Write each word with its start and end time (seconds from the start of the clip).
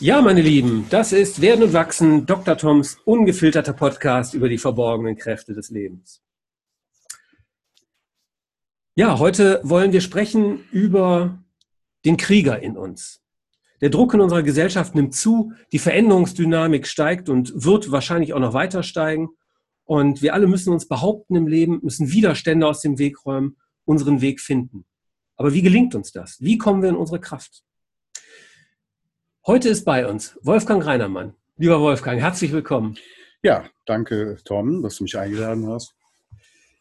Ja, 0.00 0.22
meine 0.22 0.42
Lieben, 0.42 0.86
das 0.90 1.10
ist 1.10 1.40
Werden 1.40 1.64
und 1.64 1.72
Wachsen, 1.72 2.24
Dr. 2.24 2.56
Toms 2.56 2.98
ungefilterter 3.04 3.72
Podcast 3.72 4.32
über 4.32 4.48
die 4.48 4.56
verborgenen 4.56 5.16
Kräfte 5.16 5.54
des 5.54 5.70
Lebens. 5.70 6.22
Ja, 8.94 9.18
heute 9.18 9.60
wollen 9.64 9.92
wir 9.92 10.00
sprechen 10.00 10.60
über 10.70 11.42
den 12.04 12.16
Krieger 12.16 12.62
in 12.62 12.76
uns. 12.76 13.24
Der 13.80 13.90
Druck 13.90 14.14
in 14.14 14.20
unserer 14.20 14.44
Gesellschaft 14.44 14.94
nimmt 14.94 15.16
zu, 15.16 15.52
die 15.72 15.80
Veränderungsdynamik 15.80 16.86
steigt 16.86 17.28
und 17.28 17.64
wird 17.64 17.90
wahrscheinlich 17.90 18.34
auch 18.34 18.40
noch 18.40 18.54
weiter 18.54 18.84
steigen. 18.84 19.30
Und 19.82 20.22
wir 20.22 20.32
alle 20.32 20.46
müssen 20.46 20.72
uns 20.72 20.86
behaupten 20.86 21.34
im 21.34 21.48
Leben, 21.48 21.80
müssen 21.82 22.12
Widerstände 22.12 22.68
aus 22.68 22.82
dem 22.82 22.98
Weg 23.00 23.26
räumen, 23.26 23.56
unseren 23.84 24.20
Weg 24.20 24.40
finden. 24.40 24.84
Aber 25.34 25.52
wie 25.54 25.62
gelingt 25.62 25.96
uns 25.96 26.12
das? 26.12 26.40
Wie 26.40 26.56
kommen 26.56 26.82
wir 26.82 26.88
in 26.88 26.96
unsere 26.96 27.18
Kraft? 27.18 27.64
Heute 29.48 29.70
ist 29.70 29.86
bei 29.86 30.06
uns 30.06 30.38
Wolfgang 30.42 30.84
Reinermann. 30.84 31.32
Lieber 31.56 31.80
Wolfgang, 31.80 32.20
herzlich 32.20 32.52
willkommen. 32.52 32.98
Ja, 33.42 33.64
danke, 33.86 34.36
Tom, 34.44 34.82
dass 34.82 34.96
du 34.96 35.04
mich 35.04 35.16
eingeladen 35.16 35.66
hast. 35.68 35.94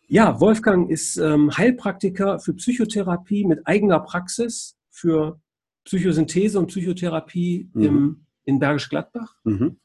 Ja, 0.09 0.41
Wolfgang 0.41 0.89
ist 0.89 1.15
ähm, 1.15 1.49
Heilpraktiker 1.55 2.39
für 2.39 2.53
Psychotherapie 2.55 3.45
mit 3.45 3.65
eigener 3.65 4.01
Praxis 4.01 4.77
für 4.89 5.39
Psychosynthese 5.85 6.59
und 6.59 6.67
Psychotherapie 6.67 7.69
mhm. 7.71 7.83
im, 7.83 8.25
in 8.43 8.59
Bergisch 8.59 8.89
Gladbach. 8.89 9.33
Mhm. 9.45 9.79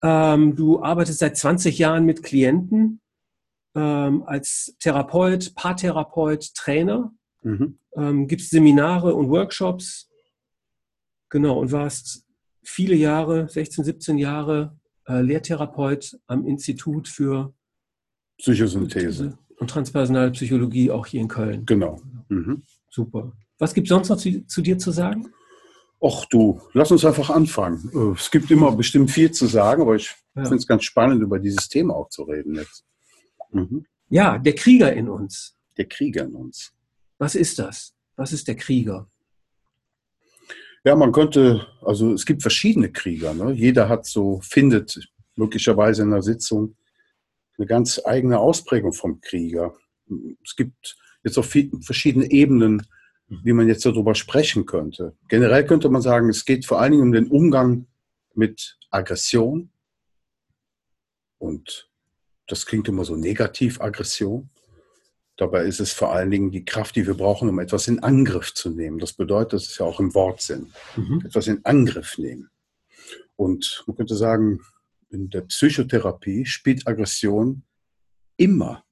Ähm, 0.00 0.54
du 0.54 0.80
arbeitest 0.84 1.18
seit 1.18 1.36
20 1.36 1.76
Jahren 1.76 2.04
mit 2.04 2.22
Klienten 2.22 3.00
ähm, 3.74 4.22
als 4.26 4.76
Therapeut, 4.78 5.56
Paartherapeut, 5.56 6.54
Trainer. 6.54 7.12
Mhm. 7.42 7.80
Ähm, 7.96 8.28
gibst 8.28 8.50
Seminare 8.50 9.12
und 9.12 9.28
Workshops 9.28 10.05
Genau, 11.28 11.58
und 11.58 11.72
warst 11.72 12.24
viele 12.62 12.94
Jahre, 12.94 13.48
16, 13.48 13.84
17 13.84 14.18
Jahre 14.18 14.78
äh, 15.06 15.20
Lehrtherapeut 15.20 16.18
am 16.26 16.46
Institut 16.46 17.08
für 17.08 17.54
Psychosynthese 18.38 19.38
und 19.58 19.70
transpersonale 19.70 20.30
Psychologie 20.32 20.90
auch 20.90 21.06
hier 21.06 21.20
in 21.20 21.28
Köln. 21.28 21.64
Genau. 21.66 22.00
Mhm. 22.28 22.62
Super. 22.90 23.32
Was 23.58 23.72
gibt 23.72 23.86
es 23.86 23.90
sonst 23.90 24.08
noch 24.08 24.18
zu, 24.18 24.46
zu, 24.46 24.60
dir 24.60 24.78
zu 24.78 24.90
sagen? 24.90 25.28
Ach 26.02 26.26
du, 26.26 26.60
lass 26.74 26.90
uns 26.90 27.04
einfach 27.04 27.30
anfangen. 27.30 27.90
Äh, 27.94 28.18
es 28.18 28.30
gibt 28.30 28.50
immer 28.50 28.72
bestimmt 28.76 29.10
viel 29.10 29.30
zu 29.30 29.46
sagen, 29.46 29.82
aber 29.82 29.96
ich 29.96 30.14
ja. 30.34 30.42
finde 30.42 30.56
es 30.56 30.66
ganz 30.66 30.84
spannend, 30.84 31.22
über 31.22 31.38
dieses 31.38 31.68
Thema 31.68 31.94
auch 31.94 32.08
zu 32.10 32.24
reden 32.24 32.54
jetzt. 32.54 32.84
Mhm. 33.52 33.86
Ja, 34.08 34.38
der 34.38 34.54
Krieger 34.54 34.92
in 34.92 35.08
uns. 35.08 35.56
Der 35.76 35.86
Krieger 35.86 36.24
in 36.24 36.34
uns. 36.34 36.72
Was 37.18 37.34
ist 37.34 37.58
das? 37.58 37.94
Was 38.16 38.32
ist 38.32 38.46
der 38.48 38.56
Krieger? 38.56 39.08
Ja, 40.86 40.94
man 40.94 41.10
könnte, 41.10 41.66
also 41.82 42.12
es 42.12 42.24
gibt 42.24 42.42
verschiedene 42.42 42.92
Krieger. 42.92 43.34
Ne? 43.34 43.50
Jeder 43.50 43.88
hat 43.88 44.06
so, 44.06 44.40
findet 44.40 44.96
möglicherweise 45.34 46.02
in 46.02 46.12
einer 46.12 46.22
Sitzung 46.22 46.76
eine 47.58 47.66
ganz 47.66 48.00
eigene 48.04 48.38
Ausprägung 48.38 48.92
vom 48.92 49.20
Krieger. 49.20 49.74
Es 50.44 50.54
gibt 50.54 50.96
jetzt 51.24 51.38
auch 51.38 51.44
viel, 51.44 51.72
verschiedene 51.80 52.30
Ebenen, 52.30 52.86
wie 53.26 53.52
man 53.52 53.66
jetzt 53.66 53.84
darüber 53.84 54.14
sprechen 54.14 54.64
könnte. 54.64 55.16
Generell 55.28 55.66
könnte 55.66 55.88
man 55.88 56.02
sagen, 56.02 56.28
es 56.28 56.44
geht 56.44 56.64
vor 56.64 56.80
allen 56.80 56.92
Dingen 56.92 57.02
um 57.02 57.12
den 57.12 57.26
Umgang 57.26 57.88
mit 58.34 58.78
Aggression. 58.90 59.70
Und 61.38 61.90
das 62.46 62.64
klingt 62.64 62.86
immer 62.86 63.04
so 63.04 63.16
negativ, 63.16 63.80
Aggression. 63.80 64.50
Dabei 65.36 65.64
ist 65.64 65.80
es 65.80 65.92
vor 65.92 66.12
allen 66.12 66.30
Dingen 66.30 66.50
die 66.50 66.64
Kraft, 66.64 66.96
die 66.96 67.06
wir 67.06 67.14
brauchen, 67.14 67.48
um 67.48 67.58
etwas 67.58 67.88
in 67.88 68.02
Angriff 68.02 68.54
zu 68.54 68.70
nehmen. 68.70 68.98
Das 68.98 69.12
bedeutet, 69.12 69.54
das 69.54 69.64
ist 69.64 69.78
ja 69.78 69.86
auch 69.86 70.00
im 70.00 70.14
Wortsinn, 70.14 70.72
mhm. 70.96 71.22
etwas 71.26 71.46
in 71.46 71.64
Angriff 71.64 72.16
nehmen. 72.16 72.48
Und 73.36 73.84
man 73.86 73.96
könnte 73.96 74.16
sagen, 74.16 74.60
in 75.10 75.28
der 75.28 75.42
Psychotherapie 75.42 76.46
spielt 76.46 76.86
Aggression 76.86 77.64
immer 78.38 78.84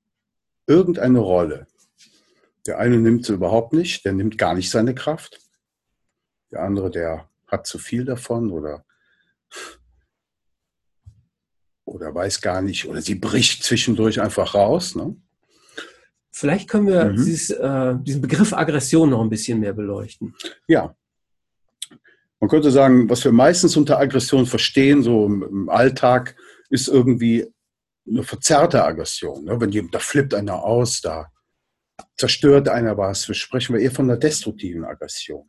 irgendeine 0.67 1.19
Rolle. 1.19 1.67
Der 2.67 2.79
eine 2.79 2.99
nimmt 2.99 3.25
sie 3.25 3.35
überhaupt 3.35 3.73
nicht, 3.73 4.05
der 4.05 4.13
nimmt 4.13 4.39
gar 4.39 4.55
nicht 4.55 4.71
seine 4.71 4.95
Kraft. 4.95 5.41
Der 6.51 6.63
andere, 6.63 6.91
der 6.91 7.29
hat 7.47 7.67
zu 7.67 7.79
viel 7.79 8.05
davon 8.05 8.51
oder, 8.51 8.85
oder 11.85 12.15
weiß 12.15 12.41
gar 12.41 12.63
nicht, 12.63 12.87
oder 12.87 13.03
sie 13.03 13.17
bricht 13.17 13.63
zwischendurch 13.65 14.21
einfach 14.21 14.55
raus. 14.55 14.95
Ne? 14.95 15.17
Vielleicht 16.37 16.69
können 16.69 16.89
wir 16.89 17.05
mhm. 17.05 17.15
dieses, 17.15 17.51
äh, 17.51 17.95
diesen 18.01 18.21
Begriff 18.21 18.53
Aggression 18.53 19.09
noch 19.11 19.21
ein 19.21 19.31
bisschen 19.31 19.61
mehr 19.61 19.73
beleuchten. 19.73 20.35
Ja. 20.67 20.97
Man 22.41 22.51
könnte 22.51 22.73
sagen, 22.73 23.09
was 23.09 23.25
wir 23.25 23.31
meistens 23.31 23.77
unter 23.77 24.01
Aggression 24.01 24.45
verstehen, 24.45 25.05
so 25.05 25.27
im, 25.27 25.45
im 25.45 25.69
Alltag, 25.69 26.35
ist 26.71 26.89
irgendwie 26.89 27.47
eine 28.09 28.25
verzerrte 28.25 28.83
Aggression. 28.83 29.45
Ne? 29.45 29.61
Wenn 29.61 29.71
jemand, 29.71 29.95
da 29.95 30.01
flippt 30.01 30.35
einer 30.35 30.65
aus, 30.65 31.01
da 31.01 31.31
zerstört 32.17 32.69
einer 32.69 32.99
was. 32.99 33.29
Wir 33.29 33.37
sprechen 33.37 33.77
wir 33.77 33.81
eher 33.81 33.93
von 33.93 34.11
einer 34.11 34.19
destruktiven 34.19 34.85
Aggression. 34.85 35.49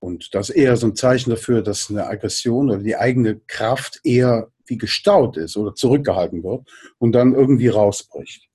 Und 0.00 0.34
das 0.34 0.48
ist 0.50 0.56
eher 0.56 0.76
so 0.76 0.88
ein 0.88 0.96
Zeichen 0.96 1.30
dafür, 1.30 1.62
dass 1.62 1.88
eine 1.88 2.08
Aggression 2.08 2.68
oder 2.68 2.82
die 2.82 2.96
eigene 2.96 3.38
Kraft 3.46 4.00
eher 4.02 4.50
wie 4.66 4.76
gestaut 4.76 5.36
ist 5.36 5.56
oder 5.56 5.76
zurückgehalten 5.76 6.42
wird 6.42 6.68
und 6.98 7.12
dann 7.12 7.32
irgendwie 7.32 7.68
rausbricht. 7.68 8.49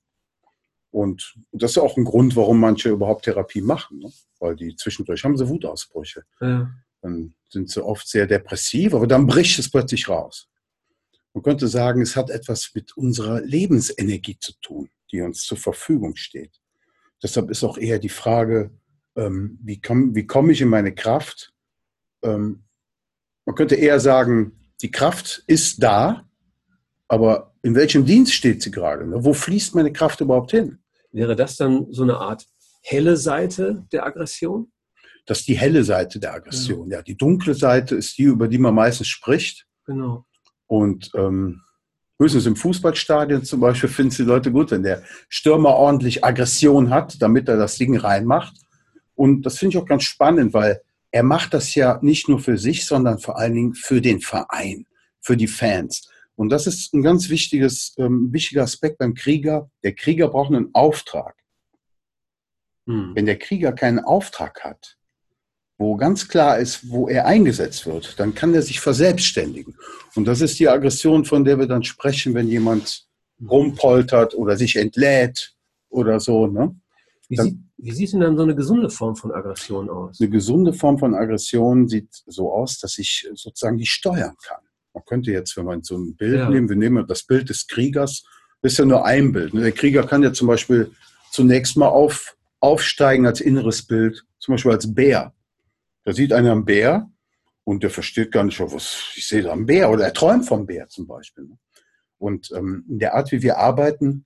Und 0.96 1.34
das 1.52 1.72
ist 1.72 1.78
auch 1.78 1.98
ein 1.98 2.04
Grund, 2.04 2.36
warum 2.36 2.58
manche 2.58 2.88
überhaupt 2.88 3.26
Therapie 3.26 3.60
machen, 3.60 3.98
ne? 3.98 4.10
weil 4.38 4.56
die 4.56 4.74
zwischendurch 4.76 5.24
haben 5.24 5.36
sie 5.36 5.46
Wutausbrüche. 5.46 6.22
Ja. 6.40 6.70
Dann 7.02 7.34
sind 7.50 7.68
sie 7.68 7.84
oft 7.84 8.08
sehr 8.08 8.26
depressiv, 8.26 8.94
aber 8.94 9.06
dann 9.06 9.26
bricht 9.26 9.58
es 9.58 9.70
plötzlich 9.70 10.08
raus. 10.08 10.48
Man 11.34 11.42
könnte 11.42 11.68
sagen, 11.68 12.00
es 12.00 12.16
hat 12.16 12.30
etwas 12.30 12.70
mit 12.72 12.96
unserer 12.96 13.42
Lebensenergie 13.42 14.38
zu 14.40 14.54
tun, 14.62 14.88
die 15.12 15.20
uns 15.20 15.42
zur 15.42 15.58
Verfügung 15.58 16.16
steht. 16.16 16.62
Deshalb 17.22 17.50
ist 17.50 17.62
auch 17.62 17.76
eher 17.76 17.98
die 17.98 18.08
Frage, 18.08 18.70
ähm, 19.16 19.58
wie 19.62 19.78
komme 19.78 20.14
wie 20.14 20.26
komm 20.26 20.48
ich 20.48 20.62
in 20.62 20.68
meine 20.68 20.94
Kraft? 20.94 21.52
Ähm, 22.22 22.64
man 23.44 23.54
könnte 23.54 23.74
eher 23.74 24.00
sagen, 24.00 24.58
die 24.80 24.90
Kraft 24.90 25.44
ist 25.46 25.82
da, 25.82 26.26
aber 27.06 27.54
in 27.60 27.74
welchem 27.74 28.06
Dienst 28.06 28.32
steht 28.32 28.62
sie 28.62 28.70
gerade? 28.70 29.06
Ne? 29.06 29.22
Wo 29.22 29.34
fließt 29.34 29.74
meine 29.74 29.92
Kraft 29.92 30.22
überhaupt 30.22 30.52
hin? 30.52 30.78
Wäre 31.12 31.36
das 31.36 31.56
dann 31.56 31.86
so 31.90 32.02
eine 32.02 32.18
Art 32.18 32.46
helle 32.82 33.16
Seite 33.16 33.84
der 33.92 34.06
Aggression? 34.06 34.72
Das 35.26 35.40
ist 35.40 35.48
die 35.48 35.58
helle 35.58 35.82
Seite 35.82 36.20
der 36.20 36.34
Aggression. 36.34 36.90
Ja, 36.90 36.98
ja 36.98 37.02
die 37.02 37.16
dunkle 37.16 37.54
Seite 37.54 37.96
ist 37.96 38.16
die, 38.16 38.24
über 38.24 38.48
die 38.48 38.58
man 38.58 38.74
meistens 38.74 39.08
spricht. 39.08 39.66
Genau. 39.84 40.24
Und 40.66 41.10
ähm, 41.14 41.62
höchstens 42.18 42.46
im 42.46 42.56
Fußballstadion 42.56 43.44
zum 43.44 43.60
Beispiel 43.60 43.88
finden 43.88 44.10
es 44.10 44.16
die 44.16 44.22
Leute 44.22 44.52
gut, 44.52 44.70
wenn 44.70 44.82
der 44.82 45.02
Stürmer 45.28 45.70
ordentlich 45.70 46.24
Aggression 46.24 46.90
hat, 46.90 47.20
damit 47.20 47.48
er 47.48 47.56
das 47.56 47.76
Ding 47.76 47.96
reinmacht. 47.96 48.56
Und 49.14 49.42
das 49.42 49.58
finde 49.58 49.76
ich 49.76 49.82
auch 49.82 49.86
ganz 49.86 50.04
spannend, 50.04 50.54
weil 50.54 50.80
er 51.10 51.22
macht 51.22 51.54
das 51.54 51.74
ja 51.74 51.98
nicht 52.02 52.28
nur 52.28 52.38
für 52.38 52.58
sich, 52.58 52.86
sondern 52.86 53.18
vor 53.18 53.38
allen 53.38 53.54
Dingen 53.54 53.74
für 53.74 54.00
den 54.00 54.20
Verein, 54.20 54.86
für 55.20 55.36
die 55.36 55.46
Fans. 55.46 56.08
Und 56.36 56.50
das 56.50 56.66
ist 56.66 56.92
ein 56.92 57.02
ganz 57.02 57.28
wichtiges, 57.30 57.94
ähm, 57.98 58.32
wichtiger 58.32 58.62
Aspekt 58.62 58.98
beim 58.98 59.14
Krieger. 59.14 59.70
Der 59.82 59.94
Krieger 59.94 60.28
braucht 60.28 60.52
einen 60.54 60.74
Auftrag. 60.74 61.34
Hm. 62.86 63.12
Wenn 63.14 63.26
der 63.26 63.38
Krieger 63.38 63.72
keinen 63.72 64.00
Auftrag 64.00 64.62
hat, 64.62 64.96
wo 65.78 65.96
ganz 65.96 66.28
klar 66.28 66.58
ist, 66.58 66.88
wo 66.90 67.08
er 67.08 67.26
eingesetzt 67.26 67.86
wird, 67.86 68.18
dann 68.20 68.34
kann 68.34 68.54
er 68.54 68.62
sich 68.62 68.80
verselbstständigen. 68.80 69.76
Und 70.14 70.26
das 70.26 70.40
ist 70.40 70.58
die 70.58 70.68
Aggression, 70.68 71.24
von 71.24 71.44
der 71.44 71.58
wir 71.58 71.66
dann 71.66 71.84
sprechen, 71.84 72.34
wenn 72.34 72.48
jemand 72.48 73.06
rumpoltert 73.40 74.34
oder 74.34 74.56
sich 74.56 74.76
entlädt 74.76 75.54
oder 75.90 76.20
so. 76.20 76.46
Ne? 76.46 76.74
Wie, 77.28 77.36
dann, 77.36 77.46
sieht, 77.46 77.58
wie 77.76 77.92
sieht 77.92 78.12
denn 78.12 78.20
dann 78.20 78.36
so 78.36 78.42
eine 78.42 78.54
gesunde 78.54 78.88
Form 78.88 79.16
von 79.16 79.32
Aggression 79.32 79.90
aus? 79.90 80.20
Eine 80.20 80.30
gesunde 80.30 80.72
Form 80.72 80.98
von 80.98 81.14
Aggression 81.14 81.88
sieht 81.88 82.08
so 82.26 82.52
aus, 82.52 82.78
dass 82.78 82.96
ich 82.98 83.28
sozusagen 83.34 83.76
die 83.76 83.86
steuern 83.86 84.36
kann. 84.42 84.65
Man 84.96 85.04
könnte 85.04 85.30
jetzt, 85.30 85.58
wenn 85.58 85.66
man 85.66 85.82
so 85.82 85.98
ein 85.98 86.16
Bild 86.16 86.38
ja. 86.38 86.48
nehmen, 86.48 86.70
wir 86.70 86.76
nehmen 86.76 87.06
das 87.06 87.22
Bild 87.22 87.50
des 87.50 87.66
Kriegers, 87.66 88.24
das 88.62 88.72
ist 88.72 88.78
ja 88.78 88.86
nur 88.86 89.04
ein 89.04 89.30
Bild. 89.30 89.52
Ne? 89.52 89.60
Der 89.60 89.72
Krieger 89.72 90.06
kann 90.06 90.22
ja 90.22 90.32
zum 90.32 90.48
Beispiel 90.48 90.90
zunächst 91.30 91.76
mal 91.76 91.88
auf, 91.88 92.34
aufsteigen 92.60 93.26
als 93.26 93.42
inneres 93.42 93.86
Bild, 93.86 94.24
zum 94.38 94.54
Beispiel 94.54 94.72
als 94.72 94.94
Bär. 94.94 95.34
Da 96.04 96.14
sieht 96.14 96.32
einer 96.32 96.52
einen 96.52 96.64
Bär 96.64 97.10
und 97.64 97.82
der 97.82 97.90
versteht 97.90 98.32
gar 98.32 98.44
nicht, 98.44 98.58
was 98.58 99.12
ich 99.16 99.28
sehe 99.28 99.42
da 99.42 99.52
einen 99.52 99.66
Bär 99.66 99.90
oder 99.90 100.06
er 100.06 100.14
träumt 100.14 100.46
vom 100.46 100.64
Bär 100.64 100.88
zum 100.88 101.06
Beispiel. 101.06 101.44
Ne? 101.44 101.58
Und 102.16 102.50
ähm, 102.56 102.86
in 102.88 102.98
der 102.98 103.14
Art, 103.14 103.30
wie 103.32 103.42
wir 103.42 103.58
arbeiten, 103.58 104.24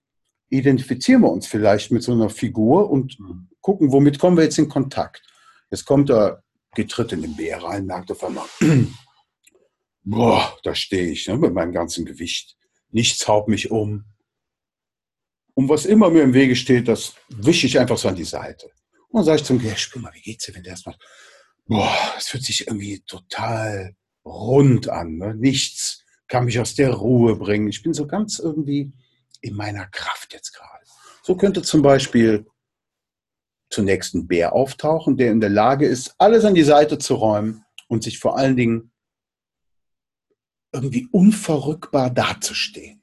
identifizieren 0.50 1.22
wir 1.22 1.32
uns 1.32 1.48
vielleicht 1.48 1.90
mit 1.90 2.04
so 2.04 2.12
einer 2.12 2.30
Figur 2.30 2.88
und 2.88 3.18
mhm. 3.18 3.48
gucken, 3.60 3.90
womit 3.90 4.20
kommen 4.20 4.36
wir 4.36 4.44
jetzt 4.44 4.58
in 4.58 4.68
Kontakt. 4.68 5.22
Jetzt 5.68 5.84
kommt 5.84 6.10
er, 6.10 6.44
geht 6.76 6.92
Tritt 6.92 7.10
in 7.10 7.22
den 7.22 7.34
Bär 7.34 7.60
rein, 7.60 7.86
merkt 7.86 8.12
auf 8.12 8.22
einmal, 8.22 8.46
boah, 10.02 10.58
da 10.62 10.74
stehe 10.74 11.10
ich 11.10 11.26
ne, 11.28 11.36
mit 11.36 11.54
meinem 11.54 11.72
ganzen 11.72 12.04
Gewicht. 12.04 12.56
Nichts 12.90 13.26
haut 13.28 13.48
mich 13.48 13.70
um. 13.70 14.04
Und 15.54 15.68
was 15.68 15.84
immer 15.84 16.10
mir 16.10 16.22
im 16.22 16.34
Wege 16.34 16.56
steht, 16.56 16.88
das 16.88 17.14
wische 17.28 17.66
ich 17.66 17.78
einfach 17.78 17.98
so 17.98 18.08
an 18.08 18.16
die 18.16 18.24
Seite. 18.24 18.70
Und 19.08 19.18
dann 19.18 19.24
sage 19.24 19.40
ich 19.40 19.44
zum 19.44 19.58
Gehirn, 19.58 19.76
spür 19.76 20.02
mal, 20.02 20.14
wie 20.14 20.22
geht's 20.22 20.46
dir, 20.46 20.54
wenn 20.54 20.62
der 20.62 20.74
das 20.74 20.86
macht? 20.86 21.00
Boah, 21.66 22.14
es 22.16 22.28
fühlt 22.28 22.44
sich 22.44 22.66
irgendwie 22.66 23.00
total 23.00 23.94
rund 24.24 24.88
an. 24.88 25.16
Ne? 25.18 25.34
Nichts 25.34 26.04
kann 26.28 26.44
mich 26.44 26.58
aus 26.60 26.74
der 26.74 26.92
Ruhe 26.92 27.36
bringen. 27.36 27.68
Ich 27.68 27.82
bin 27.82 27.92
so 27.92 28.06
ganz 28.06 28.38
irgendwie 28.38 28.92
in 29.40 29.54
meiner 29.54 29.86
Kraft 29.86 30.32
jetzt 30.32 30.52
gerade. 30.52 30.84
So 31.22 31.36
könnte 31.36 31.62
zum 31.62 31.82
Beispiel 31.82 32.46
zunächst 33.68 34.14
ein 34.14 34.26
Bär 34.26 34.52
auftauchen, 34.52 35.16
der 35.16 35.30
in 35.30 35.40
der 35.40 35.50
Lage 35.50 35.86
ist, 35.86 36.14
alles 36.18 36.44
an 36.44 36.54
die 36.54 36.62
Seite 36.62 36.98
zu 36.98 37.14
räumen 37.14 37.64
und 37.88 38.02
sich 38.02 38.18
vor 38.18 38.36
allen 38.36 38.56
Dingen 38.56 38.89
irgendwie 40.72 41.08
unverrückbar 41.10 42.10
dazustehen. 42.10 43.00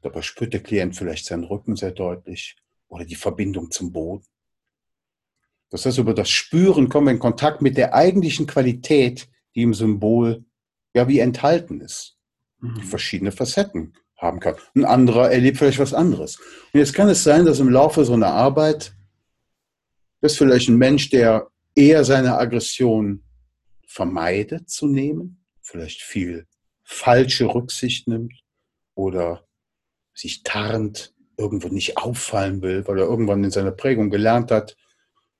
Dabei 0.00 0.22
spürt 0.22 0.52
der 0.52 0.62
Klient 0.62 0.96
vielleicht 0.96 1.26
seinen 1.26 1.44
Rücken 1.44 1.76
sehr 1.76 1.92
deutlich 1.92 2.56
oder 2.88 3.04
die 3.04 3.14
Verbindung 3.14 3.70
zum 3.70 3.92
Boden. 3.92 4.24
Das 5.70 5.86
heißt, 5.86 5.98
über 5.98 6.14
das 6.14 6.30
Spüren 6.30 6.88
kommen 6.88 7.06
wir 7.06 7.12
in 7.12 7.18
Kontakt 7.18 7.62
mit 7.62 7.76
der 7.76 7.94
eigentlichen 7.94 8.46
Qualität, 8.46 9.28
die 9.54 9.62
im 9.62 9.74
Symbol 9.74 10.44
ja 10.94 11.08
wie 11.08 11.18
enthalten 11.18 11.80
ist, 11.80 12.16
die 12.60 12.66
mhm. 12.66 12.82
verschiedene 12.82 13.32
Facetten 13.32 13.94
haben 14.16 14.40
kann. 14.40 14.56
Ein 14.74 14.84
anderer 14.84 15.30
erlebt 15.30 15.58
vielleicht 15.58 15.78
was 15.78 15.94
anderes. 15.94 16.38
Und 16.72 16.80
jetzt 16.80 16.94
kann 16.94 17.08
es 17.08 17.24
sein, 17.24 17.44
dass 17.44 17.60
im 17.60 17.70
Laufe 17.70 18.04
so 18.04 18.12
einer 18.12 18.28
Arbeit 18.28 18.94
ist 20.20 20.38
vielleicht 20.38 20.68
ein 20.68 20.78
Mensch, 20.78 21.10
der 21.10 21.48
eher 21.74 22.04
seine 22.04 22.38
Aggression 22.38 23.24
vermeidet 23.86 24.70
zu 24.70 24.86
nehmen, 24.86 25.44
vielleicht 25.60 26.02
viel 26.02 26.46
falsche 26.84 27.46
Rücksicht 27.46 28.06
nimmt 28.06 28.34
oder 28.94 29.46
sich 30.14 30.42
tarnt, 30.42 31.12
irgendwo 31.36 31.68
nicht 31.68 31.96
auffallen 31.98 32.62
will, 32.62 32.86
weil 32.86 32.98
er 32.98 33.06
irgendwann 33.06 33.42
in 33.42 33.50
seiner 33.50 33.72
Prägung 33.72 34.10
gelernt 34.10 34.50
hat, 34.50 34.76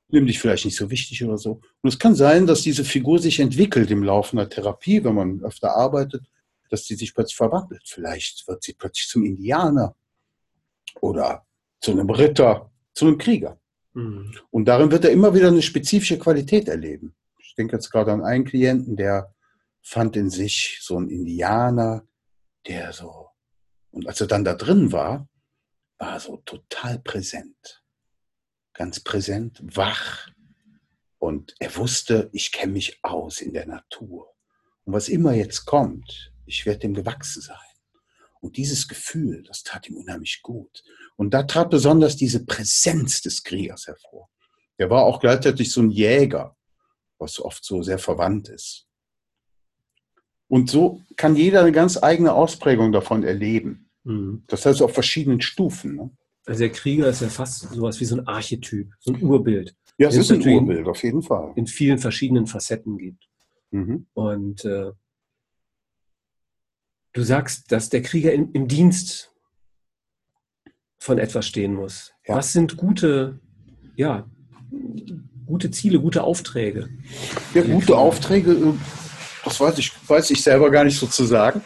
nimm 0.09 0.27
dich 0.27 0.41
vielleicht 0.41 0.65
nicht 0.65 0.77
so 0.77 0.91
wichtig 0.91 1.23
oder 1.25 1.39
so. 1.39 1.61
Und 1.83 1.89
es 1.89 1.99
kann 1.99 2.15
sein, 2.15 2.47
dass 2.47 2.63
diese 2.63 2.85
Figur 2.85 3.19
sich 3.19 3.41
entwickelt 3.41 3.91
im 3.91 4.03
Laufe 4.03 4.33
einer 4.33 4.49
Therapie, 4.49 5.05
wenn 5.05 5.15
man 5.15 5.45
öfter 5.45 5.77
arbeitet, 5.77 6.25
dass 6.71 6.85
die 6.85 6.95
sich 6.95 7.15
plötzlich 7.15 7.37
verwandelt. 7.37 7.83
Vielleicht 7.85 8.49
wird 8.49 8.63
sie 8.63 8.73
plötzlich 8.73 9.09
zum 9.09 9.25
Indianer 9.25 9.95
oder 11.01 11.47
zu 11.81 11.93
einem 11.93 12.11
Ritter, 12.11 12.71
zu 12.95 13.07
einem 13.07 13.19
Krieger. 13.19 13.59
Mhm. 13.93 14.35
Und 14.51 14.67
darin 14.67 14.91
wird 14.91 15.05
er 15.05 15.13
immer 15.13 15.35
wieder 15.35 15.49
eine 15.49 15.63
spezifische 15.63 16.19
Qualität 16.19 16.69
erleben. 16.69 17.15
Ich 17.39 17.55
denke 17.55 17.77
jetzt 17.77 17.91
gerade 17.91 18.13
an 18.13 18.23
einen 18.23 18.45
Klienten, 18.45 18.97
der 18.97 19.34
fand 19.85 20.17
in 20.17 20.31
sich 20.31 20.81
so 20.83 20.97
einen 20.97 21.11
Indianer, 21.11 22.09
der 22.67 22.93
so, 22.93 23.29
und 23.93 24.09
als 24.09 24.21
er 24.21 24.27
dann 24.27 24.45
da 24.45 24.55
drin 24.55 24.91
war, 24.91 25.29
war 25.99 26.19
so 26.19 26.39
total 26.39 26.99
präsent 26.99 27.85
ganz 28.75 29.01
präsent, 29.01 29.61
wach. 29.63 30.29
Und 31.19 31.55
er 31.59 31.75
wusste, 31.77 32.29
ich 32.33 32.53
kenne 32.53 32.73
mich 32.73 32.99
aus 33.03 33.41
in 33.41 33.55
der 33.55 33.67
Natur. 33.67 34.35
Und 34.85 34.93
was 34.93 35.09
immer 35.09 35.33
jetzt 35.33 35.65
kommt, 35.65 36.33
ich 36.45 36.67
werde 36.67 36.81
dem 36.81 36.93
gewachsen 36.93 37.41
sein. 37.41 37.57
Und 38.41 38.59
dieses 38.59 38.89
Gefühl, 38.89 39.43
das 39.45 39.63
tat 39.63 39.89
ihm 39.89 39.97
unheimlich 39.97 40.43
gut. 40.43 40.83
Und 41.17 41.33
da 41.33 41.45
trat 41.45 41.71
besonders 41.71 42.17
diese 42.17 42.45
Präsenz 42.45 43.23
des 43.23 43.43
Kriegers 43.43 43.87
hervor. 43.87 44.29
Er 44.77 44.91
war 44.91 45.05
auch 45.05 45.21
gleichzeitig 45.21 45.73
so 45.73 45.81
ein 45.81 45.91
Jäger, 45.91 46.55
was 47.19 47.41
oft 47.41 47.65
so 47.65 47.83
sehr 47.83 47.99
verwandt 47.99 48.51
ist. 48.51 48.87
Und 50.55 50.71
so 50.71 51.01
kann 51.17 51.35
jeder 51.35 51.63
eine 51.63 51.73
ganz 51.73 52.01
eigene 52.01 52.33
Ausprägung 52.33 52.93
davon 52.93 53.25
erleben. 53.25 53.91
Mhm. 54.05 54.45
Das 54.47 54.65
heißt 54.65 54.83
auf 54.83 54.95
verschiedenen 54.95 55.41
Stufen. 55.41 55.97
Ne? 55.97 56.11
Also 56.47 56.61
der 56.61 56.71
Krieger 56.71 57.09
ist 57.09 57.23
ja 57.23 57.29
fast 57.29 57.73
sowas 57.73 57.99
wie 57.99 58.05
so 58.05 58.15
ein 58.15 58.29
Archetyp, 58.29 58.93
so 59.01 59.13
ein 59.13 59.21
Urbild. 59.21 59.75
Ja, 59.99 60.11
es 60.11 60.17
ist 60.17 60.31
ein 60.31 60.47
Urbild, 60.47 60.87
auf 60.87 61.03
jeden 61.03 61.23
Fall. 61.23 61.51
In 61.57 61.67
vielen 61.67 61.99
verschiedenen 61.99 62.47
Facetten 62.47 62.99
gibt. 62.99 63.29
Mhm. 63.73 64.07
Und 64.15 64.65
äh, 64.65 64.93
du 67.15 67.23
sagst, 67.25 67.73
dass 67.73 67.89
der 67.89 68.03
Krieger 68.03 68.33
in, 68.33 68.53
im 68.53 68.69
Dienst 68.69 69.33
von 70.99 71.19
etwas 71.19 71.49
stehen 71.49 71.75
muss. 71.75 72.13
Ja. 72.29 72.37
Was 72.37 72.53
sind 72.53 72.77
gute, 72.77 73.41
ja, 73.97 74.31
gute 75.47 75.73
Ziele, 75.73 75.99
gute 75.99 76.23
Aufträge? 76.23 76.91
Ja, 77.55 77.63
gute 77.63 77.99
Aufträge, 77.99 78.53
äh, 78.53 78.73
das 79.45 79.61
weiß 79.61 79.79
ich, 79.79 79.93
weiß 80.09 80.31
ich 80.31 80.43
selber 80.43 80.71
gar 80.71 80.85
nicht 80.85 80.99
so 80.99 81.07
zu 81.07 81.25
sagen. 81.25 81.63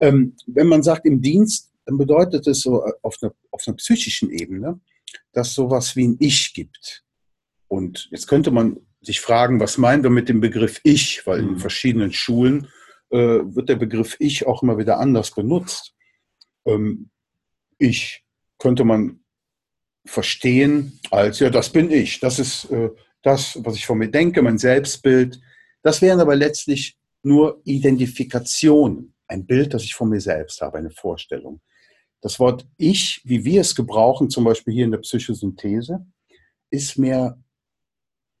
Ähm, 0.00 0.36
wenn 0.46 0.66
man 0.66 0.82
sagt 0.82 1.06
im 1.06 1.20
Dienst, 1.20 1.70
dann 1.86 1.98
bedeutet 1.98 2.46
es 2.46 2.60
so 2.60 2.84
äh, 2.84 2.92
auf 3.02 3.16
einer, 3.22 3.32
auf 3.50 3.62
einer 3.66 3.76
psychischen 3.76 4.30
Ebene, 4.30 4.80
dass 5.32 5.54
sowas 5.54 5.96
wie 5.96 6.08
ein 6.08 6.16
Ich 6.20 6.54
gibt. 6.54 7.04
Und 7.68 8.08
jetzt 8.10 8.26
könnte 8.26 8.50
man 8.50 8.78
sich 9.00 9.20
fragen, 9.20 9.60
was 9.60 9.78
meinen 9.78 10.02
wir 10.02 10.10
mit 10.10 10.28
dem 10.28 10.40
Begriff 10.40 10.80
Ich? 10.84 11.26
Weil 11.26 11.40
in 11.40 11.50
mhm. 11.52 11.58
verschiedenen 11.58 12.12
Schulen 12.12 12.68
äh, 13.10 13.16
wird 13.18 13.68
der 13.68 13.76
Begriff 13.76 14.16
Ich 14.18 14.46
auch 14.46 14.62
immer 14.62 14.78
wieder 14.78 14.98
anders 14.98 15.30
benutzt. 15.32 15.94
Ähm, 16.64 17.10
ich 17.78 18.24
könnte 18.58 18.84
man 18.84 19.20
verstehen 20.04 20.98
als, 21.10 21.38
ja, 21.40 21.50
das 21.50 21.70
bin 21.70 21.90
ich. 21.90 22.20
Das 22.20 22.38
ist 22.38 22.64
äh, 22.70 22.90
das, 23.22 23.58
was 23.62 23.76
ich 23.76 23.86
von 23.86 23.98
mir 23.98 24.10
denke, 24.10 24.42
mein 24.42 24.58
Selbstbild. 24.58 25.40
Das 25.82 26.02
wären 26.02 26.20
aber 26.20 26.36
letztlich 26.36 26.96
nur 27.22 27.60
Identifikationen. 27.64 29.14
Ein 29.26 29.46
Bild, 29.46 29.72
das 29.72 29.84
ich 29.84 29.94
von 29.94 30.08
mir 30.08 30.20
selbst 30.20 30.60
habe, 30.60 30.78
eine 30.78 30.90
Vorstellung. 30.90 31.60
Das 32.20 32.38
Wort 32.38 32.66
Ich, 32.76 33.20
wie 33.24 33.44
wir 33.44 33.60
es 33.60 33.74
gebrauchen, 33.74 34.30
zum 34.30 34.44
Beispiel 34.44 34.74
hier 34.74 34.84
in 34.84 34.90
der 34.90 34.98
Psychosynthese, 34.98 36.06
ist 36.70 36.98
mehr 36.98 37.42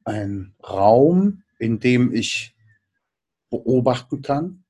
ein 0.04 0.54
Raum, 0.62 1.42
in 1.58 1.80
dem 1.80 2.12
ich 2.14 2.54
beobachten 3.50 4.22
kann 4.22 4.64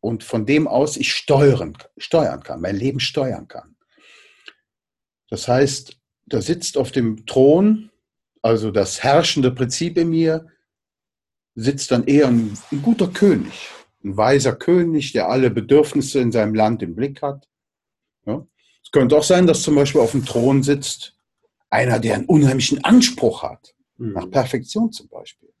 und 0.00 0.24
von 0.24 0.46
dem 0.46 0.66
aus 0.66 0.96
ich 0.96 1.12
steuern, 1.12 1.76
steuern 1.96 2.42
kann, 2.42 2.60
mein 2.60 2.76
Leben 2.76 3.00
steuern 3.00 3.48
kann. 3.48 3.76
Das 5.28 5.46
heißt, 5.46 5.98
da 6.26 6.42
sitzt 6.42 6.76
auf 6.76 6.90
dem 6.90 7.26
Thron, 7.26 7.90
also 8.42 8.70
das 8.70 9.02
herrschende 9.02 9.50
Prinzip 9.50 9.96
in 9.98 10.10
mir, 10.10 10.46
sitzt 11.54 11.90
dann 11.90 12.04
eher 12.04 12.28
ein, 12.28 12.56
ein 12.70 12.82
guter 12.82 13.08
König, 13.08 13.68
ein 14.04 14.16
weiser 14.16 14.54
König, 14.54 15.12
der 15.12 15.28
alle 15.28 15.50
Bedürfnisse 15.50 16.20
in 16.20 16.32
seinem 16.32 16.54
Land 16.54 16.82
im 16.82 16.94
Blick 16.94 17.22
hat 17.22 17.50
ja? 18.26 18.46
Es 18.82 18.90
könnte 18.90 19.16
auch 19.16 19.24
sein, 19.24 19.46
dass 19.46 19.62
zum 19.62 19.74
Beispiel 19.74 20.00
auf 20.00 20.12
dem 20.12 20.24
Thron 20.24 20.62
sitzt 20.62 21.16
einer, 21.68 21.98
der 21.98 22.16
einen 22.16 22.26
unheimlichen 22.26 22.82
Anspruch 22.84 23.42
hat, 23.42 23.74
mhm. 23.96 24.12
nach 24.12 24.30
Perfektion 24.30 24.92
zum 24.92 25.08
Beispiel. 25.08 25.52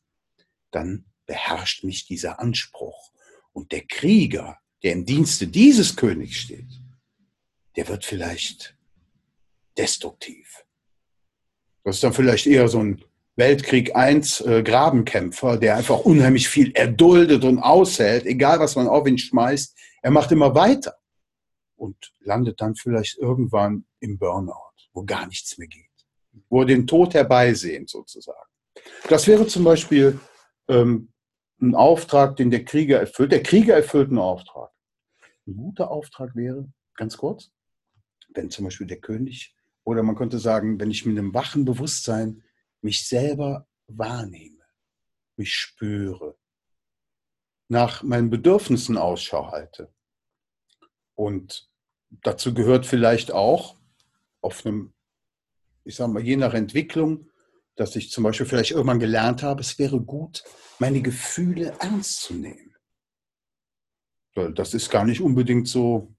Dann 0.70 1.04
beherrscht 1.26 1.84
mich 1.84 2.06
dieser 2.06 2.40
Anspruch. 2.40 3.12
Und 3.52 3.72
der 3.72 3.86
Krieger, 3.86 4.58
der 4.82 4.92
im 4.92 5.04
Dienste 5.04 5.46
dieses 5.46 5.96
Königs 5.96 6.36
steht, 6.36 6.70
der 7.76 7.88
wird 7.88 8.04
vielleicht 8.04 8.76
destruktiv. 9.76 10.64
Das 11.84 11.96
ist 11.96 12.04
dann 12.04 12.12
vielleicht 12.12 12.46
eher 12.46 12.68
so 12.68 12.80
ein 12.80 13.04
Weltkrieg 13.40 13.92
I 13.96 14.20
äh, 14.44 14.62
Grabenkämpfer, 14.62 15.56
der 15.56 15.76
einfach 15.76 16.00
unheimlich 16.00 16.48
viel 16.48 16.70
erduldet 16.72 17.42
und 17.42 17.58
aushält, 17.58 18.26
egal 18.26 18.60
was 18.60 18.76
man 18.76 18.86
auf 18.86 19.06
ihn 19.08 19.18
schmeißt. 19.18 19.76
Er 20.02 20.10
macht 20.12 20.30
immer 20.30 20.54
weiter 20.54 20.96
und 21.76 21.96
landet 22.20 22.60
dann 22.60 22.76
vielleicht 22.76 23.18
irgendwann 23.18 23.86
im 23.98 24.18
Burnout, 24.18 24.76
wo 24.92 25.04
gar 25.04 25.26
nichts 25.26 25.58
mehr 25.58 25.68
geht, 25.68 25.90
wo 26.48 26.60
er 26.60 26.66
den 26.66 26.86
Tod 26.86 27.14
herbeisehnt 27.14 27.90
sozusagen. 27.90 28.38
Das 29.08 29.26
wäre 29.26 29.46
zum 29.46 29.64
Beispiel 29.64 30.20
ähm, 30.68 31.12
ein 31.60 31.74
Auftrag, 31.74 32.36
den 32.36 32.50
der 32.50 32.64
Krieger 32.64 33.00
erfüllt. 33.00 33.32
Der 33.32 33.42
Krieger 33.42 33.74
erfüllt 33.74 34.08
einen 34.08 34.18
Auftrag. 34.18 34.70
Ein 35.46 35.56
guter 35.56 35.90
Auftrag 35.90 36.36
wäre, 36.36 36.68
ganz 36.94 37.16
kurz, 37.16 37.50
wenn 38.34 38.50
zum 38.50 38.66
Beispiel 38.66 38.86
der 38.86 39.00
König, 39.00 39.54
oder 39.84 40.02
man 40.02 40.14
könnte 40.14 40.38
sagen, 40.38 40.78
wenn 40.78 40.90
ich 40.90 41.06
mit 41.06 41.18
einem 41.18 41.34
wachen 41.34 41.64
Bewusstsein 41.64 42.42
mich 42.82 43.06
selber 43.06 43.66
wahrnehme, 43.86 44.64
mich 45.36 45.54
spüre, 45.54 46.36
nach 47.68 48.02
meinen 48.02 48.30
Bedürfnissen 48.30 48.96
Ausschau 48.96 49.52
halte 49.52 49.92
und 51.14 51.70
dazu 52.10 52.52
gehört 52.52 52.86
vielleicht 52.86 53.30
auch 53.30 53.76
auf 54.40 54.66
einem, 54.66 54.92
ich 55.84 55.94
sage 55.94 56.12
mal, 56.12 56.22
je 56.22 56.36
nach 56.36 56.54
Entwicklung, 56.54 57.30
dass 57.76 57.94
ich 57.96 58.10
zum 58.10 58.24
Beispiel 58.24 58.46
vielleicht 58.46 58.72
irgendwann 58.72 58.98
gelernt 58.98 59.42
habe, 59.42 59.60
es 59.60 59.78
wäre 59.78 60.00
gut, 60.00 60.42
meine 60.78 61.00
Gefühle 61.00 61.76
ernst 61.78 62.22
zu 62.22 62.34
nehmen. 62.34 62.74
Das 64.34 64.74
ist 64.74 64.90
gar 64.90 65.04
nicht 65.04 65.20
unbedingt 65.20 65.68
so 65.68 66.14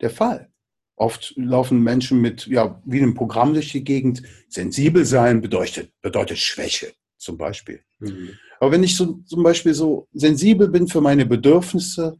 der 0.00 0.10
Fall. 0.10 0.53
Oft 0.96 1.34
laufen 1.36 1.82
Menschen 1.82 2.20
mit, 2.20 2.46
ja, 2.46 2.80
wie 2.84 2.98
einem 2.98 3.14
Programm 3.14 3.52
durch 3.52 3.72
die 3.72 3.82
Gegend. 3.82 4.22
Sensibel 4.48 5.04
sein 5.04 5.40
bedeutet, 5.40 5.90
bedeutet 6.00 6.38
Schwäche, 6.38 6.92
zum 7.16 7.36
Beispiel. 7.36 7.80
Mhm. 7.98 8.30
Aber 8.60 8.72
wenn 8.72 8.84
ich 8.84 8.96
so, 8.96 9.20
zum 9.26 9.42
Beispiel 9.42 9.74
so 9.74 10.08
sensibel 10.12 10.68
bin 10.68 10.86
für 10.86 11.00
meine 11.00 11.26
Bedürfnisse, 11.26 12.18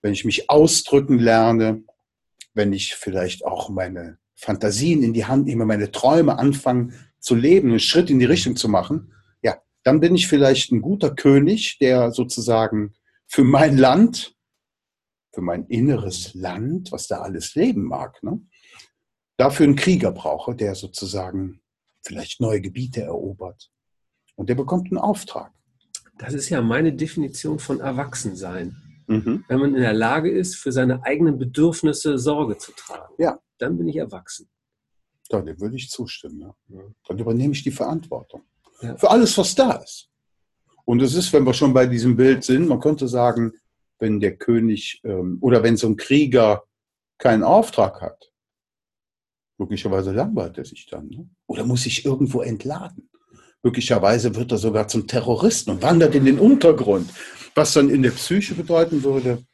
wenn 0.00 0.12
ich 0.12 0.24
mich 0.24 0.48
ausdrücken 0.48 1.18
lerne, 1.18 1.82
wenn 2.54 2.72
ich 2.72 2.94
vielleicht 2.94 3.44
auch 3.44 3.68
meine 3.68 4.18
Fantasien 4.34 5.02
in 5.02 5.12
die 5.12 5.26
Hand 5.26 5.46
nehme, 5.46 5.66
meine 5.66 5.90
Träume 5.90 6.38
anfangen 6.38 6.94
zu 7.18 7.34
leben, 7.34 7.70
einen 7.70 7.80
Schritt 7.80 8.08
in 8.08 8.18
die 8.18 8.24
Richtung 8.24 8.56
zu 8.56 8.68
machen, 8.68 9.12
ja, 9.42 9.58
dann 9.82 10.00
bin 10.00 10.14
ich 10.14 10.28
vielleicht 10.28 10.72
ein 10.72 10.80
guter 10.80 11.14
König, 11.14 11.78
der 11.78 12.12
sozusagen 12.12 12.94
für 13.26 13.44
mein 13.44 13.76
Land, 13.76 14.35
für 15.36 15.42
mein 15.42 15.66
inneres 15.66 16.32
Land, 16.32 16.92
was 16.92 17.08
da 17.08 17.20
alles 17.20 17.54
leben 17.54 17.84
mag, 17.84 18.22
ne, 18.22 18.40
dafür 19.36 19.64
einen 19.64 19.76
Krieger 19.76 20.10
brauche, 20.10 20.56
der 20.56 20.74
sozusagen 20.74 21.60
vielleicht 22.02 22.40
neue 22.40 22.62
Gebiete 22.62 23.02
erobert. 23.02 23.70
Und 24.34 24.48
der 24.48 24.54
bekommt 24.54 24.86
einen 24.86 24.96
Auftrag. 24.96 25.52
Das 26.16 26.32
ist 26.32 26.48
ja 26.48 26.62
meine 26.62 26.94
Definition 26.94 27.58
von 27.58 27.80
Erwachsensein. 27.80 28.76
Mhm. 29.08 29.44
Wenn 29.46 29.60
man 29.60 29.74
in 29.74 29.82
der 29.82 29.92
Lage 29.92 30.30
ist, 30.30 30.56
für 30.56 30.72
seine 30.72 31.04
eigenen 31.04 31.36
Bedürfnisse 31.36 32.16
Sorge 32.16 32.56
zu 32.56 32.72
tragen, 32.72 33.12
ja. 33.18 33.38
dann 33.58 33.76
bin 33.76 33.88
ich 33.88 33.96
erwachsen. 33.96 34.48
Ja, 35.30 35.42
dem 35.42 35.60
würde 35.60 35.76
ich 35.76 35.90
zustimmen. 35.90 36.40
Ja. 36.40 36.80
Dann 37.06 37.18
übernehme 37.18 37.52
ich 37.52 37.62
die 37.62 37.70
Verantwortung 37.70 38.40
ja. 38.80 38.96
für 38.96 39.10
alles, 39.10 39.36
was 39.36 39.54
da 39.54 39.72
ist. 39.72 40.08
Und 40.86 41.02
es 41.02 41.14
ist, 41.14 41.30
wenn 41.34 41.44
wir 41.44 41.52
schon 41.52 41.74
bei 41.74 41.86
diesem 41.86 42.16
Bild 42.16 42.42
sind, 42.42 42.68
man 42.68 42.80
könnte 42.80 43.06
sagen, 43.06 43.52
wenn 43.98 44.20
der 44.20 44.36
König 44.36 45.00
ähm, 45.04 45.38
oder 45.40 45.62
wenn 45.62 45.76
so 45.76 45.86
ein 45.86 45.96
Krieger 45.96 46.64
keinen 47.18 47.42
Auftrag 47.42 48.00
hat, 48.00 48.32
möglicherweise 49.58 50.12
langweilt 50.12 50.58
er 50.58 50.64
sich 50.64 50.86
dann. 50.86 51.08
Ne? 51.08 51.28
Oder 51.46 51.64
muss 51.64 51.84
sich 51.84 52.04
irgendwo 52.04 52.42
entladen. 52.42 53.08
Möglicherweise 53.62 54.34
wird 54.34 54.52
er 54.52 54.58
sogar 54.58 54.86
zum 54.86 55.06
Terroristen 55.06 55.70
und 55.70 55.82
wandert 55.82 56.14
in 56.14 56.24
den 56.24 56.38
Untergrund. 56.38 57.10
Was 57.54 57.72
dann 57.72 57.88
in 57.88 58.02
der 58.02 58.10
Psyche 58.10 58.54
bedeuten 58.54 59.02
würde, 59.02 59.44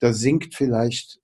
da 0.00 0.12
sinkt 0.12 0.54
vielleicht 0.54 1.20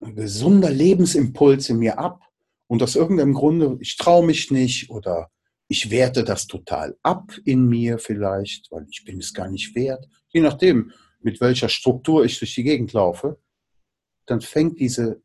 ein 0.00 0.14
gesunder 0.14 0.70
Lebensimpuls 0.70 1.70
in 1.70 1.78
mir 1.78 1.98
ab. 1.98 2.20
Und 2.66 2.82
aus 2.82 2.96
irgendeinem 2.96 3.32
Grunde, 3.32 3.78
ich 3.80 3.96
traue 3.96 4.26
mich 4.26 4.50
nicht 4.50 4.90
oder 4.90 5.30
ich 5.68 5.90
werte 5.90 6.22
das 6.22 6.46
total 6.46 6.96
ab 7.02 7.32
in 7.44 7.66
mir 7.66 7.98
vielleicht, 7.98 8.70
weil 8.70 8.86
ich 8.90 9.04
bin 9.04 9.18
es 9.18 9.32
gar 9.32 9.50
nicht 9.50 9.74
wert. 9.74 10.06
Je 10.28 10.42
nachdem, 10.42 10.92
mit 11.20 11.40
welcher 11.40 11.68
Struktur 11.68 12.24
ich 12.24 12.38
durch 12.38 12.54
die 12.54 12.62
Gegend 12.62 12.92
laufe, 12.92 13.40
dann 14.26 14.40
fängt 14.40 14.78
diese 14.78 15.20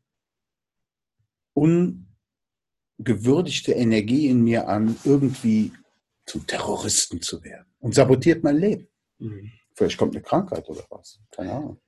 ungewürdigte 1.54 3.72
Energie 3.72 4.28
in 4.28 4.42
mir 4.42 4.68
an, 4.68 4.96
irgendwie 5.04 5.72
zum 6.26 6.46
Terroristen 6.46 7.20
zu 7.20 7.44
werden 7.44 7.66
und 7.80 7.94
sabotiert 7.94 8.42
mein 8.42 8.56
Leben. 8.56 8.88
Mhm. 9.18 9.52
Vielleicht 9.74 9.98
kommt 9.98 10.14
eine 10.14 10.22
Krankheit 10.22 10.68
oder 10.68 10.84
was. 10.90 11.20
Keine 11.30 11.52
Ahnung. 11.52 11.80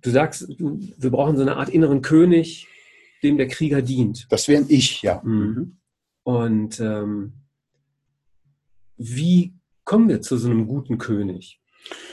Du 0.00 0.10
sagst, 0.10 0.48
wir 0.48 1.10
brauchen 1.10 1.36
so 1.36 1.42
eine 1.42 1.56
Art 1.56 1.70
inneren 1.70 2.02
König, 2.02 2.68
dem 3.22 3.36
der 3.36 3.48
Krieger 3.48 3.82
dient. 3.82 4.26
Das 4.30 4.48
wäre 4.48 4.64
ich, 4.68 5.02
ja. 5.02 5.20
Mhm. 5.24 5.32
mhm. 5.32 5.74
Und 6.22 6.80
ähm, 6.80 7.32
wie 8.98 9.54
kommen 9.84 10.10
wir 10.10 10.20
zu 10.20 10.36
so 10.36 10.50
einem 10.50 10.66
guten 10.66 10.98
König, 10.98 11.62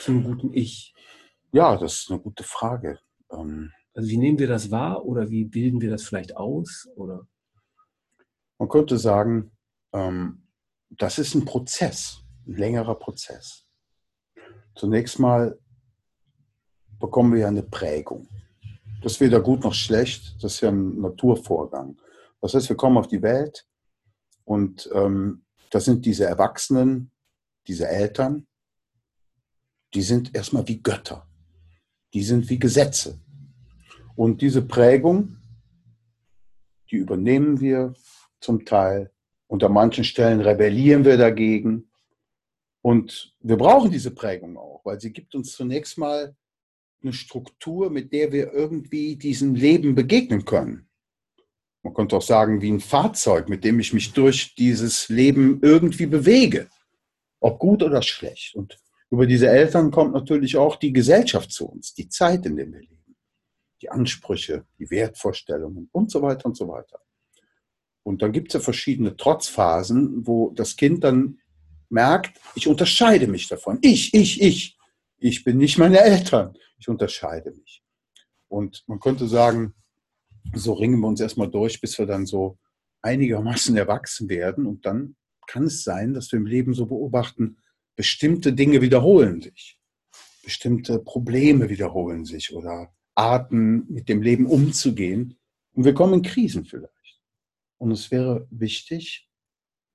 zu 0.01 0.11
einem 0.11 0.23
guten 0.23 0.53
Ich? 0.53 0.93
Ja, 1.51 1.77
das 1.77 2.01
ist 2.01 2.11
eine 2.11 2.19
gute 2.19 2.43
Frage. 2.43 2.99
Ähm, 3.31 3.71
also 3.93 4.09
wie 4.09 4.17
nehmen 4.17 4.39
wir 4.39 4.47
das 4.47 4.71
wahr 4.71 5.05
oder 5.05 5.29
wie 5.29 5.45
bilden 5.45 5.81
wir 5.81 5.89
das 5.89 6.03
vielleicht 6.03 6.35
aus? 6.35 6.87
Oder? 6.95 7.27
Man 8.57 8.69
könnte 8.69 8.97
sagen, 8.97 9.51
ähm, 9.93 10.47
das 10.89 11.17
ist 11.17 11.33
ein 11.35 11.45
Prozess, 11.45 12.21
ein 12.45 12.55
längerer 12.55 12.95
Prozess. 12.95 13.65
Zunächst 14.75 15.19
mal 15.19 15.57
bekommen 16.99 17.33
wir 17.33 17.41
ja 17.41 17.47
eine 17.47 17.63
Prägung. 17.63 18.27
Das 19.01 19.13
ist 19.13 19.21
weder 19.21 19.39
gut 19.39 19.63
noch 19.63 19.73
schlecht, 19.73 20.35
das 20.43 20.55
ist 20.55 20.61
ja 20.61 20.69
ein 20.69 20.99
Naturvorgang. 20.99 21.97
Das 22.41 22.53
heißt, 22.53 22.69
wir 22.69 22.75
kommen 22.75 22.97
auf 22.97 23.07
die 23.07 23.21
Welt 23.21 23.67
und 24.43 24.89
ähm, 24.93 25.45
das 25.69 25.85
sind 25.85 26.05
diese 26.05 26.25
Erwachsenen, 26.25 27.11
diese 27.67 27.87
Eltern, 27.87 28.47
die 29.95 30.01
sind 30.01 30.35
erstmal 30.35 30.67
wie 30.67 30.81
Götter. 30.81 31.25
Die 32.13 32.23
sind 32.23 32.49
wie 32.49 32.59
Gesetze. 32.59 33.19
Und 34.15 34.41
diese 34.41 34.61
Prägung, 34.61 35.37
die 36.91 36.97
übernehmen 36.97 37.59
wir 37.59 37.93
zum 38.39 38.65
Teil 38.65 39.11
an 39.63 39.71
manchen 39.71 40.03
Stellen 40.03 40.41
rebellieren 40.41 41.05
wir 41.05 41.17
dagegen. 41.17 41.89
Und 42.81 43.33
wir 43.39 43.55
brauchen 43.55 43.89
diese 43.89 44.11
Prägung 44.11 44.57
auch, 44.57 44.81
weil 44.83 44.99
sie 44.99 45.13
gibt 45.13 45.33
uns 45.33 45.53
zunächst 45.53 45.97
mal 45.97 46.35
eine 47.01 47.13
Struktur, 47.13 47.89
mit 47.89 48.11
der 48.11 48.31
wir 48.33 48.51
irgendwie 48.51 49.15
diesem 49.15 49.55
Leben 49.55 49.95
begegnen 49.95 50.43
können. 50.43 50.89
Man 51.83 51.93
könnte 51.93 52.17
auch 52.17 52.21
sagen, 52.21 52.61
wie 52.61 52.71
ein 52.71 52.79
Fahrzeug, 52.79 53.47
mit 53.47 53.63
dem 53.63 53.79
ich 53.79 53.93
mich 53.93 54.11
durch 54.11 54.55
dieses 54.55 55.07
Leben 55.07 55.59
irgendwie 55.61 56.07
bewege. 56.07 56.67
Ob 57.39 57.59
gut 57.59 57.81
oder 57.83 58.01
schlecht. 58.01 58.55
Und 58.55 58.77
über 59.11 59.27
diese 59.27 59.47
Eltern 59.47 59.91
kommt 59.91 60.13
natürlich 60.13 60.57
auch 60.57 60.77
die 60.77 60.93
Gesellschaft 60.93 61.51
zu 61.51 61.67
uns, 61.67 61.93
die 61.93 62.09
Zeit, 62.09 62.45
in 62.45 62.55
der 62.55 62.71
wir 62.71 62.79
leben, 62.79 63.15
die 63.81 63.89
Ansprüche, 63.89 64.65
die 64.79 64.89
Wertvorstellungen 64.89 65.89
und 65.91 66.11
so 66.11 66.21
weiter 66.21 66.47
und 66.47 66.57
so 66.57 66.67
weiter. 66.67 66.99
Und 68.03 68.21
dann 68.21 68.31
gibt 68.31 68.49
es 68.49 68.53
ja 68.53 68.59
verschiedene 68.59 69.15
Trotzphasen, 69.15 70.27
wo 70.27 70.51
das 70.51 70.75
Kind 70.75 71.03
dann 71.03 71.39
merkt, 71.89 72.39
ich 72.55 72.67
unterscheide 72.67 73.27
mich 73.27 73.47
davon. 73.47 73.79
Ich, 73.81 74.13
ich, 74.13 74.41
ich. 74.41 74.77
Ich 75.17 75.43
bin 75.43 75.57
nicht 75.57 75.77
meine 75.77 76.01
Eltern. 76.01 76.55
Ich 76.77 76.87
unterscheide 76.87 77.51
mich. 77.51 77.83
Und 78.47 78.83
man 78.87 78.99
könnte 78.99 79.27
sagen, 79.27 79.73
so 80.53 80.73
ringen 80.73 80.99
wir 80.99 81.07
uns 81.07 81.19
erstmal 81.19 81.49
durch, 81.49 81.81
bis 81.81 81.97
wir 81.97 82.05
dann 82.05 82.25
so 82.25 82.59
einigermaßen 83.01 83.75
erwachsen 83.75 84.29
werden. 84.29 84.65
Und 84.65 84.85
dann 84.85 85.15
kann 85.47 85.63
es 85.63 85.83
sein, 85.83 86.13
dass 86.13 86.31
wir 86.31 86.37
im 86.37 86.45
Leben 86.45 86.73
so 86.73 86.85
beobachten, 86.85 87.57
bestimmte 87.95 88.53
Dinge 88.53 88.81
wiederholen 88.81 89.41
sich. 89.41 89.79
Bestimmte 90.43 90.99
Probleme 90.99 91.69
wiederholen 91.69 92.25
sich 92.25 92.53
oder 92.53 92.93
Arten, 93.15 93.85
mit 93.91 94.09
dem 94.09 94.21
Leben 94.21 94.45
umzugehen. 94.45 95.37
Und 95.73 95.85
wir 95.85 95.93
kommen 95.93 96.15
in 96.15 96.21
Krisen 96.21 96.65
vielleicht. 96.65 96.91
Und 97.77 97.91
es 97.91 98.11
wäre 98.11 98.47
wichtig, 98.51 99.29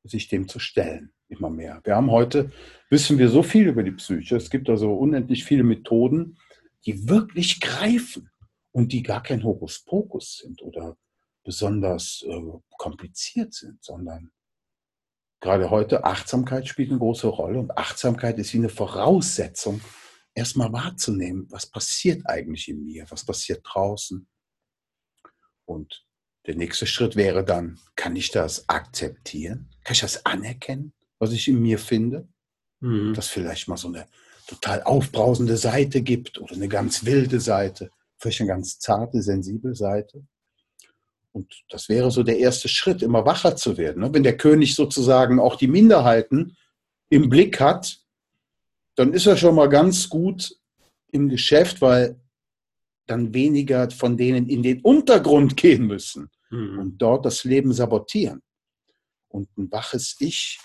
sich 0.04 0.28
dem 0.28 0.48
zu 0.48 0.58
stellen, 0.58 1.12
immer 1.28 1.50
mehr. 1.50 1.80
Wir 1.84 1.96
haben 1.96 2.10
heute, 2.10 2.50
wissen 2.88 3.18
wir 3.18 3.28
so 3.28 3.42
viel 3.42 3.68
über 3.68 3.82
die 3.82 3.92
Psyche. 3.92 4.36
Es 4.36 4.50
gibt 4.50 4.68
also 4.68 4.92
unendlich 4.94 5.44
viele 5.44 5.62
Methoden, 5.62 6.38
die 6.86 7.08
wirklich 7.08 7.60
greifen 7.60 8.30
und 8.72 8.92
die 8.92 9.02
gar 9.02 9.22
kein 9.22 9.44
Hokuspokus 9.44 10.38
sind 10.38 10.62
oder 10.62 10.96
besonders 11.44 12.24
äh, 12.26 12.40
kompliziert 12.78 13.52
sind, 13.54 13.82
sondern 13.82 14.30
gerade 15.40 15.70
heute 15.70 16.04
Achtsamkeit 16.04 16.68
spielt 16.68 16.90
eine 16.90 16.98
große 16.98 17.26
Rolle 17.26 17.58
und 17.58 17.76
Achtsamkeit 17.76 18.38
ist 18.38 18.52
wie 18.52 18.58
eine 18.58 18.68
Voraussetzung, 18.68 19.80
erstmal 20.34 20.72
wahrzunehmen, 20.72 21.46
was 21.50 21.66
passiert 21.66 22.22
eigentlich 22.26 22.68
in 22.68 22.84
mir, 22.84 23.06
was 23.10 23.24
passiert 23.24 23.62
draußen. 23.64 24.26
Und 25.64 26.04
der 26.46 26.56
nächste 26.56 26.86
Schritt 26.86 27.16
wäre 27.16 27.44
dann, 27.44 27.78
kann 27.96 28.16
ich 28.16 28.30
das 28.30 28.68
akzeptieren? 28.68 29.70
Kann 29.84 29.94
ich 29.94 30.00
das 30.00 30.24
anerkennen, 30.24 30.92
was 31.18 31.32
ich 31.32 31.48
in 31.48 31.60
mir 31.60 31.78
finde? 31.78 32.28
Mhm. 32.80 33.14
Dass 33.14 33.28
vielleicht 33.28 33.68
mal 33.68 33.76
so 33.76 33.88
eine 33.88 34.06
total 34.46 34.82
aufbrausende 34.82 35.56
Seite 35.56 36.02
gibt 36.02 36.38
oder 36.38 36.54
eine 36.54 36.68
ganz 36.68 37.04
wilde 37.04 37.40
Seite, 37.40 37.90
vielleicht 38.18 38.40
eine 38.40 38.48
ganz 38.48 38.78
zarte, 38.78 39.22
sensible 39.22 39.74
Seite. 39.74 40.26
Und 41.32 41.62
das 41.68 41.88
wäre 41.88 42.10
so 42.10 42.22
der 42.22 42.38
erste 42.38 42.68
Schritt, 42.68 43.02
immer 43.02 43.24
wacher 43.24 43.56
zu 43.56 43.76
werden. 43.76 44.02
Ne? 44.02 44.12
Wenn 44.12 44.22
der 44.22 44.36
König 44.36 44.74
sozusagen 44.74 45.38
auch 45.38 45.56
die 45.56 45.68
Minderheiten 45.68 46.56
im 47.08 47.28
Blick 47.28 47.60
hat, 47.60 48.00
dann 48.96 49.12
ist 49.12 49.26
er 49.26 49.36
schon 49.36 49.54
mal 49.54 49.68
ganz 49.68 50.08
gut 50.08 50.56
im 51.12 51.28
Geschäft, 51.28 51.80
weil 51.80 52.20
dann 53.06 53.34
weniger 53.34 53.90
von 53.90 54.16
denen 54.16 54.48
in 54.48 54.62
den 54.62 54.80
Untergrund 54.82 55.56
gehen 55.56 55.86
müssen 55.86 56.30
mhm. 56.50 56.78
und 56.78 56.98
dort 56.98 57.24
das 57.24 57.44
Leben 57.44 57.72
sabotieren. 57.72 58.42
Und 59.28 59.48
ein 59.56 59.70
waches 59.70 60.16
Ich 60.18 60.58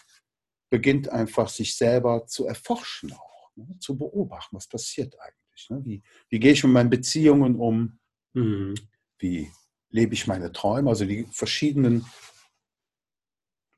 beginnt 0.70 1.10
einfach, 1.10 1.50
sich 1.50 1.76
selber 1.76 2.26
zu 2.28 2.48
erforschen 2.48 3.14
auch, 3.14 3.52
ne? 3.56 3.78
zu 3.80 3.98
beobachten, 3.98 4.56
was 4.56 4.68
passiert 4.68 5.16
eigentlich. 5.20 5.70
Ne? 5.70 5.82
Wie, 5.86 6.04
wie 6.30 6.40
gehe 6.40 6.52
ich 6.52 6.64
mit 6.64 6.74
meinen 6.74 6.90
Beziehungen 6.90 7.56
um? 7.56 8.00
Mhm. 8.34 8.76
Wie 9.20 9.50
lebe 9.96 10.14
ich 10.14 10.28
meine 10.28 10.52
Träume? 10.52 10.90
Also 10.90 11.06
die 11.06 11.26
verschiedenen, 11.32 12.06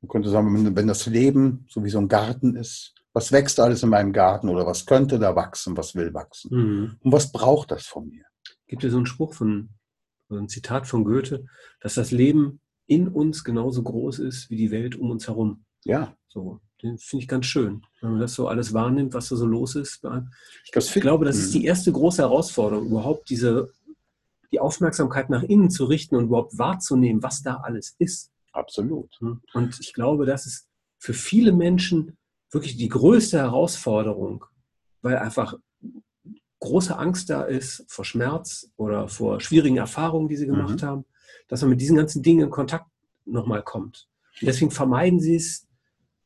man 0.02 0.10
könnte 0.10 0.30
sagen, 0.30 0.76
wenn 0.76 0.88
das 0.88 1.06
Leben 1.06 1.66
so 1.70 1.84
wie 1.84 1.90
so 1.90 2.00
ein 2.00 2.08
Garten 2.08 2.56
ist, 2.56 2.94
was 3.14 3.32
wächst 3.32 3.60
alles 3.60 3.84
in 3.84 3.90
meinem 3.90 4.14
Garten 4.14 4.50
oder 4.50 4.66
was 4.66 4.86
könnte 4.86 5.18
da 5.20 5.36
wachsen, 5.36 5.78
was 5.78 5.96
will 5.96 6.14
wachsen? 6.14 6.50
Mhm. 6.56 6.96
Und 7.02 7.12
was 7.12 7.32
braucht 7.32 7.72
das 7.72 7.86
von 7.86 8.10
mir? 8.10 8.26
gibt 8.68 8.84
es 8.84 8.92
so 8.92 8.98
einen 8.98 9.06
Spruch 9.06 9.34
von, 9.34 9.70
ein 10.30 10.50
Zitat 10.50 10.88
von 10.88 11.04
Goethe, 11.04 11.46
dass 11.80 11.96
das 11.96 12.12
Leben 12.12 12.60
in 12.86 13.08
uns 13.08 13.44
genauso 13.44 13.82
groß 13.84 14.20
ist 14.20 14.50
wie 14.50 14.58
die 14.58 14.72
Welt 14.72 14.96
um 14.96 15.10
uns 15.10 15.28
herum. 15.28 15.66
Ja. 15.86 16.16
So, 16.28 16.60
den 16.84 16.98
finde 16.98 17.24
ich 17.24 17.28
ganz 17.28 17.46
schön, 17.46 17.82
wenn 18.02 18.12
man 18.12 18.20
das 18.20 18.34
so 18.34 18.48
alles 18.48 18.74
wahrnimmt, 18.74 19.14
was 19.14 19.30
da 19.30 19.36
so 19.36 19.46
los 19.46 19.76
ist. 19.76 20.04
Ich 20.66 20.72
das 20.72 20.92
glaube, 20.94 21.26
das 21.26 21.38
ist 21.38 21.54
die 21.54 21.66
erste 21.66 21.92
große 21.92 22.22
Herausforderung, 22.22 22.88
überhaupt 22.88 23.30
diese, 23.30 23.72
die 24.52 24.60
Aufmerksamkeit 24.60 25.30
nach 25.30 25.44
innen 25.44 25.70
zu 25.70 25.86
richten 25.86 26.16
und 26.16 26.26
überhaupt 26.26 26.58
wahrzunehmen, 26.58 27.24
was 27.24 27.42
da 27.44 27.58
alles 27.58 27.96
ist. 28.00 28.32
Absolut. 28.54 29.20
Und 29.54 29.80
ich 29.80 29.94
glaube, 29.94 30.26
das 30.26 30.46
ist 30.46 30.68
für 30.98 31.14
viele 31.14 31.52
Menschen 31.52 32.18
wirklich 32.52 32.78
die 32.78 32.90
größte 32.90 33.38
Herausforderung, 33.38 34.46
weil 35.02 35.18
einfach 35.18 35.56
große 36.60 36.98
Angst 36.98 37.30
da 37.30 37.44
ist 37.44 37.86
vor 37.88 38.06
Schmerz 38.06 38.72
oder 38.78 39.08
vor 39.08 39.40
schwierigen 39.42 39.78
Erfahrungen, 39.78 40.28
die 40.28 40.38
sie 40.38 40.48
gemacht 40.48 40.82
mhm. 40.82 40.86
haben, 40.86 41.06
dass 41.48 41.62
man 41.62 41.72
mit 41.72 41.82
diesen 41.82 41.98
ganzen 41.98 42.24
Dingen 42.24 42.46
in 42.46 42.50
Kontakt 42.50 42.88
nochmal 43.26 43.62
kommt. 43.62 44.08
Und 44.42 44.48
deswegen 44.48 44.72
vermeiden 44.72 45.20
sie 45.20 45.36
es, 45.36 45.68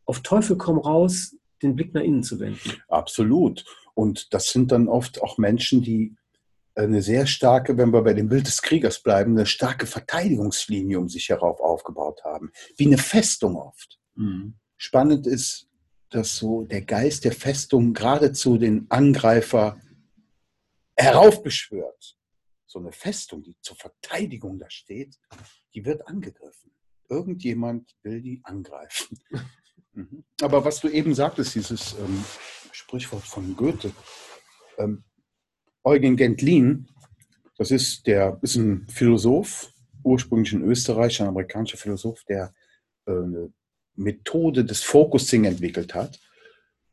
auf 0.06 0.22
Teufel 0.22 0.58
komm 0.58 0.78
raus, 0.78 1.36
den 1.62 1.76
Blick 1.76 1.94
nach 1.94 2.02
innen 2.02 2.24
zu 2.24 2.40
wenden. 2.40 2.72
Absolut. 2.88 3.66
Und 3.94 4.34
das 4.34 4.50
sind 4.50 4.72
dann 4.72 4.88
oft 4.88 5.22
auch 5.22 5.38
Menschen, 5.38 5.82
die 5.82 6.16
eine 6.76 7.02
sehr 7.02 7.28
starke, 7.28 7.78
wenn 7.78 7.92
wir 7.92 8.02
bei 8.02 8.14
dem 8.14 8.30
Bild 8.30 8.48
des 8.48 8.62
Kriegers 8.62 9.02
bleiben, 9.02 9.32
eine 9.32 9.46
starke 9.46 9.86
Verteidigungslinie 9.86 11.00
um 11.00 11.10
sich 11.10 11.30
herauf 11.30 11.60
aufgebaut 11.60 12.24
haben. 12.24 12.52
Wie 12.78 12.88
eine 12.88 12.98
Festung 12.98 13.56
oft. 13.56 14.00
Mhm. 14.16 14.56
Spannend 14.78 15.28
ist, 15.28 15.68
dass 16.10 16.36
so 16.36 16.64
der 16.64 16.82
Geist 16.82 17.26
der 17.26 17.34
Festung 17.34 17.94
geradezu 17.94 18.58
den 18.58 18.86
Angreifer 18.90 19.80
heraufbeschwört. 20.96 22.18
So 22.66 22.80
eine 22.80 22.92
Festung, 22.92 23.44
die 23.44 23.58
zur 23.62 23.76
Verteidigung 23.76 24.60
da 24.60 24.70
steht, 24.70 25.20
die 25.74 25.86
wird 25.86 26.08
angegriffen. 26.08 26.72
Irgendjemand 27.10 27.96
will 28.04 28.22
die 28.22 28.42
angreifen. 28.44 29.20
Mhm. 29.94 30.24
Aber 30.42 30.64
was 30.64 30.80
du 30.80 30.88
eben 30.88 31.14
sagtest, 31.14 31.54
dieses 31.54 31.92
ähm, 32.00 32.24
Sprichwort 32.72 33.24
von 33.24 33.58
Goethe, 33.58 33.92
ähm, 34.78 35.04
Eugen 35.84 36.16
Gentlin, 36.16 36.88
das 37.58 37.72
ist, 37.72 38.08
der, 38.08 38.40
ist 38.42 38.56
ein 38.56 38.88
Philosoph, 38.90 39.72
ursprünglich 40.04 40.54
ein 40.54 40.64
Österreicher, 40.64 41.24
ein 41.24 41.30
amerikanischer 41.30 41.78
Philosoph, 41.78 42.24
der 42.26 42.54
äh, 43.06 43.12
eine 43.12 43.54
Methode 43.96 44.66
des 44.66 44.84
Focusing 44.84 45.46
entwickelt 45.46 45.94
hat. 45.94 46.20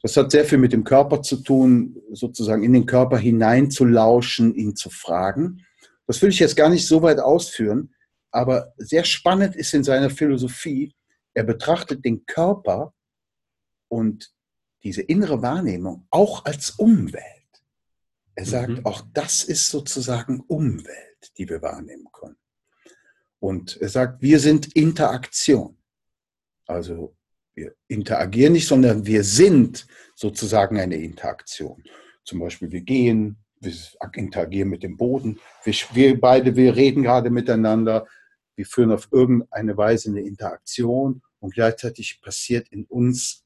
Das 0.03 0.17
hat 0.17 0.31
sehr 0.31 0.45
viel 0.45 0.59
mit 0.59 0.73
dem 0.73 0.85
Körper 0.85 1.23
zu 1.23 1.37
tun, 1.37 2.01
sozusagen 2.13 2.63
in 2.63 2.73
den 2.73 2.87
Körper 2.87 3.19
hineinzulauschen, 3.19 4.55
ihn 4.55 4.77
zu 4.77 4.91
fragen. 4.91 5.65
Das 6.07 6.23
will 6.23 6.31
ich 6.31 6.39
jetzt 6.39 6.57
gar 6.57 6.71
nicht 6.71 6.87
so 6.87 7.03
weit 7.03 7.19
ausführen, 7.19 7.95
aber 8.31 8.73
sehr 8.77 9.05
spannend 9.05 9.57
ist 9.57 9.75
in 9.75 9.85
seiner 9.85 10.11
Philosophie, 10.11 10.95
er 11.35 11.45
betrachtet 11.45 12.05
den 12.05 12.25
Körper 12.27 12.95
und 13.89 14.33
diese 14.83 15.03
innere 15.03 15.43
Wahrnehmung 15.43 16.07
auch 16.11 16.45
als 16.45 16.71
Umwelt. 16.71 17.38
Er 18.39 18.45
sagt, 18.45 18.69
mhm. 18.69 18.87
auch 18.87 19.03
das 19.13 19.43
ist 19.43 19.69
sozusagen 19.69 20.39
Umwelt, 20.47 21.33
die 21.37 21.49
wir 21.49 21.61
wahrnehmen 21.61 22.07
können. 22.13 22.37
Und 23.41 23.77
er 23.79 23.89
sagt, 23.89 24.23
wir 24.23 24.39
sind 24.39 24.77
Interaktion. 24.77 25.77
Also 26.65 27.17
wir 27.55 27.75
interagieren 27.89 28.53
nicht, 28.53 28.69
sondern 28.69 29.05
wir 29.05 29.25
sind 29.25 29.89
sozusagen 30.15 30.79
eine 30.79 30.95
Interaktion. 30.95 31.83
Zum 32.23 32.39
Beispiel 32.39 32.71
wir 32.71 32.83
gehen, 32.83 33.39
wir 33.59 33.75
interagieren 34.15 34.69
mit 34.69 34.85
dem 34.85 34.97
Boden. 34.97 35.41
Wir, 35.65 35.75
wir 35.95 36.21
beide, 36.21 36.55
wir 36.55 36.77
reden 36.77 37.03
gerade 37.03 37.31
miteinander. 37.31 38.07
Wir 38.55 38.67
führen 38.67 38.93
auf 38.93 39.09
irgendeine 39.11 39.77
Weise 39.77 40.11
eine 40.11 40.21
Interaktion 40.21 41.23
und 41.41 41.55
gleichzeitig 41.55 42.21
passiert 42.23 42.69
in 42.69 42.85
uns 42.85 43.43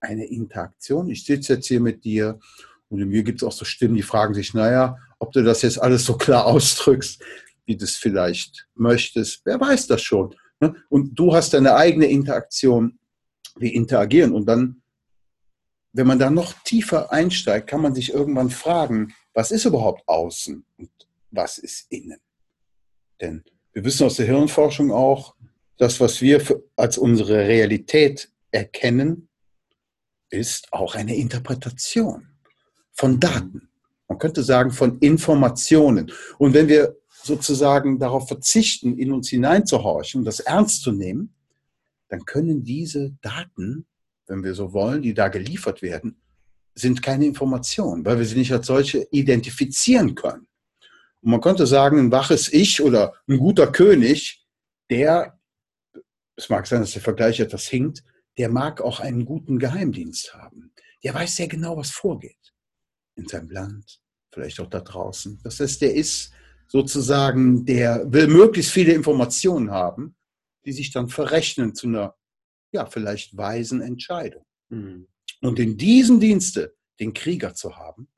eine 0.00 0.24
Interaktion. 0.24 1.10
Ich 1.10 1.26
sitze 1.26 1.56
jetzt 1.56 1.66
hier 1.66 1.80
mit 1.80 2.02
dir 2.04 2.40
und 2.88 3.00
in 3.00 3.08
mir 3.08 3.22
gibt 3.22 3.42
es 3.42 3.48
auch 3.48 3.52
so 3.52 3.64
Stimmen, 3.64 3.96
die 3.96 4.02
fragen 4.02 4.34
sich, 4.34 4.54
naja, 4.54 4.96
ob 5.18 5.32
du 5.32 5.42
das 5.42 5.62
jetzt 5.62 5.80
alles 5.80 6.04
so 6.04 6.16
klar 6.16 6.46
ausdrückst, 6.46 7.22
wie 7.64 7.76
du 7.76 7.84
es 7.84 7.96
vielleicht 7.96 8.66
möchtest. 8.74 9.42
Wer 9.44 9.60
weiß 9.60 9.88
das 9.88 10.02
schon. 10.02 10.34
Ne? 10.60 10.74
Und 10.88 11.18
du 11.18 11.34
hast 11.34 11.52
deine 11.52 11.74
eigene 11.74 12.06
Interaktion. 12.06 12.98
Wir 13.56 13.72
interagieren. 13.72 14.32
Und 14.32 14.46
dann, 14.46 14.82
wenn 15.92 16.06
man 16.06 16.18
da 16.18 16.30
noch 16.30 16.52
tiefer 16.62 17.12
einsteigt, 17.12 17.68
kann 17.68 17.80
man 17.80 17.94
sich 17.94 18.12
irgendwann 18.12 18.50
fragen, 18.50 19.14
was 19.32 19.50
ist 19.50 19.64
überhaupt 19.64 20.06
außen 20.06 20.64
und 20.76 20.90
was 21.30 21.58
ist 21.58 21.90
innen? 21.90 22.20
Denn 23.20 23.42
wir 23.72 23.84
wissen 23.84 24.06
aus 24.06 24.16
der 24.16 24.26
Hirnforschung 24.26 24.92
auch, 24.92 25.34
das, 25.78 26.00
was 26.00 26.22
wir 26.22 26.42
als 26.76 26.96
unsere 26.96 27.46
Realität 27.48 28.30
erkennen, 28.50 29.28
ist 30.30 30.72
auch 30.72 30.94
eine 30.94 31.16
Interpretation 31.16 32.35
von 32.96 33.20
Daten. 33.20 33.68
Man 34.08 34.18
könnte 34.18 34.42
sagen 34.42 34.70
von 34.70 34.98
Informationen. 34.98 36.10
Und 36.38 36.54
wenn 36.54 36.68
wir 36.68 36.96
sozusagen 37.22 37.98
darauf 37.98 38.28
verzichten, 38.28 38.96
in 38.98 39.12
uns 39.12 39.28
hineinzuhorchen 39.28 40.24
das 40.24 40.40
ernst 40.40 40.82
zu 40.82 40.92
nehmen, 40.92 41.34
dann 42.08 42.24
können 42.24 42.62
diese 42.62 43.12
Daten, 43.20 43.86
wenn 44.26 44.44
wir 44.44 44.54
so 44.54 44.72
wollen, 44.72 45.02
die 45.02 45.12
da 45.12 45.28
geliefert 45.28 45.82
werden, 45.82 46.20
sind 46.74 47.02
keine 47.02 47.26
Informationen, 47.26 48.04
weil 48.04 48.18
wir 48.18 48.26
sie 48.26 48.36
nicht 48.36 48.52
als 48.52 48.66
solche 48.66 49.06
identifizieren 49.10 50.14
können. 50.14 50.46
Und 51.22 51.30
man 51.30 51.40
könnte 51.40 51.66
sagen, 51.66 51.98
ein 51.98 52.12
waches 52.12 52.52
Ich 52.52 52.80
oder 52.80 53.14
ein 53.26 53.38
guter 53.38 53.72
König, 53.72 54.46
der, 54.88 55.38
es 56.36 56.48
mag 56.48 56.66
sein, 56.66 56.80
dass 56.80 56.92
der 56.92 57.02
Vergleich 57.02 57.40
etwas 57.40 57.66
hinkt, 57.66 58.04
der 58.38 58.50
mag 58.50 58.80
auch 58.80 59.00
einen 59.00 59.24
guten 59.24 59.58
Geheimdienst 59.58 60.34
haben. 60.34 60.72
Der 61.02 61.14
weiß 61.14 61.36
sehr 61.36 61.48
genau, 61.48 61.76
was 61.76 61.90
vorgeht 61.90 62.46
in 63.16 63.26
seinem 63.26 63.50
Land, 63.50 64.00
vielleicht 64.32 64.60
auch 64.60 64.70
da 64.70 64.80
draußen. 64.80 65.40
Das 65.42 65.60
heißt, 65.60 65.82
der 65.82 65.94
ist 65.94 66.32
sozusagen, 66.68 67.64
der 67.64 68.10
will 68.12 68.28
möglichst 68.28 68.72
viele 68.72 68.92
Informationen 68.92 69.70
haben, 69.70 70.16
die 70.64 70.72
sich 70.72 70.90
dann 70.90 71.08
verrechnen 71.08 71.74
zu 71.74 71.86
einer, 71.86 72.14
ja, 72.72 72.86
vielleicht 72.86 73.36
weisen 73.36 73.80
Entscheidung. 73.80 74.44
Mhm. 74.68 75.08
Und 75.40 75.58
in 75.58 75.76
diesem 75.76 76.20
Dienste 76.20 76.74
den 76.98 77.12
Krieger 77.12 77.54
zu 77.54 77.76
haben, 77.76 78.08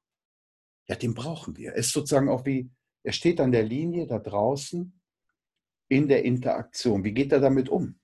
ja, 0.89 0.97
den 0.97 1.15
brauchen 1.15 1.57
wir. 1.57 1.73
Er 1.73 1.77
ist 1.77 1.93
sozusagen 1.93 2.29
auch 2.29 2.47
wie, 2.47 2.71
er 3.03 3.13
steht 3.13 3.41
an 3.41 3.53
der 3.53 3.63
Linie 3.63 4.07
da 4.07 4.19
draußen 4.19 4.99
in 5.89 6.09
der 6.09 6.25
Interaktion. 6.25 7.05
Wie 7.05 7.13
geht 7.13 7.33
er 7.33 7.41
damit 7.41 7.69
um? 7.69 7.99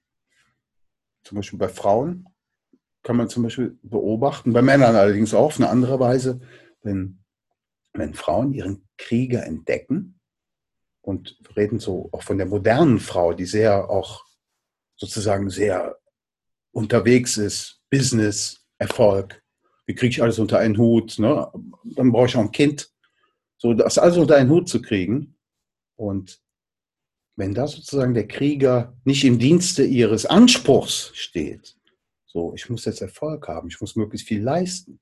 Zum 1.22 1.36
Beispiel 1.36 1.58
bei 1.58 1.68
Frauen 1.68 2.28
kann 3.02 3.16
man 3.16 3.28
zum 3.28 3.42
Beispiel 3.42 3.78
beobachten, 3.82 4.52
bei 4.52 4.62
Männern 4.62 4.96
allerdings 4.96 5.34
auch 5.34 5.44
auf 5.44 5.56
eine 5.58 5.68
andere 5.68 6.00
Weise, 6.00 6.40
wenn, 6.84 7.24
wenn 7.92 8.14
Frauen 8.14 8.52
ihren 8.52 8.88
Krieger 8.96 9.44
entdecken 9.44 10.20
und 11.00 11.38
reden 11.56 11.78
so 11.78 12.08
auch 12.12 12.22
von 12.22 12.38
der 12.38 12.46
modernen 12.46 12.98
Frau, 12.98 13.32
die 13.32 13.46
sehr 13.46 13.90
auch 13.90 14.24
sozusagen 14.96 15.50
sehr 15.50 15.98
unterwegs 16.72 17.36
ist, 17.36 17.80
Business, 17.90 18.64
Erfolg, 18.78 19.42
wie 19.86 19.94
kriege 19.94 20.10
ich 20.10 20.22
alles 20.22 20.38
unter 20.38 20.58
einen 20.58 20.78
Hut, 20.78 21.18
ne? 21.18 21.50
dann 21.84 22.12
brauche 22.12 22.26
ich 22.26 22.36
auch 22.36 22.40
ein 22.40 22.52
Kind, 22.52 22.90
so 23.56 23.74
das 23.74 23.98
alles 23.98 24.16
unter 24.16 24.36
einen 24.36 24.50
Hut 24.50 24.68
zu 24.68 24.80
kriegen 24.80 25.36
und 25.96 26.40
wenn 27.36 27.54
da 27.54 27.66
sozusagen 27.66 28.14
der 28.14 28.28
Krieger 28.28 28.96
nicht 29.04 29.24
im 29.24 29.38
Dienste 29.38 29.84
ihres 29.84 30.24
Anspruchs 30.26 31.10
steht, 31.14 31.76
so, 32.26 32.54
ich 32.54 32.68
muss 32.68 32.84
jetzt 32.84 33.00
Erfolg 33.00 33.48
haben, 33.48 33.68
ich 33.68 33.80
muss 33.80 33.96
möglichst 33.96 34.28
viel 34.28 34.42
leisten, 34.42 35.00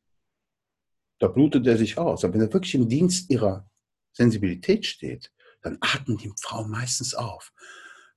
da 1.23 1.29
blutet 1.29 1.65
er 1.69 1.77
sich 1.77 1.99
aus. 1.99 2.25
Aber 2.25 2.35
wenn 2.35 2.41
er 2.41 2.53
wirklich 2.53 2.75
im 2.75 2.89
Dienst 2.89 3.31
ihrer 3.31 3.71
Sensibilität 4.13 4.85
steht, 4.85 5.33
dann 5.63 5.79
atmen 5.81 6.17
die 6.17 6.33
Frauen 6.41 6.69
meistens 6.69 7.15
auf. 7.15 7.53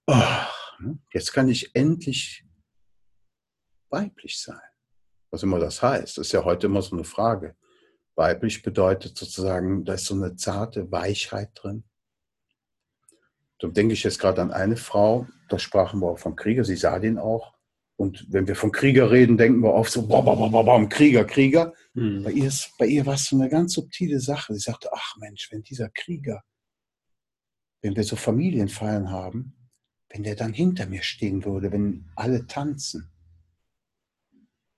Oh, 0.07 0.23
jetzt 1.13 1.31
kann 1.31 1.47
ich 1.47 1.75
endlich 1.75 2.43
weiblich 3.89 4.41
sein. 4.41 4.59
Was 5.29 5.43
immer 5.43 5.59
das 5.59 5.83
heißt, 5.83 6.17
ist 6.17 6.31
ja 6.31 6.43
heute 6.45 6.65
immer 6.65 6.81
so 6.81 6.95
eine 6.95 7.03
Frage. 7.03 7.55
Weiblich 8.15 8.63
bedeutet 8.63 9.15
sozusagen, 9.15 9.85
da 9.85 9.93
ist 9.93 10.05
so 10.05 10.15
eine 10.15 10.35
zarte 10.35 10.91
Weichheit 10.91 11.51
drin. 11.53 11.83
Da 13.59 13.67
denke 13.67 13.93
ich 13.93 14.03
jetzt 14.03 14.17
gerade 14.17 14.41
an 14.41 14.51
eine 14.51 14.77
Frau, 14.77 15.27
da 15.49 15.59
sprachen 15.59 15.99
wir 15.99 16.07
auch 16.07 16.19
vom 16.19 16.35
Krieger, 16.35 16.65
sie 16.65 16.75
sah 16.75 16.97
den 16.97 17.19
auch. 17.19 17.54
Und 17.97 18.25
wenn 18.29 18.47
wir 18.47 18.55
von 18.55 18.71
Krieger 18.71 19.09
reden, 19.09 19.37
denken 19.37 19.61
wir 19.61 19.73
oft 19.73 19.91
so, 19.91 20.05
bam, 20.05 20.25
bam, 20.25 20.51
bam, 20.51 20.65
bam, 20.65 20.89
Krieger, 20.89 21.23
Krieger. 21.23 21.73
Mhm. 21.93 22.23
Bei, 22.23 22.31
ihr 22.31 22.47
ist, 22.47 22.71
bei 22.77 22.87
ihr 22.87 23.05
war 23.05 23.13
es 23.13 23.25
so 23.25 23.37
eine 23.37 23.49
ganz 23.49 23.73
subtile 23.73 24.19
Sache. 24.19 24.53
Sie 24.53 24.59
sagte, 24.59 24.89
ach 24.91 25.15
Mensch, 25.19 25.49
wenn 25.51 25.63
dieser 25.63 25.89
Krieger, 25.89 26.43
wenn 27.81 27.95
wir 27.95 28.03
so 28.03 28.17
Familienfeiern 28.17 29.09
haben, 29.11 29.69
wenn 30.09 30.23
der 30.23 30.35
dann 30.35 30.53
hinter 30.53 30.87
mir 30.87 31.03
stehen 31.03 31.45
würde, 31.45 31.71
wenn 31.71 32.09
alle 32.15 32.47
tanzen. 32.47 33.11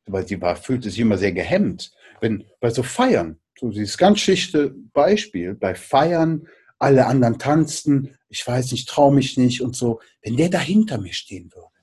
Weil 0.05 0.27
sie 0.27 0.39
war, 0.39 0.55
fühlte 0.55 0.89
sich 0.89 0.99
immer 0.99 1.17
sehr 1.17 1.31
gehemmt. 1.31 1.91
Wenn 2.21 2.45
bei 2.59 2.69
so 2.69 2.83
Feiern, 2.83 3.39
so 3.59 3.71
dieses 3.71 3.97
ganz 3.97 4.19
schlichte 4.19 4.75
Beispiel, 4.93 5.55
bei 5.55 5.73
Feiern, 5.73 6.47
alle 6.77 7.07
anderen 7.07 7.39
tanzten, 7.39 8.15
ich 8.29 8.45
weiß 8.45 8.71
nicht, 8.71 8.87
traue 8.87 9.13
mich 9.13 9.37
nicht 9.37 9.61
und 9.61 9.75
so, 9.75 9.99
wenn 10.21 10.37
der 10.37 10.49
da 10.49 10.59
hinter 10.59 10.99
mir 10.99 11.13
stehen 11.13 11.51
würde 11.51 11.76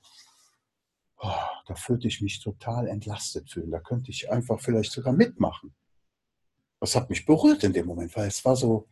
oh, 1.25 1.61
da 1.67 1.75
fühlte 1.75 2.07
ich 2.07 2.21
mich 2.21 2.41
total 2.41 2.87
entlastet 2.87 3.49
fühlen. 3.49 3.71
Da 3.71 3.79
könnte 3.79 4.11
ich 4.11 4.31
einfach 4.31 4.59
vielleicht 4.59 4.91
sogar 4.91 5.13
mitmachen. 5.13 5.73
Das 6.79 6.95
hat 6.95 7.09
mich 7.09 7.25
berührt 7.25 7.63
in 7.63 7.73
dem 7.73 7.87
Moment, 7.87 8.15
weil 8.15 8.27
es 8.27 8.43
war 8.45 8.55
so, 8.55 8.87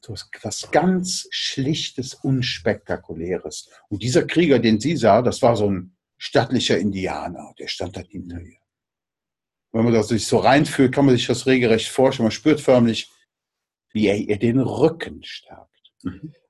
so 0.00 0.14
was 0.42 0.70
ganz 0.70 1.26
Schlichtes, 1.30 2.14
Unspektakuläres. 2.14 3.70
Und 3.88 4.02
dieser 4.02 4.26
Krieger, 4.26 4.58
den 4.58 4.80
sie 4.80 4.96
sah, 4.96 5.22
das 5.22 5.42
war 5.42 5.56
so 5.56 5.70
ein 5.70 5.96
stattlicher 6.18 6.78
Indianer, 6.78 7.52
der 7.58 7.68
stand 7.68 7.96
da 7.96 8.00
hinter 8.00 8.40
ihr. 8.40 8.58
wenn 9.72 9.84
man 9.84 9.92
das 9.92 10.08
sich 10.08 10.26
so 10.26 10.38
reinfühlt, 10.38 10.94
kann 10.94 11.06
man 11.06 11.16
sich 11.16 11.26
das 11.26 11.46
regelrecht 11.46 11.88
vorstellen. 11.88 12.26
Man 12.26 12.32
spürt 12.32 12.60
förmlich, 12.60 13.10
wie 13.92 14.06
er 14.06 14.16
ihr 14.16 14.38
den 14.38 14.60
Rücken 14.60 15.22
stärkt. 15.24 15.92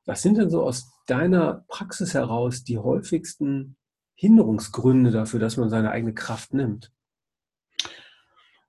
Was 0.05 0.23
sind 0.23 0.37
denn 0.39 0.51
so 0.51 0.63
aus 0.63 0.93
deiner 1.07 1.65
Praxis 1.69 2.15
heraus 2.15 2.65
die 2.65 2.79
häufigsten 2.79 3.77
Hinderungsgründe 4.17 5.11
dafür, 5.13 5.39
dass 5.39 5.57
man 5.57 5.71
seine 5.71 5.91
eigene 5.91 6.15
Kraft 6.15 6.53
nimmt? 6.53 6.93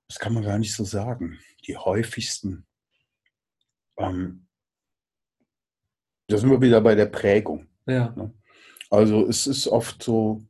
Das 0.08 0.20
kann 0.20 0.34
man 0.34 0.44
gar 0.44 0.60
nicht 0.60 0.76
so 0.76 0.84
sagen. 0.84 1.40
Die 1.66 1.76
häufigsten. 1.76 2.66
Ähm, 3.98 4.48
da 6.28 6.38
sind 6.38 6.50
wir 6.50 6.62
wieder 6.62 6.82
bei 6.82 6.96
der 6.96 7.08
Prägung. 7.08 7.68
Ja. 7.86 8.14
Ne? 8.16 8.34
Also 8.90 9.28
es 9.28 9.48
ist 9.48 9.68
oft 9.68 10.04
so 10.04 10.44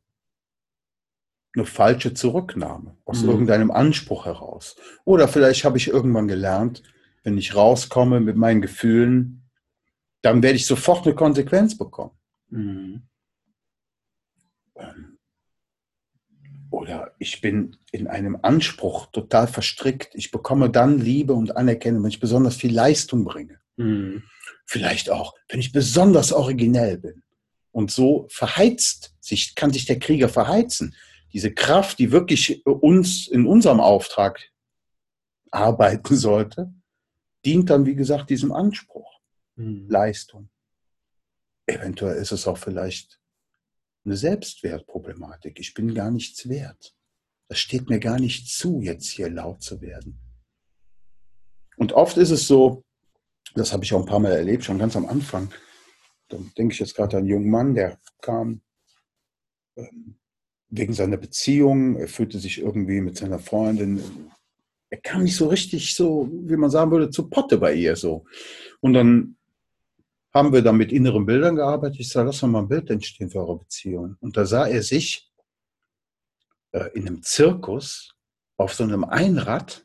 eine 1.54 1.64
falsche 1.64 2.14
Zurücknahme 2.14 2.96
aus 3.04 3.22
mhm. 3.22 3.30
irgendeinem 3.30 3.70
Anspruch 3.70 4.26
heraus. 4.26 4.76
Oder 5.04 5.28
vielleicht 5.28 5.64
habe 5.64 5.78
ich 5.78 5.88
irgendwann 5.88 6.28
gelernt, 6.28 6.82
wenn 7.22 7.38
ich 7.38 7.54
rauskomme 7.54 8.20
mit 8.20 8.36
meinen 8.36 8.60
Gefühlen, 8.60 9.48
dann 10.22 10.42
werde 10.42 10.56
ich 10.56 10.66
sofort 10.66 11.06
eine 11.06 11.14
Konsequenz 11.14 11.76
bekommen. 11.76 12.16
Mhm. 12.50 13.07
Ähm, 14.78 15.18
oder 16.70 17.14
ich 17.18 17.40
bin 17.40 17.76
in 17.92 18.06
einem 18.06 18.38
Anspruch 18.42 19.06
total 19.06 19.46
verstrickt. 19.46 20.10
Ich 20.14 20.30
bekomme 20.30 20.70
dann 20.70 20.98
Liebe 20.98 21.32
und 21.32 21.56
Anerkennung, 21.56 22.02
wenn 22.02 22.10
ich 22.10 22.20
besonders 22.20 22.56
viel 22.56 22.74
Leistung 22.74 23.24
bringe. 23.24 23.58
Mhm. 23.76 24.22
Vielleicht 24.66 25.10
auch, 25.10 25.34
wenn 25.48 25.60
ich 25.60 25.72
besonders 25.72 26.32
originell 26.32 26.98
bin. 26.98 27.22
Und 27.72 27.90
so 27.90 28.26
verheizt 28.30 29.14
sich, 29.20 29.54
kann 29.54 29.72
sich 29.72 29.86
der 29.86 29.98
Krieger 29.98 30.28
verheizen. 30.28 30.94
Diese 31.32 31.52
Kraft, 31.52 31.98
die 31.98 32.12
wirklich 32.12 32.66
uns 32.66 33.28
in 33.28 33.46
unserem 33.46 33.80
Auftrag 33.80 34.40
arbeiten 35.50 36.16
sollte, 36.16 36.72
dient 37.44 37.70
dann, 37.70 37.86
wie 37.86 37.94
gesagt, 37.94 38.30
diesem 38.30 38.52
Anspruch 38.52 39.20
mhm. 39.56 39.86
Leistung. 39.88 40.50
Eventuell 41.66 42.16
ist 42.16 42.32
es 42.32 42.46
auch 42.46 42.58
vielleicht 42.58 43.20
eine 44.08 44.16
Selbstwertproblematik. 44.16 45.60
Ich 45.60 45.74
bin 45.74 45.94
gar 45.94 46.10
nichts 46.10 46.48
wert. 46.48 46.94
Das 47.48 47.58
steht 47.58 47.88
mir 47.88 48.00
gar 48.00 48.18
nicht 48.18 48.48
zu, 48.48 48.80
jetzt 48.80 49.08
hier 49.08 49.30
laut 49.30 49.62
zu 49.62 49.80
werden. 49.80 50.18
Und 51.76 51.92
oft 51.92 52.16
ist 52.16 52.30
es 52.30 52.46
so, 52.46 52.84
das 53.54 53.72
habe 53.72 53.84
ich 53.84 53.94
auch 53.94 54.00
ein 54.00 54.06
paar 54.06 54.18
Mal 54.18 54.32
erlebt, 54.32 54.64
schon 54.64 54.78
ganz 54.78 54.96
am 54.96 55.06
Anfang. 55.06 55.50
Da 56.28 56.36
denke 56.58 56.74
ich 56.74 56.80
jetzt 56.80 56.94
gerade 56.94 57.16
an 57.16 57.22
einen 57.22 57.30
jungen 57.30 57.50
Mann, 57.50 57.74
der 57.74 57.98
kam 58.20 58.60
ähm, 59.76 60.18
wegen 60.68 60.92
seiner 60.92 61.16
Beziehung, 61.16 61.96
er 61.96 62.08
fühlte 62.08 62.38
sich 62.38 62.58
irgendwie 62.58 63.00
mit 63.00 63.16
seiner 63.16 63.38
Freundin, 63.38 64.02
er 64.90 64.98
kam 64.98 65.22
nicht 65.22 65.36
so 65.36 65.48
richtig 65.48 65.94
so, 65.94 66.28
wie 66.30 66.56
man 66.56 66.70
sagen 66.70 66.90
würde, 66.90 67.10
zu 67.10 67.30
Potte 67.30 67.56
bei 67.58 67.74
ihr 67.74 67.96
so. 67.96 68.26
Und 68.80 68.92
dann 68.92 69.37
haben 70.38 70.52
wir 70.52 70.62
dann 70.62 70.76
mit 70.76 70.92
inneren 70.92 71.26
Bildern 71.26 71.56
gearbeitet. 71.56 72.00
Ich 72.00 72.08
sage, 72.08 72.28
lass 72.28 72.42
mal 72.42 72.60
ein 72.60 72.68
Bild 72.68 72.90
entstehen 72.90 73.30
für 73.30 73.40
eure 73.40 73.58
Beziehung. 73.58 74.16
Und 74.20 74.36
da 74.36 74.46
sah 74.46 74.66
er 74.66 74.82
sich 74.82 75.30
äh, 76.72 76.90
in 76.94 77.06
einem 77.06 77.22
Zirkus 77.22 78.14
auf 78.56 78.74
so 78.74 78.84
einem 78.84 79.04
Einrad 79.04 79.84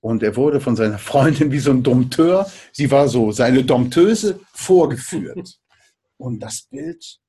und 0.00 0.24
er 0.24 0.34
wurde 0.34 0.60
von 0.60 0.74
seiner 0.74 0.98
Freundin 0.98 1.52
wie 1.52 1.60
so 1.60 1.70
ein 1.70 1.82
Dompteur, 1.82 2.50
sie 2.72 2.90
war 2.90 3.08
so 3.08 3.30
seine 3.30 3.64
Dompteuse, 3.64 4.40
vorgeführt. 4.52 5.60
Und 6.16 6.40
das 6.40 6.62
Bild, 6.62 7.20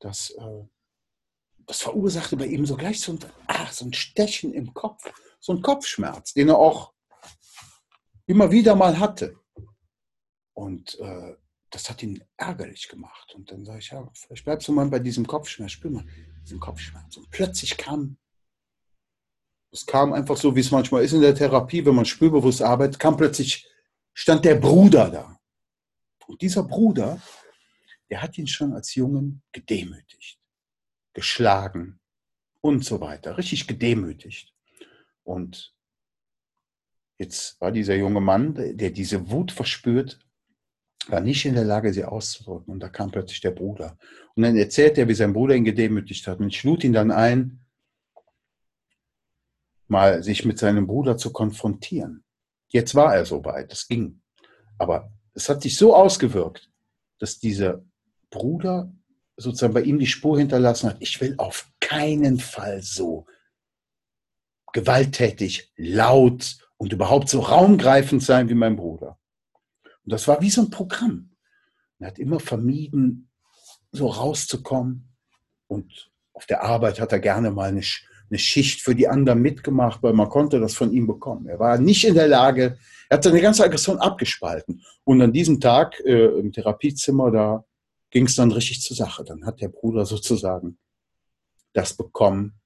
das, 0.00 0.30
äh, 0.30 0.64
das 1.66 1.80
verursachte 1.80 2.36
bei 2.36 2.46
ihm 2.46 2.66
so 2.66 2.76
gleich 2.76 3.00
so 3.00 3.12
ein, 3.12 3.18
ah, 3.46 3.66
so 3.72 3.86
ein 3.86 3.94
Stechen 3.94 4.52
im 4.52 4.74
Kopf, 4.74 5.02
so 5.40 5.54
ein 5.54 5.62
Kopfschmerz, 5.62 6.34
den 6.34 6.50
er 6.50 6.58
auch 6.58 6.92
immer 8.26 8.50
wieder 8.50 8.76
mal 8.76 8.98
hatte. 8.98 9.39
Und 10.60 10.98
äh, 11.00 11.36
das 11.70 11.88
hat 11.88 12.02
ihn 12.02 12.22
ärgerlich 12.36 12.86
gemacht. 12.88 13.34
Und 13.34 13.50
dann 13.50 13.64
sage 13.64 13.78
ich, 13.78 13.90
ja, 13.92 14.06
vielleicht 14.12 14.44
bleibst 14.44 14.68
du 14.68 14.72
mal 14.72 14.86
bei 14.88 14.98
diesem 14.98 15.26
Kopfschmerz, 15.26 15.72
spür 15.72 15.90
mal 15.90 16.04
diesen 16.42 16.60
Kopfschmerz. 16.60 17.16
Und 17.16 17.30
plötzlich 17.30 17.78
kam, 17.78 18.18
es 19.72 19.86
kam 19.86 20.12
einfach 20.12 20.36
so, 20.36 20.54
wie 20.54 20.60
es 20.60 20.70
manchmal 20.70 21.02
ist 21.02 21.14
in 21.14 21.22
der 21.22 21.34
Therapie, 21.34 21.86
wenn 21.86 21.94
man 21.94 22.04
spürbewusst 22.04 22.60
arbeitet, 22.60 22.98
kam 22.98 23.16
plötzlich, 23.16 23.66
stand 24.12 24.44
der 24.44 24.56
Bruder 24.56 25.08
da. 25.08 25.40
Und 26.26 26.42
dieser 26.42 26.64
Bruder, 26.64 27.22
der 28.10 28.20
hat 28.20 28.36
ihn 28.36 28.46
schon 28.46 28.74
als 28.74 28.94
Jungen 28.94 29.42
gedemütigt, 29.52 30.38
geschlagen 31.14 32.00
und 32.60 32.84
so 32.84 33.00
weiter, 33.00 33.38
richtig 33.38 33.66
gedemütigt. 33.66 34.52
Und 35.24 35.74
jetzt 37.16 37.58
war 37.62 37.72
dieser 37.72 37.96
junge 37.96 38.20
Mann, 38.20 38.76
der 38.76 38.90
diese 38.90 39.30
Wut 39.30 39.52
verspürt, 39.52 40.20
war 41.08 41.20
nicht 41.20 41.44
in 41.44 41.54
der 41.54 41.64
Lage, 41.64 41.92
sie 41.92 42.04
auszudrücken. 42.04 42.72
Und 42.72 42.80
da 42.80 42.88
kam 42.88 43.10
plötzlich 43.10 43.40
der 43.40 43.50
Bruder. 43.50 43.98
Und 44.34 44.42
dann 44.42 44.56
erzählt 44.56 44.98
er, 44.98 45.08
wie 45.08 45.14
sein 45.14 45.32
Bruder 45.32 45.54
ihn 45.54 45.64
gedemütigt 45.64 46.26
hat. 46.26 46.40
Und 46.40 46.48
ich 46.48 46.62
lud 46.62 46.84
ihn 46.84 46.92
dann 46.92 47.10
ein, 47.10 47.60
mal 49.88 50.22
sich 50.22 50.44
mit 50.44 50.58
seinem 50.58 50.86
Bruder 50.86 51.16
zu 51.16 51.32
konfrontieren. 51.32 52.24
Jetzt 52.68 52.94
war 52.94 53.14
er 53.14 53.24
so 53.24 53.44
weit, 53.44 53.72
es 53.72 53.88
ging. 53.88 54.20
Aber 54.78 55.12
es 55.34 55.48
hat 55.48 55.62
sich 55.62 55.76
so 55.76 55.94
ausgewirkt, 55.94 56.70
dass 57.18 57.38
dieser 57.38 57.82
Bruder 58.30 58.92
sozusagen 59.36 59.74
bei 59.74 59.82
ihm 59.82 59.98
die 59.98 60.06
Spur 60.06 60.38
hinterlassen 60.38 60.90
hat, 60.90 60.96
ich 61.00 61.20
will 61.20 61.34
auf 61.38 61.70
keinen 61.80 62.38
Fall 62.38 62.82
so 62.82 63.26
gewalttätig, 64.72 65.72
laut 65.76 66.58
und 66.76 66.92
überhaupt 66.92 67.28
so 67.28 67.40
raumgreifend 67.40 68.22
sein 68.22 68.48
wie 68.48 68.54
mein 68.54 68.76
Bruder. 68.76 69.18
Und 70.10 70.14
das 70.14 70.26
war 70.26 70.42
wie 70.42 70.50
so 70.50 70.62
ein 70.62 70.70
Programm. 70.70 71.30
Er 72.00 72.08
hat 72.08 72.18
immer 72.18 72.40
vermieden, 72.40 73.30
so 73.92 74.08
rauszukommen. 74.08 75.08
Und 75.68 76.10
auf 76.32 76.46
der 76.46 76.64
Arbeit 76.64 76.98
hat 76.98 77.12
er 77.12 77.20
gerne 77.20 77.52
mal 77.52 77.68
eine, 77.68 77.82
eine 78.28 78.38
Schicht 78.40 78.80
für 78.80 78.96
die 78.96 79.06
anderen 79.06 79.40
mitgemacht, 79.40 80.02
weil 80.02 80.12
man 80.12 80.28
konnte 80.28 80.58
das 80.58 80.74
von 80.74 80.92
ihm 80.92 81.06
bekommen. 81.06 81.46
Er 81.46 81.60
war 81.60 81.78
nicht 81.78 82.04
in 82.04 82.14
der 82.14 82.26
Lage, 82.26 82.76
er 83.08 83.18
hat 83.18 83.22
seine 83.22 83.40
ganze 83.40 83.62
Aggression 83.62 83.98
abgespalten. 83.98 84.82
Und 85.04 85.22
an 85.22 85.32
diesem 85.32 85.60
Tag 85.60 86.00
äh, 86.00 86.40
im 86.40 86.50
Therapiezimmer, 86.52 87.30
da 87.30 87.64
ging 88.10 88.26
es 88.26 88.34
dann 88.34 88.50
richtig 88.50 88.82
zur 88.82 88.96
Sache. 88.96 89.22
Dann 89.22 89.46
hat 89.46 89.60
der 89.60 89.68
Bruder 89.68 90.06
sozusagen 90.06 90.76
das 91.72 91.96
bekommen, 91.96 92.60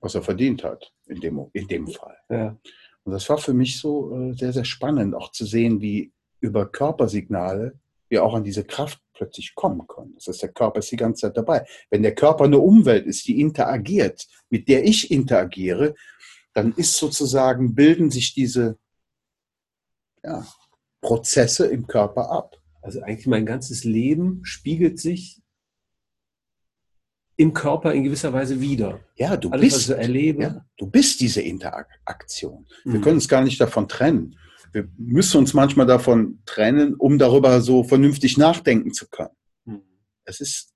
was 0.00 0.14
er 0.14 0.22
verdient 0.22 0.64
hat, 0.64 0.90
in 1.04 1.20
dem, 1.20 1.50
in 1.52 1.68
dem 1.68 1.86
Fall. 1.86 2.16
Ja. 2.30 2.58
Und 3.04 3.12
das 3.12 3.28
war 3.28 3.38
für 3.38 3.54
mich 3.54 3.78
so 3.78 4.14
äh, 4.14 4.34
sehr, 4.34 4.52
sehr 4.52 4.64
spannend, 4.64 5.14
auch 5.14 5.32
zu 5.32 5.44
sehen, 5.44 5.80
wie 5.80 6.12
über 6.40 6.70
Körpersignale 6.70 7.78
wir 8.08 8.24
auch 8.24 8.34
an 8.34 8.44
diese 8.44 8.64
Kraft 8.64 9.00
plötzlich 9.14 9.54
kommen 9.54 9.86
können. 9.86 10.14
Das 10.14 10.26
heißt, 10.26 10.42
der 10.42 10.52
Körper 10.52 10.80
ist 10.80 10.90
die 10.90 10.96
ganze 10.96 11.22
Zeit 11.22 11.36
dabei. 11.36 11.66
Wenn 11.90 12.02
der 12.02 12.14
Körper 12.14 12.44
eine 12.44 12.58
Umwelt 12.58 13.06
ist, 13.06 13.26
die 13.26 13.40
interagiert, 13.40 14.26
mit 14.50 14.68
der 14.68 14.84
ich 14.84 15.10
interagiere, 15.10 15.94
dann 16.52 16.72
ist 16.72 16.96
sozusagen, 16.96 17.74
bilden 17.74 18.10
sich 18.10 18.34
diese 18.34 18.78
ja, 20.22 20.46
Prozesse 21.00 21.66
im 21.66 21.86
Körper 21.86 22.30
ab. 22.30 22.56
Also 22.82 23.00
eigentlich 23.00 23.26
mein 23.26 23.46
ganzes 23.46 23.84
Leben 23.84 24.40
spiegelt 24.44 24.98
sich 24.98 25.41
im 27.36 27.54
Körper 27.54 27.92
in 27.92 28.04
gewisser 28.04 28.32
Weise 28.32 28.60
wieder. 28.60 29.00
Ja, 29.16 29.36
du 29.36 29.50
Alles, 29.50 29.86
bist. 29.86 29.88
Ja, 29.88 30.64
du 30.76 30.86
bist 30.86 31.20
diese 31.20 31.40
Interaktion. 31.40 32.66
Wir 32.84 32.94
mhm. 32.94 33.02
können 33.02 33.16
uns 33.16 33.28
gar 33.28 33.42
nicht 33.42 33.60
davon 33.60 33.88
trennen. 33.88 34.38
Wir 34.72 34.88
müssen 34.96 35.38
uns 35.38 35.54
manchmal 35.54 35.86
davon 35.86 36.40
trennen, 36.46 36.94
um 36.94 37.18
darüber 37.18 37.60
so 37.60 37.84
vernünftig 37.84 38.38
nachdenken 38.38 38.92
zu 38.92 39.08
können. 39.08 39.36
Mhm. 39.64 39.82
Es 40.24 40.40
ist 40.40 40.72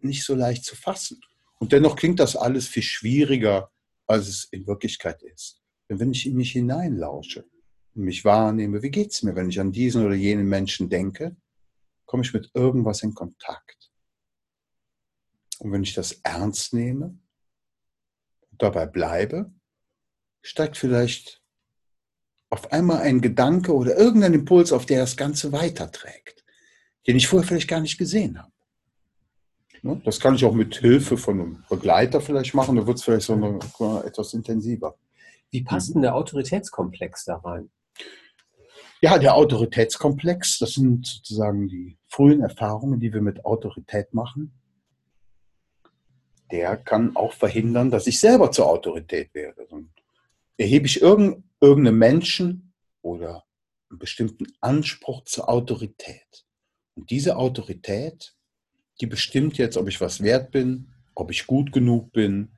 nicht 0.00 0.24
so 0.24 0.34
leicht 0.34 0.64
zu 0.64 0.76
fassen. 0.76 1.20
Und 1.58 1.72
dennoch 1.72 1.96
klingt 1.96 2.20
das 2.20 2.36
alles 2.36 2.66
viel 2.66 2.82
schwieriger, 2.82 3.70
als 4.06 4.28
es 4.28 4.48
in 4.50 4.66
Wirklichkeit 4.66 5.22
ist. 5.22 5.60
Denn 5.88 6.00
wenn 6.00 6.12
ich 6.12 6.26
in 6.26 6.36
mich 6.36 6.52
hineinlausche 6.52 7.44
und 7.94 8.04
mich 8.04 8.24
wahrnehme, 8.24 8.82
wie 8.82 8.90
geht 8.90 9.12
es 9.12 9.22
mir, 9.22 9.36
wenn 9.36 9.50
ich 9.50 9.60
an 9.60 9.72
diesen 9.72 10.04
oder 10.04 10.14
jenen 10.14 10.48
Menschen 10.48 10.88
denke, 10.88 11.36
komme 12.06 12.22
ich 12.22 12.32
mit 12.32 12.50
irgendwas 12.54 13.02
in 13.02 13.14
Kontakt. 13.14 13.89
Und 15.60 15.72
wenn 15.72 15.82
ich 15.82 15.94
das 15.94 16.12
ernst 16.22 16.72
nehme 16.72 17.18
und 18.50 18.62
dabei 18.62 18.86
bleibe, 18.86 19.52
steigt 20.40 20.78
vielleicht 20.78 21.42
auf 22.48 22.72
einmal 22.72 23.02
ein 23.02 23.20
Gedanke 23.20 23.74
oder 23.74 23.96
irgendein 23.96 24.34
Impuls, 24.34 24.72
auf 24.72 24.86
der 24.86 25.00
das 25.00 25.18
Ganze 25.18 25.52
weiterträgt, 25.52 26.44
den 27.06 27.16
ich 27.16 27.28
vorher 27.28 27.46
vielleicht 27.46 27.68
gar 27.68 27.80
nicht 27.80 27.98
gesehen 27.98 28.38
habe. 28.38 28.52
Ne? 29.82 30.00
Das 30.04 30.18
kann 30.18 30.34
ich 30.34 30.44
auch 30.46 30.54
mit 30.54 30.76
Hilfe 30.76 31.18
von 31.18 31.40
einem 31.40 31.64
Begleiter 31.68 32.22
vielleicht 32.22 32.54
machen, 32.54 32.76
da 32.76 32.86
wird 32.86 32.96
es 32.96 33.04
vielleicht 33.04 33.26
so 33.26 33.34
eine, 33.34 33.58
etwas 34.04 34.32
intensiver. 34.32 34.96
Wie 35.50 35.62
passt 35.62 35.94
denn 35.94 36.02
der 36.02 36.14
Autoritätskomplex 36.14 37.26
da 37.26 37.36
rein? 37.36 37.70
Ja, 39.02 39.18
der 39.18 39.34
Autoritätskomplex, 39.34 40.58
das 40.58 40.72
sind 40.72 41.06
sozusagen 41.06 41.68
die 41.68 41.98
frühen 42.06 42.40
Erfahrungen, 42.40 42.98
die 42.98 43.12
wir 43.12 43.20
mit 43.20 43.44
Autorität 43.44 44.14
machen 44.14 44.59
der 46.52 46.76
kann 46.76 47.16
auch 47.16 47.32
verhindern, 47.32 47.90
dass 47.90 48.06
ich 48.06 48.20
selber 48.20 48.50
zur 48.50 48.68
Autorität 48.68 49.34
werde. 49.34 49.66
Dann 49.70 49.90
erhebe 50.56 50.86
ich 50.86 51.00
irgendeinen 51.00 51.98
Menschen 51.98 52.72
oder 53.02 53.44
einen 53.88 53.98
bestimmten 53.98 54.46
Anspruch 54.60 55.24
zur 55.24 55.48
Autorität. 55.48 56.46
Und 56.94 57.10
diese 57.10 57.36
Autorität, 57.36 58.34
die 59.00 59.06
bestimmt 59.06 59.58
jetzt, 59.58 59.76
ob 59.76 59.88
ich 59.88 60.00
was 60.00 60.22
wert 60.22 60.50
bin, 60.50 60.92
ob 61.14 61.30
ich 61.30 61.46
gut 61.46 61.72
genug 61.72 62.12
bin, 62.12 62.56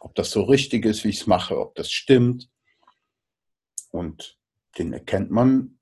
ob 0.00 0.14
das 0.14 0.30
so 0.30 0.42
richtig 0.42 0.84
ist, 0.84 1.04
wie 1.04 1.08
ich 1.08 1.20
es 1.20 1.26
mache, 1.26 1.58
ob 1.58 1.74
das 1.74 1.90
stimmt. 1.90 2.50
Und 3.90 4.38
den 4.78 4.92
erkennt 4.92 5.30
man, 5.30 5.75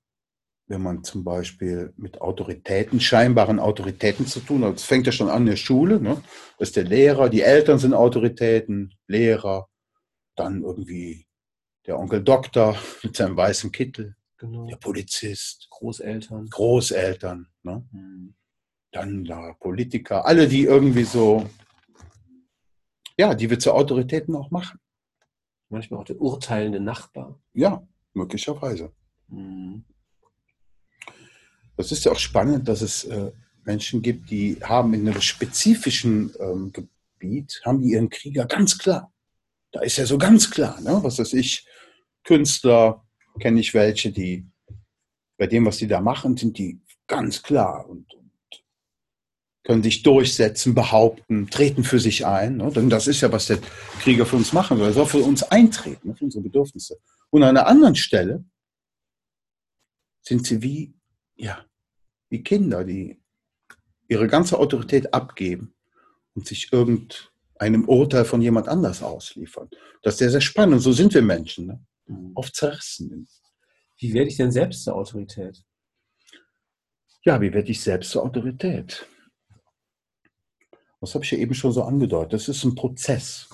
wenn 0.67 0.81
man 0.81 1.03
zum 1.03 1.23
Beispiel 1.23 1.93
mit 1.95 2.21
Autoritäten, 2.21 2.99
scheinbaren 2.99 3.59
Autoritäten 3.59 4.25
zu 4.25 4.39
tun 4.39 4.63
hat. 4.65 4.77
Es 4.77 4.83
fängt 4.83 5.05
ja 5.05 5.11
schon 5.11 5.29
an 5.29 5.43
in 5.43 5.47
der 5.47 5.55
Schule, 5.57 5.99
ne? 5.99 6.21
dass 6.57 6.71
der 6.71 6.85
Lehrer, 6.85 7.29
die 7.29 7.41
Eltern 7.41 7.77
sind 7.77 7.93
Autoritäten, 7.93 8.93
Lehrer, 9.07 9.69
dann 10.35 10.63
irgendwie 10.63 11.27
der 11.85 11.99
Onkel 11.99 12.23
Doktor 12.23 12.77
mit 13.03 13.15
seinem 13.15 13.37
weißen 13.37 13.71
Kittel, 13.71 14.15
genau. 14.37 14.65
der 14.65 14.77
Polizist, 14.77 15.67
Großeltern. 15.69 16.47
Großeltern, 16.49 17.47
ne? 17.63 17.87
Mhm. 17.91 18.35
dann 18.91 19.23
da 19.23 19.53
Politiker, 19.59 20.25
alle, 20.25 20.47
die 20.47 20.63
irgendwie 20.63 21.03
so, 21.03 21.47
ja, 23.17 23.35
die 23.35 23.49
wir 23.49 23.59
zu 23.59 23.71
Autoritäten 23.71 24.35
auch 24.35 24.49
machen. 24.49 24.79
Manchmal 25.69 25.99
auch 25.99 26.05
der 26.05 26.19
urteilende 26.19 26.79
Nachbar. 26.79 27.39
Ja, 27.53 27.87
möglicherweise. 28.13 28.91
Mhm. 29.27 29.83
Das 31.77 31.91
ist 31.91 32.05
ja 32.05 32.11
auch 32.11 32.19
spannend, 32.19 32.67
dass 32.67 32.81
es 32.81 33.03
äh, 33.05 33.31
Menschen 33.65 34.01
gibt, 34.01 34.29
die 34.29 34.57
haben 34.63 34.93
in 34.93 35.07
einem 35.07 35.21
spezifischen 35.21 36.33
ähm, 36.39 36.71
Gebiet, 36.71 37.61
haben 37.65 37.81
die 37.81 37.91
ihren 37.91 38.09
Krieger 38.09 38.45
ganz 38.45 38.77
klar. 38.77 39.11
Da 39.71 39.81
ist 39.81 39.97
ja 39.97 40.05
so 40.05 40.17
ganz 40.17 40.49
klar, 40.49 40.79
ne? 40.81 40.99
was 41.01 41.19
weiß 41.19 41.33
ich, 41.33 41.67
Künstler, 42.23 43.05
kenne 43.39 43.59
ich 43.59 43.73
welche, 43.73 44.11
die 44.11 44.47
bei 45.37 45.47
dem, 45.47 45.65
was 45.65 45.77
die 45.77 45.87
da 45.87 45.99
machen, 45.99 46.37
sind 46.37 46.57
die 46.57 46.79
ganz 47.07 47.43
klar 47.43 47.87
und, 47.89 48.13
und 48.13 48.31
können 49.63 49.83
sich 49.83 50.03
durchsetzen, 50.03 50.73
behaupten, 50.73 51.49
treten 51.49 51.83
für 51.83 51.99
sich 51.99 52.25
ein. 52.25 52.57
Ne? 52.57 52.71
Denn 52.71 52.89
das 52.89 53.07
ist 53.07 53.21
ja, 53.21 53.31
was 53.31 53.47
der 53.47 53.59
Krieger 53.99 54.25
für 54.25 54.37
uns 54.37 54.53
machen 54.53 54.77
soll. 54.77 54.87
Er 54.87 54.93
soll 54.93 55.07
für 55.07 55.17
uns 55.17 55.43
eintreten, 55.43 56.09
ne? 56.09 56.15
für 56.15 56.25
unsere 56.25 56.43
Bedürfnisse. 56.43 56.97
Und 57.31 57.43
an 57.43 57.49
einer 57.57 57.67
anderen 57.67 57.95
Stelle 57.95 58.45
sind 60.21 60.45
sie 60.45 60.61
wie 60.61 60.94
ja, 61.35 61.65
die 62.31 62.43
Kinder, 62.43 62.83
die 62.83 63.21
ihre 64.07 64.27
ganze 64.27 64.57
Autorität 64.57 65.13
abgeben 65.13 65.73
und 66.33 66.47
sich 66.47 66.71
irgendeinem 66.71 67.87
Urteil 67.87 68.25
von 68.25 68.41
jemand 68.41 68.67
anders 68.67 69.01
ausliefern. 69.01 69.69
Das 70.01 70.15
ist 70.15 70.19
sehr, 70.19 70.29
sehr 70.29 70.41
spannend. 70.41 70.81
So 70.81 70.91
sind 70.91 71.13
wir 71.13 71.21
Menschen, 71.21 71.67
ne? 71.67 71.85
Mhm. 72.07 72.31
oft 72.35 72.55
zerrissen. 72.55 73.27
Wie 73.97 74.13
werde 74.13 74.29
ich 74.29 74.37
denn 74.37 74.51
selbst 74.51 74.83
zur 74.83 74.95
Autorität? 74.95 75.63
Ja, 77.23 77.41
wie 77.41 77.51
werde 77.53 77.71
ich 77.71 77.81
selbst 77.81 78.11
zur 78.11 78.23
Autorität? 78.23 79.07
Das 81.01 81.13
habe 81.15 81.25
ich 81.25 81.31
ja 81.31 81.37
eben 81.37 81.53
schon 81.53 81.71
so 81.71 81.83
angedeutet. 81.83 82.33
Das 82.33 82.47
ist 82.47 82.63
ein 82.63 82.75
Prozess, 82.75 83.49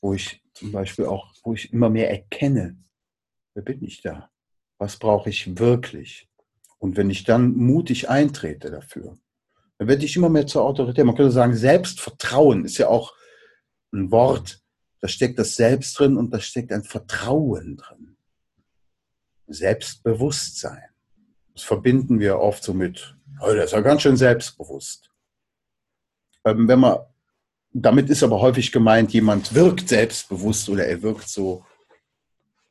wo 0.00 0.14
ich 0.14 0.42
zum 0.54 0.72
Beispiel 0.72 1.06
auch, 1.06 1.34
wo 1.42 1.54
ich 1.54 1.72
immer 1.72 1.90
mehr 1.90 2.10
erkenne, 2.10 2.76
wer 3.54 3.62
bin 3.62 3.82
ich 3.82 4.02
da? 4.02 4.30
Was 4.78 4.96
brauche 4.96 5.30
ich 5.30 5.58
wirklich? 5.58 6.29
Und 6.80 6.96
wenn 6.96 7.10
ich 7.10 7.24
dann 7.24 7.52
mutig 7.52 8.08
eintrete 8.08 8.70
dafür, 8.70 9.18
dann 9.78 9.86
werde 9.86 10.04
ich 10.04 10.16
immer 10.16 10.30
mehr 10.30 10.46
zur 10.46 10.64
Autorität. 10.64 11.04
Man 11.04 11.14
könnte 11.14 11.30
sagen, 11.30 11.54
Selbstvertrauen 11.54 12.64
ist 12.64 12.78
ja 12.78 12.88
auch 12.88 13.14
ein 13.92 14.10
Wort, 14.10 14.62
da 15.00 15.08
steckt 15.08 15.38
das 15.38 15.56
Selbst 15.56 15.98
drin 15.98 16.16
und 16.16 16.32
da 16.32 16.40
steckt 16.40 16.72
ein 16.72 16.82
Vertrauen 16.82 17.76
drin. 17.76 18.16
Selbstbewusstsein. 19.46 20.88
Das 21.52 21.64
verbinden 21.64 22.18
wir 22.18 22.38
oft 22.38 22.62
so 22.62 22.72
mit, 22.72 23.16
oh, 23.40 23.52
der 23.52 23.64
ist 23.64 23.72
ja 23.72 23.80
ganz 23.80 24.02
schön 24.02 24.16
selbstbewusst. 24.16 25.10
Ähm, 26.44 26.66
wenn 26.66 26.80
man, 26.80 26.98
damit 27.72 28.08
ist 28.08 28.22
aber 28.22 28.40
häufig 28.40 28.72
gemeint, 28.72 29.12
jemand 29.12 29.54
wirkt 29.54 29.88
selbstbewusst 29.88 30.68
oder 30.70 30.86
er 30.86 31.02
wirkt 31.02 31.28
so, 31.28 31.64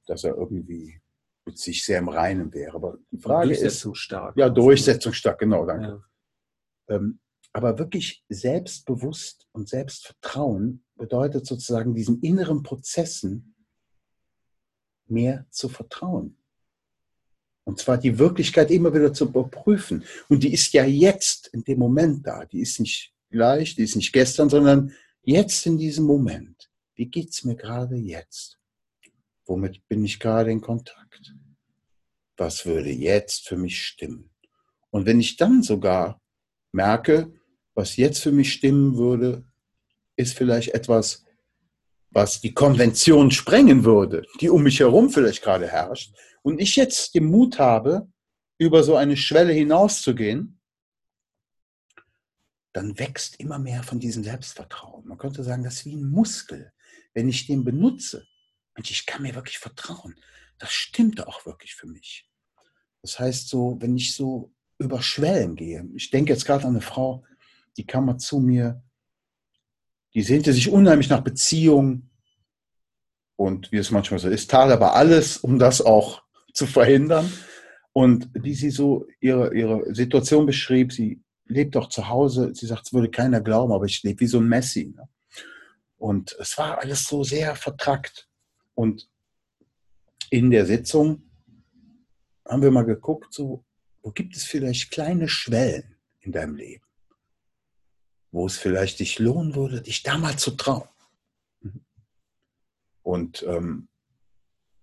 dass 0.08 0.24
er 0.24 0.36
irgendwie 0.36 1.00
mit 1.50 1.58
sich 1.58 1.84
sehr 1.84 2.00
im 2.00 2.10
Reinen 2.10 2.54
wäre. 2.54 2.76
Aber 2.76 3.00
die 3.12 3.18
Frage 3.18 3.48
durchsetzungsstark. 3.48 4.36
ist. 4.36 4.40
Ja, 4.40 4.50
durchsetzungsstark, 4.50 5.40
genau, 5.40 5.66
danke. 5.66 6.04
Ja. 6.88 6.96
Ähm, 6.96 7.20
aber 7.52 7.80
wirklich 7.80 8.24
selbstbewusst 8.30 9.48
und 9.52 9.68
Selbstvertrauen 9.68 10.84
bedeutet 10.96 11.48
sozusagen 11.48 11.96
diesen 11.96 12.22
inneren 12.22 12.62
Prozessen 12.62 13.56
mehr 15.08 15.48
zu 15.50 15.68
vertrauen. 15.68 16.38
Und 17.64 17.80
zwar 17.80 17.98
die 17.98 18.20
Wirklichkeit 18.20 18.70
immer 18.70 18.94
wieder 18.94 19.14
zu 19.14 19.26
überprüfen. 19.26 20.04
Und 20.28 20.44
die 20.44 20.54
ist 20.54 20.72
ja 20.74 20.86
jetzt 20.86 21.48
in 21.48 21.64
dem 21.64 21.80
Moment 21.80 22.26
da. 22.26 22.46
Die 22.46 22.62
ist 22.62 22.80
nicht 22.80 23.14
gleich, 23.32 23.76
die 23.76 23.84
ist 23.84 23.96
nicht 23.96 24.14
gestern, 24.14 24.50
sondern 24.50 24.94
jetzt 25.24 25.66
in 25.66 25.78
diesem 25.78 26.06
Moment. 26.06 26.70
Wie 26.94 27.08
geht 27.08 27.30
es 27.32 27.44
mir 27.44 27.56
gerade 27.56 27.96
jetzt? 27.96 28.59
Womit 29.50 29.88
bin 29.88 30.06
ich 30.06 30.20
gerade 30.20 30.52
in 30.52 30.62
Kontakt? 30.62 31.34
Was 32.38 32.68
würde 32.68 32.92
jetzt 32.92 33.48
für 33.48 33.58
mich 33.58 33.82
stimmen? 33.82 34.30
Und 34.92 35.08
wenn 35.08 35.20
ich 35.20 35.38
dann 35.38 35.64
sogar 35.64 36.22
merke, 36.72 37.34
was 37.74 37.98
jetzt 37.98 38.22
für 38.22 38.32
mich 38.32 38.54
stimmen 38.54 38.96
würde, 38.96 39.44
ist 40.16 40.38
vielleicht 40.38 40.76
etwas, 40.76 41.26
was 42.12 42.42
die 42.42 42.54
Konvention 42.54 43.32
sprengen 43.32 43.84
würde, 43.86 44.24
die 44.40 44.52
um 44.52 44.62
mich 44.62 44.80
herum 44.82 45.10
vielleicht 45.10 45.42
gerade 45.42 45.68
herrscht, 45.68 46.16
und 46.44 46.62
ich 46.62 46.76
jetzt 46.76 47.16
den 47.16 47.26
Mut 47.26 47.58
habe, 47.58 48.08
über 48.60 48.84
so 48.84 48.96
eine 48.98 49.18
Schwelle 49.18 49.54
hinauszugehen, 49.54 50.60
dann 52.72 53.00
wächst 53.00 53.40
immer 53.40 53.58
mehr 53.58 53.82
von 53.82 54.00
diesem 54.00 54.24
Selbstvertrauen. 54.24 55.08
Man 55.08 55.18
könnte 55.18 55.44
sagen, 55.44 55.64
das 55.64 55.78
ist 55.78 55.86
wie 55.86 55.96
ein 55.96 56.08
Muskel. 56.08 56.72
Wenn 57.16 57.28
ich 57.28 57.48
den 57.48 57.64
benutze, 57.64 58.28
Mensch, 58.80 58.92
ich 58.92 59.06
kann 59.06 59.24
mir 59.24 59.36
wirklich 59.36 59.58
vertrauen. 59.58 60.16
Das 60.58 60.72
stimmt 60.72 61.28
auch 61.28 61.46
wirklich 61.46 61.76
für 61.76 61.86
mich. 61.86 62.26
Das 63.02 63.20
heißt 63.20 63.50
so, 63.50 63.76
wenn 63.82 63.98
ich 63.98 64.16
so 64.16 64.54
über 64.78 65.02
Schwellen 65.02 65.58
gehe, 65.58 65.86
ich 65.96 66.12
denke 66.12 66.32
jetzt 66.32 66.46
gerade 66.46 66.64
an 66.64 66.70
eine 66.70 66.82
Frau, 66.82 67.26
die 67.76 67.86
kam 67.86 68.06
mal 68.06 68.18
zu 68.18 68.40
mir, 68.40 68.82
die 70.14 70.22
sehnte 70.22 70.54
sich 70.54 70.70
unheimlich 70.70 71.10
nach 71.10 71.20
Beziehung 71.26 72.10
und 73.36 73.70
wie 73.74 73.78
es 73.78 73.92
manchmal 73.92 74.22
so 74.22 74.30
ist, 74.30 74.50
tat 74.50 74.72
aber 74.72 74.96
alles, 74.96 75.36
um 75.36 75.60
das 75.60 75.82
auch 75.82 76.24
zu 76.54 76.66
verhindern. 76.66 77.30
Und 77.92 78.30
wie 78.34 78.54
sie 78.54 78.70
so 78.70 79.08
ihre, 79.20 79.54
ihre 79.54 79.94
Situation 79.94 80.46
beschrieb, 80.46 80.94
sie 80.94 81.22
lebt 81.48 81.76
doch 81.76 81.90
zu 81.90 82.08
Hause, 82.08 82.56
sie 82.56 82.66
sagt, 82.66 82.88
es 82.88 82.94
würde 82.94 83.12
keiner 83.12 83.42
glauben, 83.42 83.74
aber 83.74 83.86
ich 83.86 84.04
lebe 84.04 84.22
wie 84.22 84.28
so 84.28 84.40
ein 84.40 84.48
Messi. 84.48 84.94
Ne? 84.96 85.10
Und 85.98 86.34
es 86.40 86.58
war 86.58 86.80
alles 86.80 87.04
so 87.04 87.26
sehr 87.26 87.58
vertrackt. 87.58 88.29
Und 88.80 89.10
in 90.30 90.52
der 90.52 90.66
Sitzung 90.66 91.30
haben 92.48 92.62
wir 92.62 92.72
mal 92.72 92.86
geguckt, 92.86 93.34
so, 93.34 93.66
wo 94.02 94.12
gibt 94.12 94.38
es 94.38 94.46
vielleicht 94.46 94.90
kleine 94.90 95.28
Schwellen 95.28 95.98
in 96.22 96.32
deinem 96.32 96.56
Leben, 96.56 96.86
wo 98.32 98.46
es 98.46 98.58
vielleicht 98.58 99.02
dich 99.02 99.20
lohnen 99.20 99.54
würde, 99.54 99.82
dich 99.82 100.02
da 100.04 100.18
mal 100.18 100.40
zu 100.40 100.52
trauen. 100.52 100.88
Und 103.04 103.44
ähm, 103.44 103.90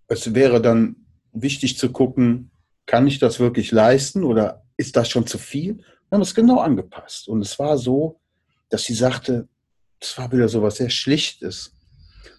es 0.08 0.34
wäre 0.34 0.60
dann 0.60 1.06
wichtig 1.32 1.78
zu 1.78 1.90
gucken, 1.90 2.50
kann 2.84 3.06
ich 3.06 3.18
das 3.18 3.40
wirklich 3.40 3.72
leisten 3.72 4.24
oder 4.24 4.62
ist 4.76 4.96
das 4.96 5.08
schon 5.08 5.26
zu 5.26 5.38
viel? 5.38 5.78
Wir 5.78 6.16
haben 6.16 6.20
es 6.20 6.34
genau 6.34 6.60
angepasst. 6.60 7.28
Und 7.28 7.40
es 7.40 7.58
war 7.58 7.78
so, 7.78 8.20
dass 8.68 8.84
sie 8.84 8.94
sagte, 8.94 9.48
es 9.98 10.18
war 10.18 10.30
wieder 10.32 10.50
so 10.50 10.60
was 10.60 10.76
sehr 10.76 10.90
Schlichtes. 10.90 11.75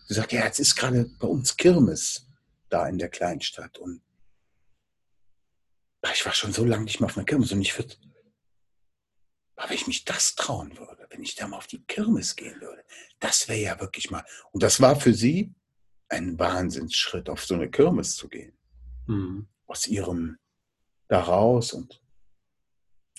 Sie 0.08 0.14
sagt, 0.14 0.32
ja, 0.32 0.46
jetzt 0.46 0.60
ist 0.60 0.76
gerade 0.76 1.06
bei 1.20 1.28
uns 1.28 1.58
Kirmes 1.58 2.28
da 2.70 2.88
in 2.88 2.98
der 2.98 3.10
Kleinstadt. 3.10 3.78
Und 3.78 4.02
ich 6.14 6.26
war 6.26 6.34
schon 6.34 6.54
so 6.54 6.66
lange 6.66 6.86
nicht 6.86 7.00
mehr 7.00 7.10
auf 7.10 7.18
einer 7.18 7.26
Kirmes 7.26 7.52
und 7.52 7.62
ich 7.62 7.78
würde, 7.78 7.96
aber 9.56 9.70
wenn 9.70 9.76
ich 9.76 9.88
mich 9.88 10.06
das 10.06 10.36
trauen 10.36 10.78
würde, 10.78 11.08
wenn 11.10 11.24
ich 11.24 11.36
da 11.36 11.48
mal 11.48 11.58
auf 11.58 11.68
die 11.68 11.84
Kirmes 11.84 12.36
gehen 12.36 12.62
würde, 12.62 12.84
das 13.20 13.48
wäre 13.48 13.60
ja 13.60 13.80
wirklich 13.82 14.12
mal. 14.12 14.24
Und 14.52 14.64
das 14.64 14.80
war 14.80 15.00
für 15.00 15.14
sie 15.14 15.54
ein 16.10 16.38
Wahnsinnsschritt, 16.40 17.30
auf 17.30 17.44
so 17.44 17.56
eine 17.56 17.70
Kirmes 17.70 18.16
zu 18.16 18.30
gehen. 18.30 18.58
Mhm. 19.08 19.48
Aus 19.66 19.88
ihrem 19.88 20.38
da 21.08 21.22
raus 21.22 21.74
und 21.74 22.02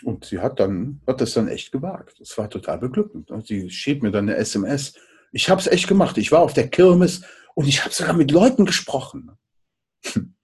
und 0.04 0.26
sie 0.26 0.38
hat 0.38 0.60
dann, 0.60 1.00
hat 1.06 1.20
das 1.20 1.34
dann 1.34 1.48
echt 1.48 1.72
gewagt. 1.72 2.20
Das 2.20 2.38
war 2.38 2.48
total 2.48 2.78
beglückend. 2.78 3.32
Sie 3.44 3.68
schrieb 3.68 4.02
mir 4.02 4.12
dann 4.12 4.28
eine 4.28 4.36
SMS, 4.36 4.94
ich 5.32 5.50
habe 5.50 5.60
es 5.60 5.66
echt 5.66 5.88
gemacht. 5.88 6.18
Ich 6.18 6.32
war 6.32 6.40
auf 6.40 6.54
der 6.54 6.68
Kirmes 6.68 7.22
und 7.54 7.66
ich 7.66 7.84
habe 7.84 7.94
sogar 7.94 8.14
mit 8.14 8.30
Leuten 8.30 8.66
gesprochen. 8.66 9.30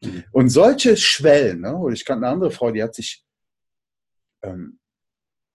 Mhm. 0.01 0.25
Und 0.33 0.49
solche 0.51 0.97
Schwellen, 0.97 1.61
ne? 1.61 1.77
oder 1.77 1.95
ich 1.95 2.05
kannte 2.05 2.27
eine 2.27 2.35
andere 2.35 2.51
Frau, 2.51 2.71
die 2.71 2.83
hat 2.83 2.95
sich, 2.95 3.25
ähm, 4.43 4.79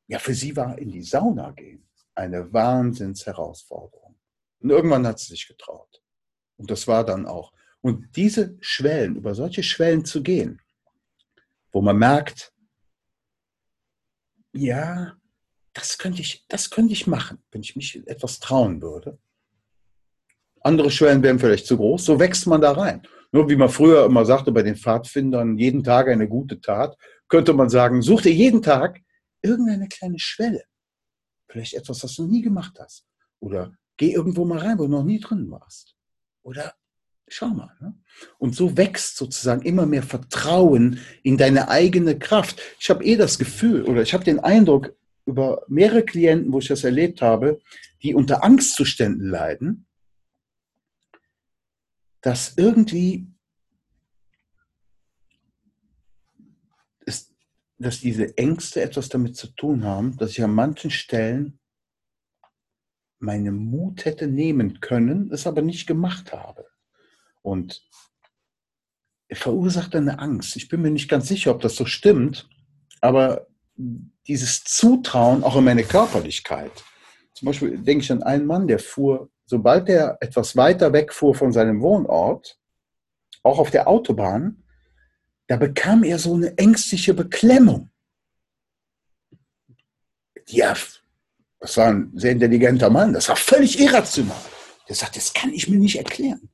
ja, 0.07 0.19
für 0.19 0.33
sie 0.33 0.55
war 0.55 0.77
in 0.77 0.91
die 0.91 1.03
Sauna 1.03 1.51
gehen 1.51 1.89
eine 2.19 2.51
Wahnsinnsherausforderung. 2.51 4.19
Und 4.59 4.69
irgendwann 4.69 5.07
hat 5.07 5.19
sie 5.19 5.27
sich 5.27 5.47
getraut. 5.47 6.03
Und 6.57 6.69
das 6.69 6.87
war 6.87 7.05
dann 7.05 7.25
auch. 7.25 7.53
Und 7.81 8.15
diese 8.17 8.57
Schwellen, 8.59 9.15
über 9.15 9.33
solche 9.33 9.63
Schwellen 9.63 10.03
zu 10.03 10.21
gehen, 10.21 10.61
wo 11.71 11.81
man 11.81 11.97
merkt, 11.97 12.53
ja, 14.51 15.15
das 15.79 15.97
könnte 15.97 16.21
ich, 16.21 16.45
das 16.47 16.69
könnte 16.69 16.93
ich 16.93 17.07
machen, 17.07 17.39
wenn 17.51 17.61
ich 17.61 17.75
mich 17.75 18.01
etwas 18.07 18.39
trauen 18.39 18.81
würde. 18.81 19.17
Andere 20.61 20.91
Schwellen 20.91 21.23
wären 21.23 21.39
vielleicht 21.39 21.65
zu 21.65 21.77
groß, 21.77 22.03
so 22.05 22.19
wächst 22.19 22.45
man 22.47 22.61
da 22.61 22.73
rein. 22.73 23.01
Nur 23.31 23.49
wie 23.49 23.55
man 23.55 23.69
früher 23.69 24.05
immer 24.05 24.25
sagte 24.25 24.51
bei 24.51 24.63
den 24.63 24.75
Pfadfindern, 24.75 25.57
jeden 25.57 25.83
Tag 25.83 26.07
eine 26.07 26.27
gute 26.27 26.59
Tat, 26.59 26.97
könnte 27.27 27.53
man 27.53 27.69
sagen, 27.69 28.01
such 28.01 28.23
dir 28.23 28.33
jeden 28.33 28.61
Tag 28.61 28.99
irgendeine 29.41 29.87
kleine 29.87 30.19
Schwelle. 30.19 30.63
Vielleicht 31.47 31.75
etwas, 31.75 32.03
was 32.03 32.15
du 32.15 32.27
nie 32.27 32.41
gemacht 32.41 32.77
hast. 32.79 33.05
Oder 33.39 33.71
geh 33.97 34.11
irgendwo 34.11 34.45
mal 34.45 34.59
rein, 34.59 34.77
wo 34.79 34.83
du 34.83 34.91
noch 34.91 35.03
nie 35.03 35.19
drin 35.19 35.49
warst. 35.49 35.95
Oder 36.41 36.73
schau 37.27 37.47
mal. 37.47 37.75
Ne? 37.79 37.95
Und 38.37 38.55
so 38.55 38.75
wächst 38.75 39.17
sozusagen 39.17 39.61
immer 39.61 39.85
mehr 39.85 40.03
Vertrauen 40.03 40.99
in 41.23 41.37
deine 41.37 41.69
eigene 41.69 42.17
Kraft. 42.17 42.61
Ich 42.79 42.89
habe 42.89 43.03
eh 43.03 43.15
das 43.15 43.37
Gefühl 43.37 43.83
oder 43.83 44.01
ich 44.01 44.13
habe 44.13 44.23
den 44.23 44.39
Eindruck 44.39 44.93
über 45.29 45.63
mehrere 45.67 46.03
Klienten, 46.03 46.51
wo 46.51 46.59
ich 46.59 46.67
das 46.67 46.83
erlebt 46.83 47.21
habe, 47.21 47.61
die 48.01 48.15
unter 48.15 48.43
Angstzuständen 48.43 49.27
leiden, 49.27 49.85
dass 52.21 52.57
irgendwie 52.57 53.27
ist, 57.05 57.33
dass 57.77 57.99
diese 57.99 58.37
Ängste 58.37 58.81
etwas 58.81 59.09
damit 59.09 59.37
zu 59.37 59.47
tun 59.47 59.83
haben, 59.83 60.17
dass 60.17 60.31
ich 60.31 60.43
an 60.43 60.53
manchen 60.53 60.91
Stellen 60.91 61.59
meinen 63.19 63.55
Mut 63.55 64.05
hätte 64.05 64.27
nehmen 64.27 64.79
können, 64.79 65.31
es 65.31 65.45
aber 65.45 65.61
nicht 65.61 65.87
gemacht 65.87 66.33
habe. 66.33 66.65
Und 67.41 67.87
verursacht 69.31 69.95
eine 69.95 70.19
Angst. 70.19 70.55
Ich 70.55 70.69
bin 70.69 70.81
mir 70.81 70.91
nicht 70.91 71.09
ganz 71.09 71.27
sicher, 71.27 71.51
ob 71.51 71.61
das 71.61 71.75
so 71.75 71.85
stimmt, 71.85 72.49
aber 73.01 73.47
dieses 74.27 74.63
Zutrauen 74.63 75.43
auch 75.43 75.55
in 75.55 75.63
meine 75.63 75.83
Körperlichkeit. 75.83 76.71
Zum 77.33 77.47
Beispiel 77.47 77.77
denke 77.77 78.03
ich 78.03 78.11
an 78.11 78.23
einen 78.23 78.45
Mann, 78.45 78.67
der 78.67 78.79
fuhr 78.79 79.29
sobald 79.49 79.89
er 79.89 80.17
etwas 80.21 80.55
weiter 80.55 80.93
wegfuhr 80.93 81.33
von 81.33 81.51
seinem 81.51 81.81
Wohnort, 81.81 82.59
auch 83.41 83.57
auf 83.57 83.71
der 83.71 83.87
Autobahn, 83.87 84.63
da 85.47 85.57
bekam 85.57 86.03
er 86.03 86.19
so 86.19 86.35
eine 86.35 86.55
ängstliche 86.59 87.15
Beklemmung. 87.15 87.89
Ja, 90.49 90.77
das 91.59 91.77
war 91.77 91.87
ein 91.87 92.11
sehr 92.15 92.33
intelligenter 92.33 92.91
Mann, 92.91 93.13
das 93.13 93.27
war 93.27 93.35
völlig 93.35 93.79
irrational. 93.79 94.37
Der 94.87 94.95
sagt, 94.95 95.15
das 95.15 95.33
kann 95.33 95.51
ich 95.51 95.67
mir 95.67 95.79
nicht 95.79 95.97
erklären. 95.97 96.49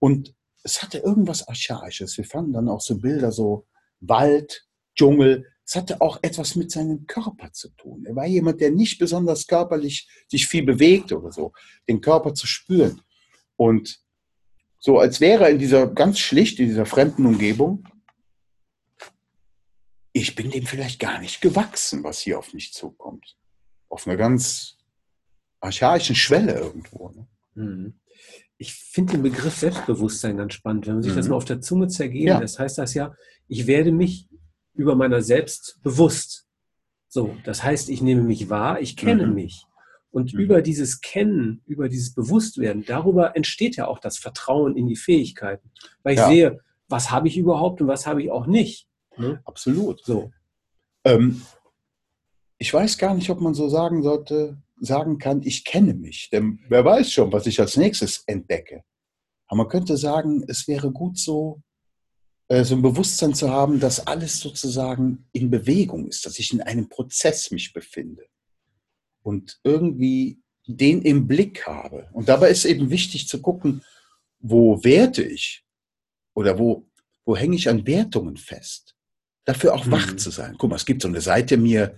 Und 0.00 0.34
es 0.64 0.82
hatte 0.82 0.98
irgendwas 0.98 1.46
Archaisches. 1.46 2.16
Wir 2.16 2.24
fanden 2.24 2.52
dann 2.52 2.68
auch 2.68 2.80
so 2.80 2.98
Bilder, 2.98 3.30
so 3.30 3.68
Wald, 4.00 4.66
Dschungel, 4.96 5.46
es 5.70 5.76
hatte 5.76 6.00
auch 6.00 6.18
etwas 6.22 6.56
mit 6.56 6.72
seinem 6.72 7.06
Körper 7.06 7.52
zu 7.52 7.68
tun. 7.76 8.04
Er 8.04 8.16
war 8.16 8.26
jemand, 8.26 8.60
der 8.60 8.72
nicht 8.72 8.98
besonders 8.98 9.46
körperlich 9.46 10.08
sich 10.26 10.48
viel 10.48 10.64
bewegt 10.64 11.12
oder 11.12 11.30
so, 11.30 11.52
den 11.88 12.00
Körper 12.00 12.34
zu 12.34 12.48
spüren. 12.48 13.00
Und 13.54 14.00
so 14.80 14.98
als 14.98 15.20
wäre 15.20 15.44
er 15.44 15.50
in 15.50 15.60
dieser 15.60 15.86
ganz 15.86 16.18
schlicht, 16.18 16.58
in 16.58 16.66
dieser 16.66 16.86
fremden 16.86 17.24
Umgebung, 17.24 17.86
ich 20.12 20.34
bin 20.34 20.50
dem 20.50 20.66
vielleicht 20.66 20.98
gar 20.98 21.20
nicht 21.20 21.40
gewachsen, 21.40 22.02
was 22.02 22.18
hier 22.18 22.40
auf 22.40 22.52
mich 22.52 22.72
zukommt. 22.72 23.38
Auf 23.88 24.08
einer 24.08 24.16
ganz 24.16 24.76
archaischen 25.60 26.16
Schwelle 26.16 26.54
irgendwo. 26.54 27.10
Ne? 27.10 27.28
Mhm. 27.54 28.00
Ich 28.58 28.74
finde 28.74 29.12
den 29.12 29.22
Begriff 29.22 29.54
Selbstbewusstsein 29.54 30.36
ganz 30.36 30.54
spannend, 30.54 30.88
wenn 30.88 30.94
man 30.94 31.02
sich 31.04 31.12
mhm. 31.12 31.16
das 31.16 31.28
mal 31.28 31.36
auf 31.36 31.44
der 31.44 31.60
Zunge 31.60 31.86
zergehen 31.86 32.26
ja. 32.26 32.40
lässt. 32.40 32.58
Heißt 32.58 32.78
das 32.78 32.92
ja, 32.94 33.14
ich 33.46 33.68
werde 33.68 33.92
mich 33.92 34.29
über 34.80 34.94
meiner 34.94 35.22
selbst 35.22 35.78
bewusst. 35.82 36.46
So, 37.08 37.36
das 37.44 37.62
heißt, 37.62 37.88
ich 37.90 38.02
nehme 38.02 38.22
mich 38.22 38.50
wahr, 38.50 38.80
ich 38.80 38.96
kenne 38.96 39.26
mhm. 39.26 39.34
mich. 39.34 39.64
Und 40.10 40.34
mhm. 40.34 40.40
über 40.40 40.62
dieses 40.62 41.00
Kennen, 41.00 41.62
über 41.66 41.88
dieses 41.88 42.14
Bewusstwerden, 42.14 42.84
darüber 42.84 43.36
entsteht 43.36 43.76
ja 43.76 43.86
auch 43.86 43.98
das 43.98 44.18
Vertrauen 44.18 44.76
in 44.76 44.86
die 44.86 44.96
Fähigkeiten. 44.96 45.70
Weil 46.02 46.14
ich 46.14 46.20
ja. 46.20 46.28
sehe, 46.28 46.60
was 46.88 47.10
habe 47.10 47.28
ich 47.28 47.36
überhaupt 47.36 47.80
und 47.80 47.88
was 47.88 48.06
habe 48.06 48.22
ich 48.22 48.30
auch 48.30 48.46
nicht. 48.46 48.88
Ne? 49.16 49.40
Absolut. 49.44 50.04
So. 50.04 50.32
Ähm, 51.04 51.42
ich 52.58 52.72
weiß 52.72 52.98
gar 52.98 53.14
nicht, 53.14 53.30
ob 53.30 53.40
man 53.40 53.54
so 53.54 53.68
sagen 53.68 54.02
sollte, 54.02 54.58
sagen 54.80 55.18
kann, 55.18 55.42
ich 55.42 55.64
kenne 55.64 55.94
mich. 55.94 56.30
Denn 56.30 56.60
wer 56.68 56.84
weiß 56.84 57.12
schon, 57.12 57.32
was 57.32 57.46
ich 57.46 57.60
als 57.60 57.76
nächstes 57.76 58.24
entdecke. 58.26 58.82
Aber 59.46 59.58
man 59.58 59.68
könnte 59.68 59.96
sagen, 59.96 60.44
es 60.46 60.68
wäre 60.68 60.90
gut 60.90 61.18
so, 61.18 61.60
so 62.50 62.74
ein 62.74 62.82
Bewusstsein 62.82 63.32
zu 63.32 63.48
haben, 63.48 63.78
dass 63.78 64.06
alles 64.06 64.40
sozusagen 64.40 65.28
in 65.32 65.50
Bewegung 65.50 66.08
ist, 66.08 66.26
dass 66.26 66.38
ich 66.40 66.52
in 66.52 66.60
einem 66.60 66.88
Prozess 66.88 67.52
mich 67.52 67.72
befinde 67.72 68.26
und 69.22 69.60
irgendwie 69.62 70.40
den 70.66 71.02
im 71.02 71.28
Blick 71.28 71.66
habe. 71.66 72.08
Und 72.12 72.28
dabei 72.28 72.50
ist 72.50 72.64
eben 72.64 72.90
wichtig 72.90 73.28
zu 73.28 73.40
gucken, 73.40 73.82
wo 74.40 74.82
werte 74.82 75.22
ich 75.22 75.64
oder 76.34 76.58
wo, 76.58 76.88
wo 77.24 77.36
hänge 77.36 77.54
ich 77.54 77.68
an 77.68 77.86
Wertungen 77.86 78.36
fest. 78.36 78.96
Dafür 79.44 79.74
auch 79.74 79.86
mhm. 79.86 79.92
wach 79.92 80.16
zu 80.16 80.30
sein. 80.30 80.56
Guck 80.58 80.70
mal, 80.70 80.76
es 80.76 80.86
gibt 80.86 81.02
so 81.02 81.08
eine 81.08 81.20
Seite 81.20 81.56
mir, 81.56 81.96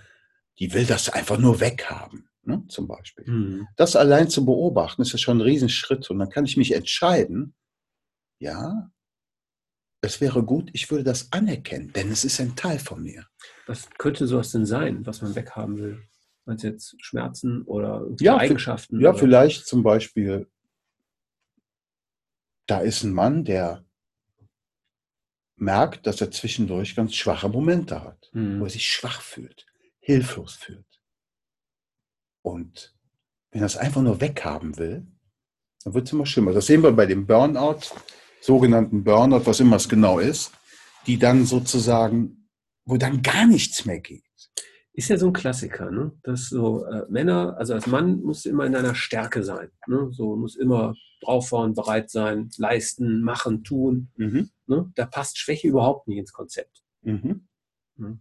die 0.59 0.73
will 0.75 0.85
das 0.85 1.09
einfach 1.09 1.39
nur 1.39 1.61
weghaben, 1.61 2.29
ne, 2.43 2.63
zum 2.69 2.87
Beispiel. 2.87 3.25
Mhm. 3.27 3.69
Das 3.77 3.97
allein 3.97 4.29
zu 4.29 4.45
beobachten, 4.45 5.03
ist 5.03 5.13
ja 5.13 5.19
schon 5.19 5.39
ein 5.39 5.43
Riesenschritt. 5.43 6.11
Und 6.11 6.19
dann 6.19 6.29
kann 6.29 6.45
ich 6.45 6.59
mich 6.59 6.75
entscheiden, 6.75 7.55
ja, 8.39 8.91
es 10.03 10.21
wäre 10.21 10.43
gut, 10.43 10.69
ich 10.73 10.91
würde 10.91 11.05
das 11.05 11.33
anerkennen, 11.33 11.93
denn 11.93 12.11
es 12.11 12.25
ist 12.25 12.41
ein 12.41 12.57
Teil 12.57 12.79
von 12.79 13.03
mir. 13.03 13.27
Was 13.67 13.89
könnte 13.99 14.27
sowas 14.27 14.51
denn 14.51 14.67
sein, 14.67 15.07
was 15.07 15.23
man 15.23 15.35
weghaben 15.35 15.79
will? 15.79 16.03
Du 16.45 16.55
jetzt 16.55 16.97
Schmerzen 17.01 17.63
oder 17.63 18.09
ja, 18.19 18.37
Eigenschaften? 18.37 19.01
Ja, 19.01 19.11
oder? 19.11 19.19
vielleicht 19.19 19.65
zum 19.65 19.85
Beispiel, 19.85 20.51
da 22.67 22.81
ist 22.81 23.05
ein 23.05 23.13
Mann, 23.13 23.45
der 23.45 23.85
merkt, 25.55 26.09
dass 26.09 26.21
er 26.21 26.33
zwischendurch 26.33 26.97
ganz 26.97 27.15
schwache 27.15 27.49
Momente 27.49 28.03
hat, 28.03 28.29
mhm. 28.33 28.59
wo 28.59 28.65
er 28.65 28.71
sich 28.71 28.89
schwach 28.89 29.21
fühlt, 29.21 29.67
hilflos 30.01 30.55
fühlt. 30.55 31.01
Und 32.43 32.93
wenn 33.53 33.63
er 33.63 33.67
es 33.67 33.77
einfach 33.77 34.03
nur 34.03 34.21
weghaben 34.21 34.77
will, 34.79 35.07
dann 35.85 35.95
wird 35.95 36.09
es 36.09 36.13
immer 36.13 36.27
schlimmer. 36.27 36.53
Das 36.53 36.67
sehen 36.67 36.83
wir 36.83 36.91
bei 36.91 37.07
dem 37.07 37.25
Burnout 37.25 37.83
sogenannten 38.43 39.05
Burnout, 39.05 39.47
was 39.47 39.61
immer 39.61 39.77
es 39.77 39.89
genau 39.89 40.19
ist, 40.19 40.53
die 41.07 41.19
dann 41.19 41.47
sozusagen, 41.47 42.49
wo 42.85 42.97
dann 42.97 43.23
gar 43.23 43.47
nichts 43.47 43.85
mehr 43.85 44.01
geht. 44.01 44.25
Ist 44.95 45.09
ja 45.09 45.17
so 45.17 45.29
ein 45.29 45.33
Klassiker, 45.33 45.91
ne? 45.91 46.13
dass 46.23 46.49
so 46.49 46.85
äh, 46.85 47.07
Männer, 47.09 47.57
also 47.57 47.73
als 47.73 47.87
Mann 47.87 48.21
muss 48.21 48.45
immer 48.45 48.67
in 48.67 48.77
einer 48.77 48.95
Stärke 48.95 49.43
sein, 49.43 49.71
ne? 49.87 50.11
so 50.13 50.37
muss 50.37 50.55
immer 50.55 50.95
drauffahren, 51.23 51.75
bereit 51.75 52.11
sein, 52.11 52.51
leisten, 52.59 53.23
machen, 53.23 53.65
tun. 53.65 54.11
Mhm. 54.17 54.51
Ne? 54.67 54.93
Da 54.97 55.07
passt 55.07 55.39
Schwäche 55.39 55.69
überhaupt 55.69 56.09
nicht 56.09 56.19
ins 56.19 56.33
Konzept. 56.33 56.83
Mhm. 57.03 57.49
Mhm. 57.97 58.21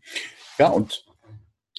Ja, 0.58 0.70
und 0.70 1.04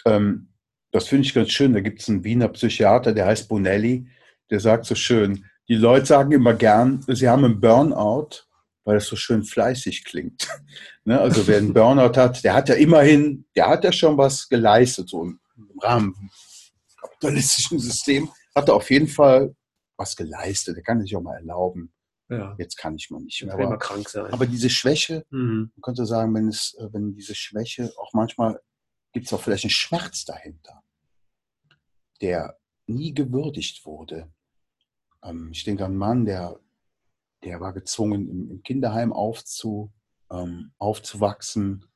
ähm, 0.05 0.49
das 0.91 1.09
finde 1.09 1.27
ich 1.27 1.33
ganz 1.33 1.51
schön. 1.51 1.73
Da 1.73 1.81
gibt 1.81 2.01
es 2.01 2.11
einen 2.11 2.25
Wiener 2.25 2.49
Psychiater, 2.49 3.15
der 3.15 3.27
heißt 3.27 3.49
Bonelli, 3.49 4.09
der 4.51 4.61
sagt 4.61 4.85
so 4.85 4.95
schön, 4.95 5.47
die 5.73 5.79
Leute 5.79 6.05
sagen 6.05 6.33
immer 6.33 6.53
gern, 6.53 7.03
sie 7.09 7.31
haben 7.31 7.47
einen 7.47 7.59
Burnout, 7.59 8.45
weil 8.85 8.99
es 8.99 9.07
so 9.07 9.17
schön 9.17 9.43
fleißig 9.43 10.05
klingt. 10.05 10.47
ne? 11.05 11.19
Also 11.19 11.47
wer 11.47 11.57
einen 11.57 11.73
Burnout 11.73 12.15
hat, 12.15 12.45
der 12.45 12.53
hat 12.53 12.69
ja 12.69 12.75
immerhin, 12.75 13.47
der 13.57 13.69
hat 13.69 13.83
ja 13.83 13.91
schon 13.91 14.19
was 14.19 14.51
geleistet, 14.51 15.09
so 15.09 15.23
im 15.23 15.41
Rahmen 15.81 16.31
kapitalistischen 17.01 17.79
Systems, 17.79 18.29
hat 18.55 18.69
er 18.69 18.75
auf 18.75 18.91
jeden 18.91 19.09
Fall 19.09 19.57
was 19.97 20.15
geleistet. 20.15 20.77
Der 20.77 20.83
kann 20.83 21.01
sich 21.01 21.17
auch 21.17 21.23
mal 21.23 21.37
erlauben. 21.37 21.91
Ja. 22.29 22.55
Jetzt 22.59 22.77
kann 22.77 22.97
ich 22.97 23.09
mal 23.09 23.23
nicht 23.23 23.43
mehr. 23.43 23.55
Aber, 23.55 23.79
krank 23.79 24.11
sein. 24.11 24.31
aber 24.31 24.45
diese 24.45 24.69
Schwäche, 24.69 25.25
mhm. 25.31 25.73
man 25.75 25.81
könnte 25.81 26.05
sagen, 26.05 26.35
wenn, 26.35 26.49
es, 26.49 26.77
wenn 26.79 27.15
diese 27.15 27.35
Schwäche 27.35 27.91
auch 27.97 28.13
manchmal 28.13 28.61
gibt 29.15 29.25
es 29.25 29.33
auch 29.33 29.41
vielleicht 29.41 29.65
einen 29.65 29.71
Schmerz 29.71 30.27
dahinter, 30.27 30.83
der 32.21 32.59
nie 32.87 33.15
gewürdigt 33.15 33.87
wurde. 33.87 34.31
Ähm, 35.23 35.51
ich 35.53 35.65
denke 35.65 35.85
an 35.85 35.93
einen 35.93 35.99
Mann, 35.99 36.25
der, 36.25 36.59
der 37.45 37.61
war 37.61 37.73
gezwungen, 37.73 38.29
im, 38.29 38.63
Kinderheim 38.63 39.13
aufzu, 39.13 39.91
ähm, 40.31 40.73
aufzuwachsen 40.79 41.87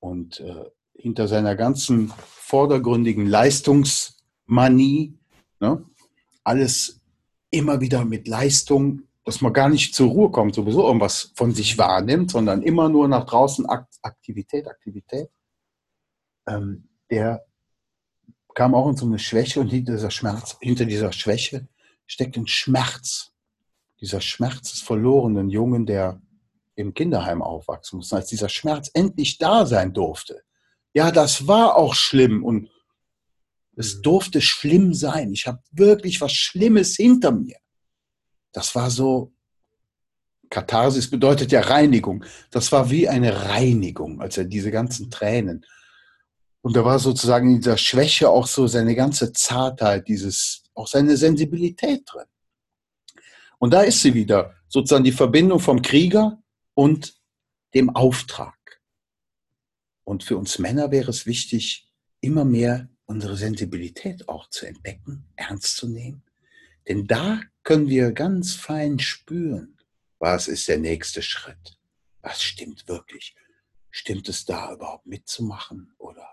und 0.00 0.40
äh, 0.40 0.64
hinter 0.94 1.28
seiner 1.28 1.56
ganzen 1.56 2.08
vordergründigen 2.08 3.26
Leistungsmanie, 3.26 5.18
ne, 5.60 5.84
alles 6.44 7.00
immer 7.50 7.80
wieder 7.80 8.04
mit 8.04 8.28
Leistung, 8.28 9.02
dass 9.24 9.40
man 9.40 9.52
gar 9.52 9.68
nicht 9.68 9.94
zur 9.94 10.08
Ruhe 10.08 10.30
kommt, 10.30 10.54
sowieso 10.54 10.86
irgendwas 10.86 11.32
von 11.34 11.52
sich 11.52 11.78
wahrnimmt, 11.78 12.30
sondern 12.30 12.62
immer 12.62 12.88
nur 12.88 13.08
nach 13.08 13.26
draußen 13.26 13.66
Aktivität, 13.66 14.68
Aktivität, 14.68 15.28
ähm, 16.46 16.88
der 17.10 17.44
kam 18.54 18.74
auch 18.74 18.88
in 18.88 18.96
so 18.96 19.04
eine 19.04 19.18
Schwäche 19.18 19.60
und 19.60 19.68
hinter 19.68 19.92
dieser 19.92 20.10
Schmerz, 20.10 20.56
hinter 20.60 20.86
dieser 20.86 21.12
Schwäche 21.12 21.68
steckt 22.06 22.36
ein 22.36 22.46
Schmerz. 22.46 23.32
Dieser 24.00 24.20
Schmerz 24.20 24.72
des 24.72 24.82
verlorenen 24.82 25.48
Jungen, 25.48 25.86
der 25.86 26.20
im 26.74 26.94
Kinderheim 26.94 27.42
aufwachsen 27.42 27.96
muss, 27.96 28.12
als 28.12 28.28
dieser 28.28 28.48
Schmerz 28.48 28.90
endlich 28.92 29.38
da 29.38 29.66
sein 29.66 29.92
durfte. 29.92 30.42
Ja, 30.92 31.10
das 31.10 31.46
war 31.46 31.76
auch 31.76 31.94
schlimm 31.94 32.44
und 32.44 32.70
es 33.76 33.96
mhm. 33.96 34.02
durfte 34.02 34.40
schlimm 34.40 34.94
sein. 34.94 35.32
Ich 35.32 35.46
habe 35.46 35.60
wirklich 35.72 36.20
was 36.20 36.32
Schlimmes 36.32 36.96
hinter 36.96 37.32
mir. 37.32 37.56
Das 38.52 38.74
war 38.74 38.90
so, 38.90 39.32
Katharsis 40.48 41.10
bedeutet 41.10 41.52
ja 41.52 41.60
Reinigung. 41.60 42.24
Das 42.50 42.72
war 42.72 42.90
wie 42.90 43.08
eine 43.08 43.48
Reinigung, 43.48 44.20
als 44.20 44.38
er 44.38 44.44
diese 44.44 44.70
ganzen 44.70 45.10
Tränen. 45.10 45.64
Und 46.62 46.76
da 46.76 46.84
war 46.84 46.98
sozusagen 46.98 47.50
in 47.50 47.56
dieser 47.60 47.76
Schwäche 47.76 48.28
auch 48.28 48.46
so 48.46 48.66
seine 48.66 48.94
ganze 48.94 49.32
Zartheit, 49.32 50.08
dieses, 50.08 50.62
auch 50.76 50.86
seine 50.86 51.16
Sensibilität 51.16 52.02
drin. 52.06 52.26
Und 53.58 53.72
da 53.72 53.82
ist 53.82 54.02
sie 54.02 54.14
wieder, 54.14 54.54
sozusagen 54.68 55.04
die 55.04 55.12
Verbindung 55.12 55.60
vom 55.60 55.82
Krieger 55.82 56.42
und 56.74 57.20
dem 57.74 57.90
Auftrag. 57.90 58.54
Und 60.04 60.22
für 60.22 60.36
uns 60.36 60.58
Männer 60.58 60.90
wäre 60.90 61.10
es 61.10 61.26
wichtig, 61.26 61.90
immer 62.20 62.44
mehr 62.44 62.88
unsere 63.06 63.36
Sensibilität 63.36 64.28
auch 64.28 64.48
zu 64.50 64.66
entdecken, 64.66 65.26
ernst 65.36 65.76
zu 65.76 65.88
nehmen. 65.88 66.22
Denn 66.88 67.06
da 67.06 67.40
können 67.62 67.88
wir 67.88 68.12
ganz 68.12 68.54
fein 68.54 68.98
spüren, 68.98 69.78
was 70.18 70.48
ist 70.48 70.68
der 70.68 70.78
nächste 70.78 71.22
Schritt. 71.22 71.78
Was 72.22 72.42
stimmt 72.42 72.88
wirklich? 72.88 73.34
Stimmt 73.90 74.28
es 74.28 74.44
da 74.44 74.72
überhaupt 74.72 75.06
mitzumachen 75.06 75.94
oder 75.98 76.28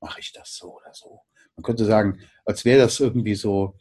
mache 0.00 0.20
ich 0.20 0.32
das 0.32 0.54
so 0.54 0.76
oder 0.76 0.92
so? 0.94 1.22
Man 1.56 1.64
könnte 1.64 1.84
sagen, 1.84 2.20
als 2.44 2.64
wäre 2.64 2.80
das 2.80 3.00
irgendwie 3.00 3.34
so 3.34 3.76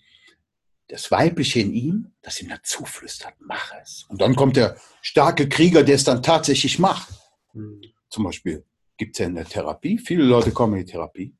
das 0.88 1.11
Weibliche 1.11 1.59
in 1.59 1.73
ihm, 1.73 2.11
das 2.21 2.41
ihm 2.41 2.49
dazu 2.49 2.85
flüstert, 2.85 3.33
mach 3.39 3.73
es. 3.81 4.05
Und 4.09 4.21
dann 4.21 4.35
kommt 4.35 4.55
der 4.55 4.77
starke 5.01 5.49
Krieger, 5.49 5.83
der 5.83 5.95
es 5.95 6.03
dann 6.03 6.23
tatsächlich 6.23 6.79
macht. 6.79 7.09
Mhm. 7.53 7.81
Zum 8.09 8.23
Beispiel 8.23 8.65
gibt 8.95 9.15
es 9.15 9.19
ja 9.19 9.25
in 9.25 9.35
der 9.35 9.45
Therapie, 9.45 9.97
viele 9.97 10.23
Leute 10.23 10.51
kommen 10.51 10.73
in 10.75 10.85
die 10.85 10.91
Therapie, 10.91 11.35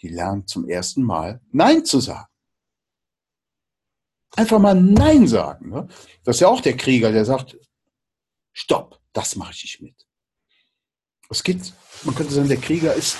die 0.00 0.08
lernen 0.08 0.46
zum 0.46 0.68
ersten 0.68 1.02
Mal 1.02 1.40
Nein 1.52 1.84
zu 1.84 2.00
sagen. 2.00 2.26
Einfach 4.36 4.58
mal 4.58 4.74
Nein 4.74 5.26
sagen. 5.26 5.70
Ne? 5.70 5.88
Das 6.24 6.36
ist 6.36 6.40
ja 6.40 6.48
auch 6.48 6.60
der 6.60 6.76
Krieger, 6.76 7.12
der 7.12 7.24
sagt, 7.24 7.58
stopp, 8.52 9.00
das 9.12 9.36
mache 9.36 9.52
ich 9.52 9.62
nicht 9.62 9.82
mit. 9.82 10.06
Es 11.28 11.42
geht, 11.42 11.72
man 12.02 12.14
könnte 12.14 12.34
sagen, 12.34 12.48
der 12.48 12.60
Krieger 12.60 12.94
ist, 12.94 13.16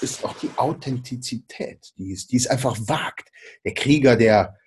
ist 0.00 0.24
auch 0.24 0.36
die 0.38 0.50
Authentizität, 0.56 1.92
die 1.96 2.12
ist, 2.12 2.30
die 2.30 2.36
ist 2.36 2.48
einfach 2.48 2.76
wagt. 2.80 3.30
Der 3.64 3.74
Krieger, 3.74 4.16
der, 4.16 4.57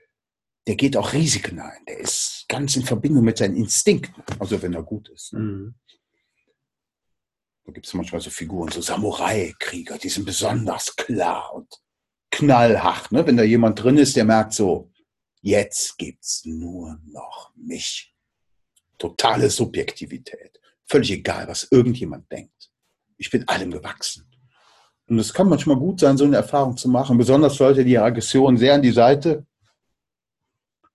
der 0.67 0.75
geht 0.75 0.95
auch 0.95 1.13
Risiken 1.13 1.59
ein. 1.59 1.85
Der 1.87 1.99
ist 1.99 2.45
ganz 2.47 2.75
in 2.75 2.83
Verbindung 2.83 3.23
mit 3.23 3.37
seinen 3.37 3.55
Instinkten, 3.55 4.23
also 4.39 4.61
wenn 4.61 4.73
er 4.73 4.83
gut 4.83 5.09
ist. 5.09 5.33
Ne? 5.33 5.39
Mhm. 5.39 5.75
Da 7.65 7.71
gibt 7.71 7.87
es 7.87 7.93
manchmal 7.93 8.21
so 8.21 8.29
Figuren, 8.29 8.71
so 8.71 8.81
Samurai-Krieger, 8.81 9.97
die 9.97 10.09
sind 10.09 10.25
besonders 10.25 10.95
klar 10.95 11.53
und 11.53 11.67
knallhart. 12.31 13.11
Ne? 13.11 13.25
Wenn 13.25 13.37
da 13.37 13.43
jemand 13.43 13.81
drin 13.81 13.97
ist, 13.97 14.15
der 14.15 14.25
merkt 14.25 14.53
so, 14.53 14.91
jetzt 15.41 15.97
gibt 15.97 16.23
es 16.23 16.43
nur 16.45 16.99
noch 17.05 17.51
mich. 17.55 18.13
Totale 18.97 19.49
Subjektivität. 19.49 20.59
Völlig 20.85 21.11
egal, 21.11 21.47
was 21.47 21.67
irgendjemand 21.71 22.31
denkt. 22.31 22.71
Ich 23.17 23.29
bin 23.29 23.47
allem 23.47 23.71
gewachsen. 23.71 24.27
Und 25.07 25.19
es 25.19 25.33
kann 25.33 25.49
manchmal 25.49 25.77
gut 25.77 25.99
sein, 25.99 26.17
so 26.17 26.25
eine 26.25 26.37
Erfahrung 26.37 26.77
zu 26.77 26.87
machen. 26.87 27.17
Besonders 27.17 27.57
Leute, 27.59 27.83
die 27.83 27.97
Aggression 27.97 28.57
sehr 28.57 28.75
an 28.75 28.81
die 28.81 28.91
Seite 28.91 29.45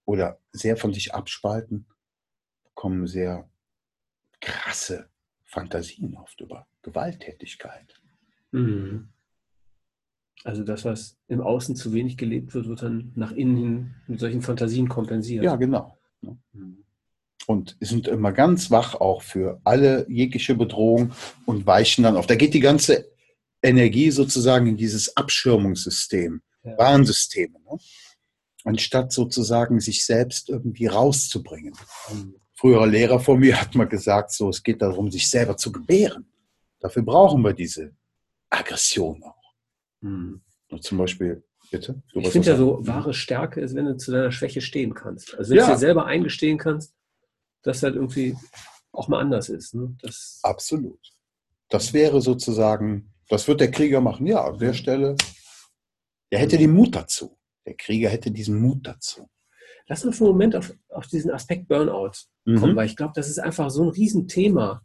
oder 0.07 0.41
sehr 0.53 0.79
von 0.79 0.95
sich 0.95 1.15
abspalten, 1.15 1.87
bekommen 2.65 3.07
sehr 3.07 3.49
krasse 4.41 5.11
Fantasien 5.45 6.17
oft 6.17 6.41
über 6.41 6.67
Gewalttätigkeit. 6.83 8.01
Mhm. 8.53 9.09
Also 10.45 10.63
das, 10.63 10.85
was 10.85 11.17
im 11.29 11.41
Außen 11.41 11.75
zu 11.77 11.93
wenig 11.93 12.17
gelebt 12.17 12.55
wird, 12.55 12.69
wird 12.69 12.83
dann 12.83 13.13
nach 13.17 13.33
innen 13.33 13.57
hin 13.57 13.95
mit 14.07 14.21
solchen 14.21 14.43
Fantasien 14.43 14.89
kompensiert. 14.89 15.45
Ja, 15.45 15.57
genau. 15.57 15.99
Mhm. 16.53 16.85
Und 17.47 17.77
sind 17.81 18.09
immer 18.09 18.33
ganz 18.33 18.71
wach 18.71 18.95
auch 18.95 19.23
für 19.23 19.61
alle 19.65 20.07
jegliche 20.09 20.55
Bedrohung 20.55 21.13
und 21.47 21.67
weichen 21.67 22.05
dann 22.05 22.17
auf. 22.17 22.27
Da 22.27 22.35
geht 22.35 22.55
die 22.55 22.61
ganze 22.61 23.09
Energie 23.63 24.11
sozusagen 24.11 24.67
in 24.67 24.77
dieses 24.77 25.17
Abschirmungssystem, 25.17 26.43
ja. 26.65 26.79
Warnsysteme. 26.79 27.59
Ne? 27.61 27.79
Anstatt 28.67 29.13
sozusagen 29.13 29.79
sich 29.81 30.05
selbst 30.05 30.49
irgendwie 30.49 30.87
rauszubringen. 30.87 31.75
Ein 32.11 32.35
früherer 32.55 32.87
Lehrer 32.87 33.21
von 33.21 33.39
mir 33.39 33.61
hat 33.61 33.75
mal 33.77 33.87
gesagt, 33.87 34.33
so, 34.33 34.49
es 34.49 34.63
geht 34.63 34.83
darum, 34.83 35.11
sich 35.11 35.31
selber 35.31 35.57
zu 35.57 35.71
gebären. 35.71 36.27
Dafür 36.81 37.03
brauchen 37.03 37.43
wir 37.43 37.53
diese 37.53 37.95
Aggression 38.51 39.23
auch. 39.23 39.55
Hm. 40.03 40.43
Zum 40.81 40.99
Beispiel, 40.99 41.45
bitte? 41.71 42.03
ich 42.13 42.29
finde 42.29 42.49
ja 42.49 42.57
so, 42.57 42.85
wahre 42.85 43.15
Stärke 43.15 43.61
ist, 43.61 43.77
wenn 43.77 43.87
du 43.87 43.97
zu 43.97 44.11
deiner 44.11 44.33
Schwäche 44.33 44.61
stehen 44.61 44.95
kannst. 44.95 45.37
Also 45.37 45.51
wenn 45.51 45.59
ja. 45.59 45.67
du 45.67 45.73
dir 45.73 45.79
selber 45.79 46.07
eingestehen 46.07 46.59
kannst, 46.59 46.93
dass 47.63 47.81
das 47.81 47.85
halt 47.85 47.95
irgendwie 47.95 48.37
auch 48.91 49.07
mal 49.07 49.21
anders 49.21 49.49
ist. 49.49 49.75
Ne? 49.75 49.95
Das 50.03 50.41
Absolut. 50.43 50.99
Das 51.69 51.93
wäre 51.93 52.21
sozusagen, 52.21 53.13
das 53.29 53.47
wird 53.47 53.61
der 53.61 53.71
Krieger 53.71 54.01
machen. 54.01 54.27
Ja, 54.27 54.45
an 54.45 54.59
der 54.59 54.75
Stelle, 54.75 55.17
er 56.31 56.41
hätte 56.41 56.59
den 56.59 56.73
Mut 56.73 56.97
dazu. 56.97 57.37
Der 57.67 57.75
Krieger 57.75 58.09
hätte 58.09 58.31
diesen 58.31 58.61
Mut 58.61 58.87
dazu. 58.87 59.29
Lass 59.89 60.05
uns 60.05 60.19
für 60.19 60.25
einen 60.25 60.33
Moment 60.33 60.57
auf, 60.57 60.73
auf 60.89 61.07
diesen 61.07 61.31
Aspekt 61.31 61.69
Burnout 61.69 62.13
kommen, 62.45 62.73
mhm. 62.73 62.77
weil 62.77 62.87
ich 62.87 62.97
glaube, 62.97 63.13
das 63.15 63.29
ist 63.29 63.39
einfach 63.39 63.71
so 63.71 63.83
ein 63.83 63.89
Riesenthema 63.89 64.83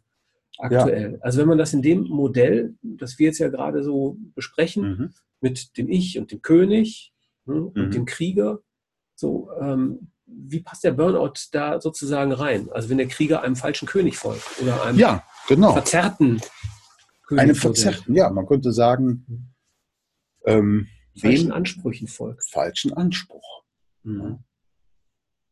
aktuell. 0.58 1.12
Ja. 1.12 1.18
Also 1.20 1.40
wenn 1.40 1.48
man 1.48 1.58
das 1.58 1.72
in 1.72 1.82
dem 1.82 2.02
Modell, 2.04 2.74
das 2.82 3.18
wir 3.18 3.26
jetzt 3.26 3.38
ja 3.38 3.48
gerade 3.48 3.82
so 3.82 4.16
besprechen, 4.34 4.82
mhm. 4.82 5.14
mit 5.40 5.76
dem 5.76 5.88
Ich 5.88 6.18
und 6.18 6.30
dem 6.30 6.42
König 6.42 7.12
ne, 7.46 7.54
und 7.54 7.76
mhm. 7.76 7.90
dem 7.90 8.04
Krieger, 8.04 8.60
so 9.14 9.50
ähm, 9.60 10.12
wie 10.26 10.60
passt 10.60 10.84
der 10.84 10.92
Burnout 10.92 11.34
da 11.50 11.80
sozusagen 11.80 12.32
rein? 12.32 12.70
Also 12.70 12.88
wenn 12.88 12.98
der 12.98 13.08
Krieger 13.08 13.42
einem 13.42 13.56
falschen 13.56 13.86
König 13.86 14.16
folgt 14.16 14.60
oder 14.60 14.82
einem 14.84 14.98
ja, 14.98 15.24
genau. 15.48 15.72
verzerrten 15.72 16.40
König. 17.26 17.42
Einem 17.42 17.54
verzerrten, 17.54 18.14
ja, 18.14 18.30
man 18.30 18.46
könnte 18.46 18.72
sagen, 18.72 19.24
mhm. 19.26 19.48
ähm, 20.46 20.88
falschen 21.20 21.52
Ansprüchen 21.52 22.08
folgt. 22.08 22.44
Falschen 22.50 22.92
Anspruch. 22.92 23.64
Mhm. 24.02 24.38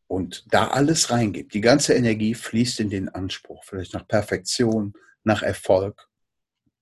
Und 0.07 0.45
da 0.53 0.67
alles 0.67 1.09
reingibt, 1.09 1.53
die 1.53 1.61
ganze 1.61 1.93
Energie 1.93 2.33
fließt 2.33 2.81
in 2.81 2.89
den 2.89 3.07
Anspruch, 3.07 3.63
vielleicht 3.63 3.93
nach 3.93 4.07
Perfektion, 4.07 4.93
nach 5.23 5.41
Erfolg. 5.41 6.09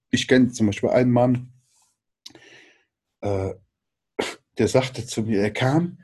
Ich 0.09 0.27
kenne 0.27 0.51
zum 0.51 0.67
Beispiel 0.67 0.89
einen 0.89 1.11
Mann, 1.11 1.53
äh, 3.21 3.53
der 4.57 4.67
sagte 4.67 5.05
zu 5.05 5.21
mir, 5.23 5.41
er 5.41 5.51
kam 5.51 5.99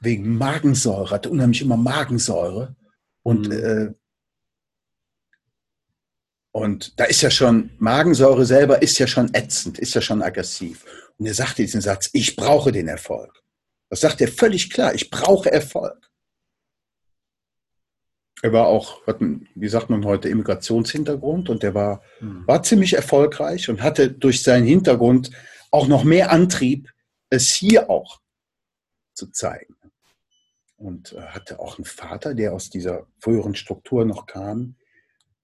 wegen 0.00 0.36
Magensäure, 0.36 1.10
hatte 1.10 1.30
unheimlich 1.30 1.62
immer 1.62 1.76
Magensäure 1.76 2.76
und 3.22 3.48
mhm. 3.48 3.52
äh, 3.52 3.94
und 6.58 6.98
da 6.98 7.04
ist 7.04 7.22
ja 7.22 7.30
schon, 7.30 7.70
Magensäure 7.78 8.44
selber 8.44 8.82
ist 8.82 8.98
ja 8.98 9.06
schon 9.06 9.32
ätzend, 9.34 9.78
ist 9.78 9.94
ja 9.94 10.00
schon 10.00 10.22
aggressiv. 10.22 10.84
Und 11.18 11.26
er 11.26 11.34
sagte 11.34 11.62
diesen 11.62 11.80
Satz, 11.80 12.10
ich 12.12 12.36
brauche 12.36 12.72
den 12.72 12.88
Erfolg. 12.88 13.42
Das 13.90 14.00
sagt 14.00 14.20
er 14.20 14.28
völlig 14.28 14.70
klar, 14.70 14.94
ich 14.94 15.10
brauche 15.10 15.50
Erfolg. 15.50 16.08
Er 18.40 18.52
war 18.52 18.66
auch, 18.66 19.00
wie 19.54 19.68
sagt 19.68 19.90
man 19.90 20.04
heute, 20.04 20.28
Immigrationshintergrund 20.28 21.48
und 21.48 21.64
er 21.64 21.74
war, 21.74 22.02
mhm. 22.20 22.46
war 22.46 22.62
ziemlich 22.62 22.94
erfolgreich 22.94 23.68
und 23.68 23.82
hatte 23.82 24.10
durch 24.10 24.42
seinen 24.42 24.66
Hintergrund 24.66 25.30
auch 25.70 25.88
noch 25.88 26.04
mehr 26.04 26.30
Antrieb, 26.30 26.88
es 27.30 27.48
hier 27.48 27.90
auch 27.90 28.20
zu 29.14 29.30
zeigen. 29.30 29.74
Und 30.76 31.14
äh, 31.14 31.20
hatte 31.20 31.58
auch 31.58 31.78
einen 31.78 31.84
Vater, 31.84 32.34
der 32.34 32.52
aus 32.52 32.70
dieser 32.70 33.08
früheren 33.18 33.56
Struktur 33.56 34.04
noch 34.04 34.26
kam, 34.26 34.76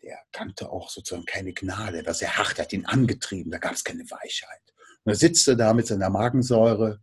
der 0.04 0.18
kannte 0.32 0.70
auch 0.70 0.90
sozusagen 0.90 1.24
keine 1.24 1.52
Gnade, 1.52 1.98
er 1.98 2.06
war 2.06 2.14
sehr 2.14 2.36
hart, 2.36 2.58
hat 2.58 2.72
ihn 2.72 2.86
angetrieben, 2.86 3.50
da 3.50 3.58
gab 3.58 3.72
es 3.72 3.84
keine 3.84 4.04
Weichheit. 4.10 4.60
Und 5.04 5.12
er 5.12 5.16
sitzte 5.16 5.56
da 5.56 5.72
mit 5.72 5.86
seiner 5.86 6.10
Magensäure 6.10 7.00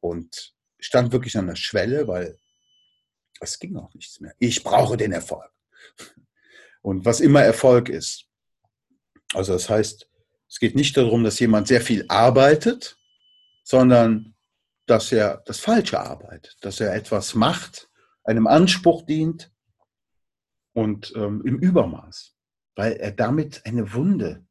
und 0.00 0.54
stand 0.78 1.12
wirklich 1.12 1.36
an 1.38 1.46
der 1.46 1.56
Schwelle, 1.56 2.08
weil 2.08 2.38
es 3.40 3.58
ging 3.58 3.76
auch 3.76 3.92
nichts 3.94 4.20
mehr. 4.20 4.34
Ich 4.38 4.62
brauche 4.62 4.96
den 4.96 5.12
Erfolg. 5.12 5.50
Und 6.80 7.04
was 7.04 7.20
immer 7.20 7.42
Erfolg 7.42 7.88
ist. 7.88 8.26
Also 9.34 9.52
das 9.52 9.68
heißt, 9.68 10.08
es 10.48 10.58
geht 10.58 10.74
nicht 10.74 10.96
darum, 10.96 11.24
dass 11.24 11.38
jemand 11.38 11.68
sehr 11.68 11.80
viel 11.80 12.04
arbeitet, 12.08 12.98
sondern 13.62 14.34
dass 14.86 15.12
er 15.12 15.42
das 15.46 15.60
Falsche 15.60 16.00
arbeitet, 16.00 16.56
dass 16.60 16.80
er 16.80 16.94
etwas 16.94 17.34
macht, 17.34 17.88
einem 18.24 18.46
Anspruch 18.46 19.02
dient 19.06 19.52
und 20.72 21.12
ähm, 21.16 21.42
im 21.44 21.58
Übermaß, 21.58 22.31
weil 22.74 22.94
er 22.94 23.12
damit 23.12 23.66
eine 23.66 23.92
Wunde 23.94 24.46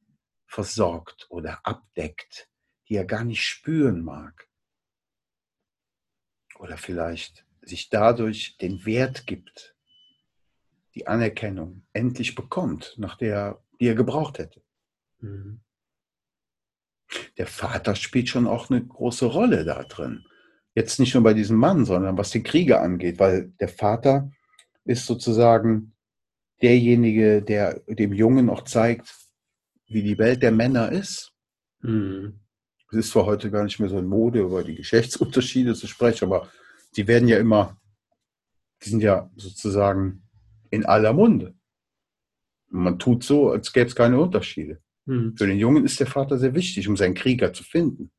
versorgt 0.45 1.27
oder 1.29 1.65
abdeckt, 1.65 2.49
die 2.87 2.95
er 2.95 3.05
gar 3.05 3.23
nicht 3.23 3.43
spüren 3.43 4.01
mag. 4.03 4.47
oder 6.61 6.77
vielleicht 6.77 7.43
sich 7.63 7.89
dadurch 7.89 8.57
den 8.57 8.85
Wert 8.85 9.25
gibt, 9.25 9.75
die 10.93 11.07
Anerkennung 11.07 11.83
endlich 11.91 12.35
bekommt, 12.35 12.95
nach 12.97 13.17
der 13.17 13.63
die 13.79 13.87
er 13.87 13.95
gebraucht 13.95 14.37
hätte. 14.37 14.61
Mhm. 15.19 15.61
Der 17.37 17.47
Vater 17.47 17.95
spielt 17.95 18.29
schon 18.29 18.47
auch 18.47 18.69
eine 18.69 18.85
große 18.85 19.25
Rolle 19.25 19.65
da 19.65 19.83
drin. 19.83 20.23
Jetzt 20.75 20.99
nicht 20.99 21.15
nur 21.15 21.23
bei 21.23 21.33
diesem 21.33 21.57
Mann, 21.57 21.85
sondern 21.85 22.17
was 22.17 22.29
die 22.29 22.43
Kriege 22.43 22.79
angeht, 22.79 23.19
weil 23.19 23.49
der 23.59 23.69
Vater 23.69 24.31
ist 24.85 25.07
sozusagen 25.07 25.93
derjenige, 26.61 27.41
der 27.41 27.81
dem 27.87 28.13
Jungen 28.13 28.49
auch 28.49 28.63
zeigt, 28.63 29.13
wie 29.87 30.03
die 30.03 30.17
Welt 30.17 30.41
der 30.43 30.51
Männer 30.51 30.91
ist. 30.91 31.33
Mhm. 31.81 32.39
Es 32.91 32.97
ist 32.97 33.11
zwar 33.11 33.25
heute 33.25 33.49
gar 33.51 33.63
nicht 33.63 33.79
mehr 33.79 33.89
so 33.89 33.97
in 33.97 34.07
Mode, 34.07 34.41
über 34.41 34.63
die 34.63 34.75
Geschlechtsunterschiede 34.75 35.73
zu 35.75 35.87
sprechen, 35.87 36.25
aber 36.25 36.49
die 36.95 37.07
werden 37.07 37.27
ja 37.27 37.37
immer, 37.37 37.79
die 38.83 38.89
sind 38.89 39.01
ja 39.01 39.29
sozusagen 39.35 40.23
in 40.69 40.85
aller 40.85 41.13
Munde. 41.13 41.55
man 42.69 42.99
tut 42.99 43.23
so, 43.23 43.49
als 43.51 43.73
gäbe 43.73 43.87
es 43.87 43.95
keine 43.95 44.19
Unterschiede. 44.19 44.81
Mhm. 45.05 45.35
Für 45.37 45.47
den 45.47 45.57
Jungen 45.57 45.85
ist 45.85 45.99
der 45.99 46.07
Vater 46.07 46.37
sehr 46.37 46.55
wichtig, 46.55 46.87
um 46.87 46.95
seinen 46.95 47.15
Krieger 47.15 47.53
zu 47.53 47.63
finden. 47.63 48.11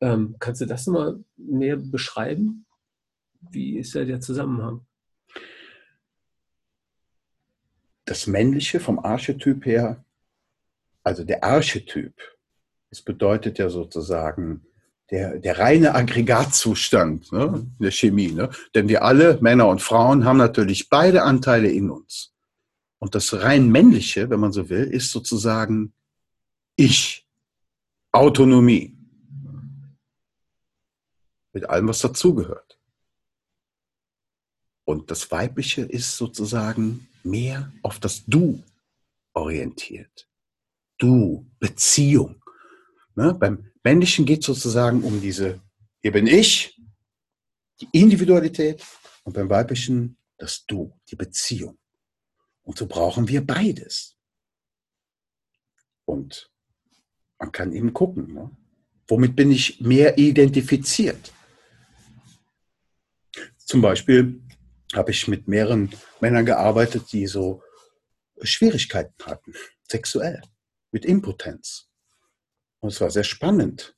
Ähm, 0.00 0.36
kannst 0.38 0.62
du 0.62 0.66
das 0.66 0.86
mal 0.86 1.22
mehr 1.36 1.76
beschreiben? 1.76 2.64
Wie 3.50 3.78
ist 3.78 3.94
da 3.94 4.04
der 4.04 4.20
Zusammenhang? 4.20 4.86
Das 8.10 8.26
Männliche 8.26 8.80
vom 8.80 8.98
Archetyp 8.98 9.64
her, 9.64 10.04
also 11.04 11.22
der 11.22 11.44
Archetyp, 11.44 12.12
das 12.88 13.02
bedeutet 13.02 13.60
ja 13.60 13.70
sozusagen 13.70 14.66
der, 15.12 15.38
der 15.38 15.60
reine 15.60 15.94
Aggregatzustand 15.94 17.30
ne, 17.30 17.64
der 17.78 17.92
Chemie. 17.92 18.32
Ne? 18.32 18.50
Denn 18.74 18.88
wir 18.88 19.04
alle, 19.04 19.38
Männer 19.40 19.68
und 19.68 19.80
Frauen, 19.80 20.24
haben 20.24 20.38
natürlich 20.38 20.88
beide 20.88 21.22
Anteile 21.22 21.70
in 21.70 21.88
uns. 21.88 22.34
Und 22.98 23.14
das 23.14 23.32
rein 23.32 23.68
männliche, 23.68 24.28
wenn 24.28 24.40
man 24.40 24.50
so 24.50 24.68
will, 24.68 24.82
ist 24.82 25.12
sozusagen 25.12 25.92
Ich, 26.74 27.24
Autonomie. 28.10 28.98
Mit 31.52 31.70
allem, 31.70 31.86
was 31.86 32.00
dazugehört. 32.00 32.76
Und 34.84 35.12
das 35.12 35.30
weibliche 35.30 35.82
ist 35.82 36.16
sozusagen 36.16 37.06
mehr 37.24 37.72
auf 37.82 37.98
das 37.98 38.24
Du 38.26 38.62
orientiert. 39.32 40.28
Du, 40.98 41.46
Beziehung. 41.58 42.42
Ne? 43.14 43.34
Beim 43.34 43.70
männlichen 43.82 44.26
geht 44.26 44.40
es 44.40 44.46
sozusagen 44.46 45.02
um 45.02 45.20
diese, 45.20 45.60
hier 46.00 46.12
bin 46.12 46.26
ich, 46.26 46.80
die 47.80 47.88
Individualität 47.92 48.84
und 49.24 49.32
beim 49.32 49.48
weiblichen 49.48 50.16
das 50.36 50.64
Du, 50.66 50.92
die 51.10 51.16
Beziehung. 51.16 51.78
Und 52.62 52.78
so 52.78 52.86
brauchen 52.86 53.28
wir 53.28 53.46
beides. 53.46 54.16
Und 56.04 56.50
man 57.38 57.52
kann 57.52 57.72
eben 57.72 57.92
gucken, 57.92 58.34
ne? 58.34 58.50
womit 59.08 59.34
bin 59.36 59.50
ich 59.50 59.80
mehr 59.80 60.18
identifiziert. 60.18 61.32
Zum 63.56 63.80
Beispiel 63.80 64.42
habe 64.94 65.10
ich 65.10 65.28
mit 65.28 65.48
mehreren 65.48 65.90
Männern 66.20 66.46
gearbeitet, 66.46 67.12
die 67.12 67.26
so 67.26 67.62
Schwierigkeiten 68.42 69.14
hatten, 69.24 69.54
sexuell, 69.88 70.42
mit 70.90 71.04
Impotenz. 71.04 71.88
Und 72.80 72.90
es 72.90 73.00
war 73.00 73.10
sehr 73.10 73.24
spannend. 73.24 73.94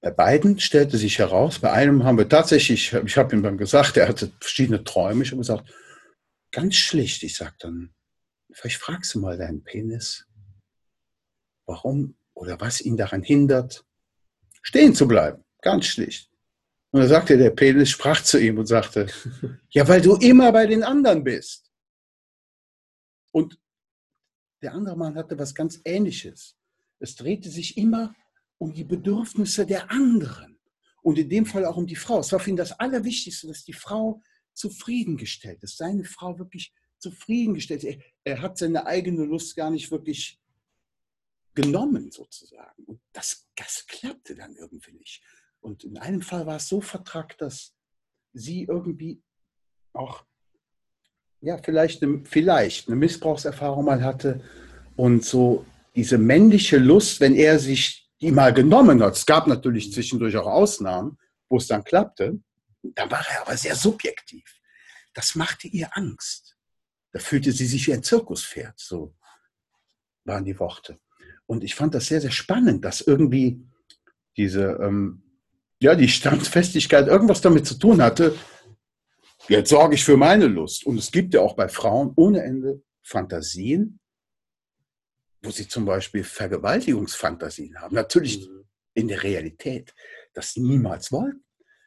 Bei 0.00 0.10
beiden 0.10 0.60
stellte 0.60 0.98
sich 0.98 1.18
heraus, 1.18 1.58
bei 1.58 1.72
einem 1.72 2.04
haben 2.04 2.18
wir 2.18 2.28
tatsächlich, 2.28 2.92
ich 2.92 3.16
habe 3.16 3.34
ihm 3.34 3.42
dann 3.42 3.58
gesagt, 3.58 3.96
er 3.96 4.08
hatte 4.08 4.32
verschiedene 4.38 4.84
Träume. 4.84 5.22
Ich 5.22 5.30
habe 5.30 5.40
gesagt, 5.40 5.72
Ganz 6.54 6.76
schlicht, 6.76 7.24
ich 7.24 7.34
sage 7.34 7.56
dann, 7.58 7.92
vielleicht 8.52 8.76
fragst 8.76 9.12
du 9.12 9.18
mal 9.18 9.36
deinen 9.36 9.64
Penis, 9.64 10.24
warum 11.66 12.16
oder 12.32 12.60
was 12.60 12.80
ihn 12.80 12.96
daran 12.96 13.24
hindert, 13.24 13.84
stehen 14.62 14.94
zu 14.94 15.08
bleiben. 15.08 15.42
Ganz 15.62 15.86
schlicht. 15.86 16.30
Und 16.94 17.00
dann 17.00 17.08
sagte 17.08 17.36
der 17.36 17.50
Penis, 17.50 17.90
sprach 17.90 18.22
zu 18.22 18.38
ihm 18.38 18.56
und 18.56 18.66
sagte, 18.66 19.08
ja, 19.70 19.88
weil 19.88 20.00
du 20.00 20.14
immer 20.14 20.52
bei 20.52 20.64
den 20.64 20.84
anderen 20.84 21.24
bist. 21.24 21.72
Und 23.32 23.58
der 24.62 24.74
andere 24.74 24.96
Mann 24.96 25.16
hatte 25.16 25.36
was 25.36 25.56
ganz 25.56 25.80
Ähnliches. 25.84 26.56
Es 27.00 27.16
drehte 27.16 27.50
sich 27.50 27.76
immer 27.78 28.14
um 28.58 28.72
die 28.72 28.84
Bedürfnisse 28.84 29.66
der 29.66 29.90
anderen. 29.90 30.60
Und 31.02 31.18
in 31.18 31.28
dem 31.28 31.46
Fall 31.46 31.64
auch 31.64 31.76
um 31.76 31.88
die 31.88 31.96
Frau. 31.96 32.20
Es 32.20 32.30
war 32.30 32.38
für 32.38 32.50
ihn 32.50 32.56
das 32.56 32.78
Allerwichtigste, 32.78 33.48
dass 33.48 33.64
die 33.64 33.72
Frau 33.72 34.22
zufriedengestellt 34.52 35.64
ist, 35.64 35.76
seine 35.76 36.04
Frau 36.04 36.38
wirklich 36.38 36.72
zufriedengestellt 36.98 37.82
ist. 37.82 37.98
Er, 38.22 38.40
hat 38.40 38.56
seine 38.56 38.86
eigene 38.86 39.24
Lust 39.24 39.56
gar 39.56 39.72
nicht 39.72 39.90
wirklich 39.90 40.40
genommen, 41.56 42.12
sozusagen. 42.12 42.84
Und 42.84 43.00
das, 43.12 43.48
das 43.56 43.84
klappte 43.88 44.36
dann 44.36 44.54
irgendwie 44.54 44.92
nicht. 44.92 45.24
Und 45.64 45.82
in 45.82 45.96
einem 45.96 46.20
Fall 46.20 46.44
war 46.46 46.56
es 46.56 46.68
so 46.68 46.82
vertrackt, 46.82 47.40
dass 47.40 47.72
sie 48.34 48.64
irgendwie 48.64 49.22
auch, 49.94 50.26
ja, 51.40 51.56
vielleicht 51.56 52.02
eine, 52.02 52.22
vielleicht 52.26 52.86
eine 52.86 52.96
Missbrauchserfahrung 52.96 53.86
mal 53.86 54.04
hatte 54.04 54.44
und 54.94 55.24
so 55.24 55.64
diese 55.96 56.18
männliche 56.18 56.76
Lust, 56.76 57.20
wenn 57.20 57.34
er 57.34 57.58
sich 57.58 58.10
die 58.20 58.30
mal 58.30 58.52
genommen 58.52 59.02
hat, 59.02 59.14
es 59.14 59.24
gab 59.24 59.46
natürlich 59.46 59.90
zwischendurch 59.90 60.36
auch 60.36 60.46
Ausnahmen, 60.46 61.18
wo 61.48 61.56
es 61.56 61.66
dann 61.66 61.82
klappte, 61.82 62.38
da 62.82 63.10
war 63.10 63.24
er 63.30 63.42
aber 63.42 63.56
sehr 63.56 63.74
subjektiv. 63.74 64.44
Das 65.14 65.34
machte 65.34 65.68
ihr 65.68 65.88
Angst. 65.96 66.56
Da 67.12 67.20
fühlte 67.20 67.52
sie 67.52 67.66
sich 67.66 67.86
wie 67.86 67.94
ein 67.94 68.02
Zirkuspferd, 68.02 68.78
so 68.78 69.16
waren 70.24 70.44
die 70.44 70.58
Worte. 70.58 71.00
Und 71.46 71.64
ich 71.64 71.74
fand 71.74 71.94
das 71.94 72.06
sehr, 72.06 72.20
sehr 72.20 72.30
spannend, 72.30 72.84
dass 72.84 73.00
irgendwie 73.00 73.66
diese, 74.36 74.78
ähm, 74.82 75.23
ja, 75.84 75.94
die 75.94 76.08
Standfestigkeit 76.08 77.08
irgendwas 77.08 77.42
damit 77.42 77.66
zu 77.66 77.74
tun 77.74 78.00
hatte, 78.00 78.34
jetzt 79.48 79.68
sorge 79.68 79.96
ich 79.96 80.04
für 80.04 80.16
meine 80.16 80.46
Lust. 80.46 80.86
Und 80.86 80.96
es 80.96 81.12
gibt 81.12 81.34
ja 81.34 81.40
auch 81.40 81.54
bei 81.54 81.68
Frauen 81.68 82.14
ohne 82.16 82.42
Ende 82.42 82.82
Fantasien, 83.02 84.00
wo 85.42 85.50
sie 85.50 85.68
zum 85.68 85.84
Beispiel 85.84 86.24
Vergewaltigungsfantasien 86.24 87.78
haben. 87.78 87.94
Natürlich 87.94 88.48
mhm. 88.48 88.64
in 88.94 89.08
der 89.08 89.22
Realität 89.22 89.94
das 90.32 90.56
niemals 90.56 91.12
wollten. 91.12 91.44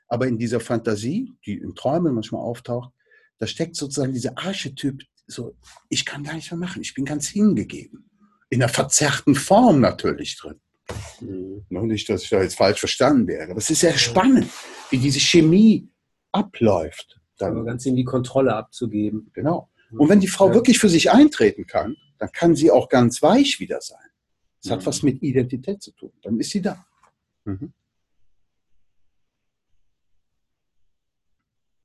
Aber 0.07 0.27
in 0.27 0.37
dieser 0.37 0.59
Fantasie, 0.59 1.33
die 1.43 1.57
in 1.57 1.73
Träumen 1.73 2.13
manchmal 2.13 2.41
auftaucht, 2.41 2.93
da 3.39 3.47
steckt 3.47 3.75
sozusagen 3.75 4.13
dieser 4.13 4.37
Archetyp, 4.37 5.01
so, 5.25 5.57
ich 5.89 6.05
kann 6.05 6.23
gar 6.23 6.35
nichts 6.35 6.51
mehr 6.51 6.59
machen, 6.59 6.83
ich 6.83 6.93
bin 6.93 7.03
ganz 7.03 7.29
hingegeben. 7.29 8.11
In 8.49 8.61
einer 8.61 8.71
verzerrten 8.71 9.33
Form 9.33 9.81
natürlich 9.81 10.37
drin. 10.37 10.61
Mhm. 11.21 11.65
Nicht, 11.69 12.09
dass 12.09 12.23
ich 12.23 12.29
da 12.29 12.41
jetzt 12.41 12.57
falsch 12.57 12.79
verstanden 12.79 13.27
werde, 13.27 13.51
aber 13.51 13.59
es 13.59 13.69
ist 13.69 13.81
sehr 13.81 13.97
spannend, 13.97 14.49
wie 14.89 14.97
diese 14.97 15.19
Chemie 15.19 15.89
abläuft. 16.31 17.19
Dann. 17.37 17.51
Aber 17.51 17.65
ganz 17.65 17.85
in 17.85 17.95
die 17.95 18.03
Kontrolle 18.03 18.55
abzugeben. 18.55 19.29
Genau. 19.33 19.69
Und 19.91 20.09
wenn 20.09 20.19
die 20.19 20.27
Frau 20.27 20.49
ja. 20.49 20.55
wirklich 20.55 20.79
für 20.79 20.89
sich 20.89 21.11
eintreten 21.11 21.65
kann, 21.65 21.95
dann 22.17 22.31
kann 22.31 22.55
sie 22.55 22.71
auch 22.71 22.89
ganz 22.89 23.21
weich 23.21 23.59
wieder 23.59 23.79
sein. 23.81 23.99
Das 24.61 24.69
mhm. 24.69 24.75
hat 24.75 24.85
was 24.85 25.03
mit 25.03 25.21
Identität 25.21 25.81
zu 25.81 25.91
tun. 25.91 26.11
Dann 26.21 26.39
ist 26.39 26.49
sie 26.49 26.61
da. 26.61 26.85
Mhm. 27.45 27.73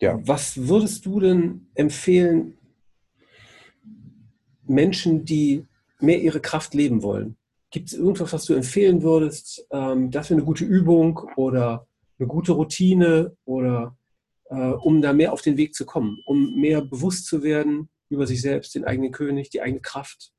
Ja. 0.00 0.18
Was 0.26 0.56
würdest 0.56 1.06
du 1.06 1.20
denn 1.20 1.68
empfehlen 1.74 2.58
Menschen, 4.64 5.24
die 5.24 5.64
mehr 6.00 6.20
ihre 6.20 6.40
Kraft 6.40 6.74
leben 6.74 7.02
wollen? 7.02 7.36
Gibt 7.72 7.88
es 7.88 7.98
irgendwas, 7.98 8.32
was 8.32 8.44
du 8.44 8.54
empfehlen 8.54 9.02
würdest? 9.02 9.66
Ähm, 9.70 10.10
das 10.10 10.28
wäre 10.28 10.38
eine 10.38 10.44
gute 10.44 10.64
Übung 10.64 11.18
oder 11.36 11.86
eine 12.18 12.28
gute 12.28 12.52
Routine 12.52 13.34
oder 13.44 13.96
äh, 14.50 14.54
um 14.54 15.00
da 15.00 15.14
mehr 15.14 15.32
auf 15.32 15.40
den 15.40 15.56
Weg 15.56 15.74
zu 15.74 15.86
kommen, 15.86 16.18
um 16.26 16.54
mehr 16.54 16.82
bewusst 16.82 17.26
zu 17.26 17.42
werden 17.42 17.88
über 18.10 18.26
sich 18.26 18.42
selbst, 18.42 18.74
den 18.74 18.84
eigenen 18.84 19.10
König, 19.10 19.48
die 19.48 19.62
eigene 19.62 19.80
Kraft, 19.80 20.32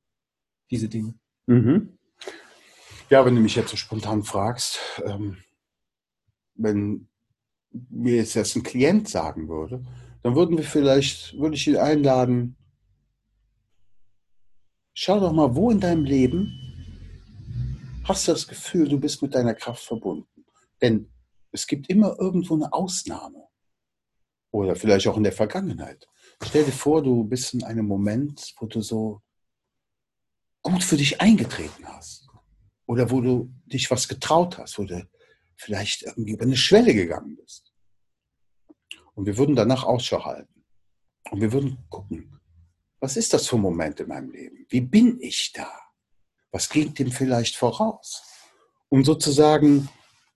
diese 0.69 0.87
Dinge. 0.87 1.15
Mhm. 1.47 1.97
Ja, 3.09 3.25
wenn 3.25 3.35
du 3.35 3.41
mich 3.41 3.55
jetzt 3.55 3.71
so 3.71 3.77
spontan 3.77 4.21
fragst, 4.21 4.79
ähm, 5.03 5.37
wenn 6.53 7.07
mir 7.89 8.17
jetzt 8.17 8.35
das 8.35 8.55
ein 8.55 8.61
Klient 8.61 9.09
sagen 9.09 9.49
würde, 9.49 9.83
dann 10.21 10.35
würden 10.35 10.55
wir 10.55 10.63
vielleicht, 10.63 11.37
würde 11.39 11.55
ich 11.55 11.67
ihn 11.67 11.77
einladen, 11.77 12.55
schau 14.93 15.19
doch 15.19 15.33
mal, 15.33 15.55
wo 15.55 15.71
in 15.71 15.79
deinem 15.79 16.05
Leben 16.05 16.62
hast 18.03 18.27
du 18.27 18.31
das 18.31 18.47
Gefühl, 18.47 18.87
du 18.87 18.99
bist 18.99 19.21
mit 19.21 19.33
deiner 19.33 19.53
Kraft 19.53 19.83
verbunden. 19.83 20.45
Denn 20.81 21.11
es 21.51 21.67
gibt 21.67 21.89
immer 21.89 22.17
irgendwo 22.19 22.55
eine 22.55 22.71
Ausnahme. 22.73 23.47
Oder 24.51 24.75
vielleicht 24.75 25.07
auch 25.07 25.17
in 25.17 25.23
der 25.23 25.31
Vergangenheit. 25.31 26.07
Stell 26.43 26.65
dir 26.65 26.71
vor, 26.71 27.01
du 27.01 27.23
bist 27.23 27.53
in 27.53 27.63
einem 27.63 27.87
Moment, 27.87 28.53
wo 28.59 28.67
du 28.67 28.81
so 28.81 29.21
gut 30.61 30.83
für 30.83 30.97
dich 30.97 31.21
eingetreten 31.21 31.87
hast. 31.87 32.27
Oder 32.85 33.09
wo 33.09 33.21
du 33.21 33.51
dich 33.65 33.89
was 33.89 34.07
getraut 34.07 34.57
hast, 34.57 34.77
wo 34.77 34.83
du 34.83 35.07
vielleicht 35.55 36.03
irgendwie 36.03 36.33
über 36.33 36.43
eine 36.43 36.57
Schwelle 36.57 36.93
gegangen 36.93 37.37
bist. 37.37 37.73
Und 39.15 39.25
wir 39.25 39.37
würden 39.37 39.55
danach 39.55 39.83
Ausschau 39.83 40.25
halten. 40.25 40.65
Und 41.31 41.41
wir 41.41 41.51
würden 41.53 41.77
gucken, 41.89 42.39
was 42.99 43.17
ist 43.17 43.33
das 43.33 43.47
für 43.47 43.55
ein 43.55 43.61
Moment 43.61 43.99
in 43.99 44.07
meinem 44.07 44.31
Leben? 44.31 44.65
Wie 44.69 44.81
bin 44.81 45.19
ich 45.19 45.51
da? 45.53 45.82
Was 46.53 46.69
geht 46.69 46.99
dem 46.99 47.11
vielleicht 47.11 47.55
voraus? 47.55 48.23
Um 48.89 49.03
sozusagen 49.03 49.89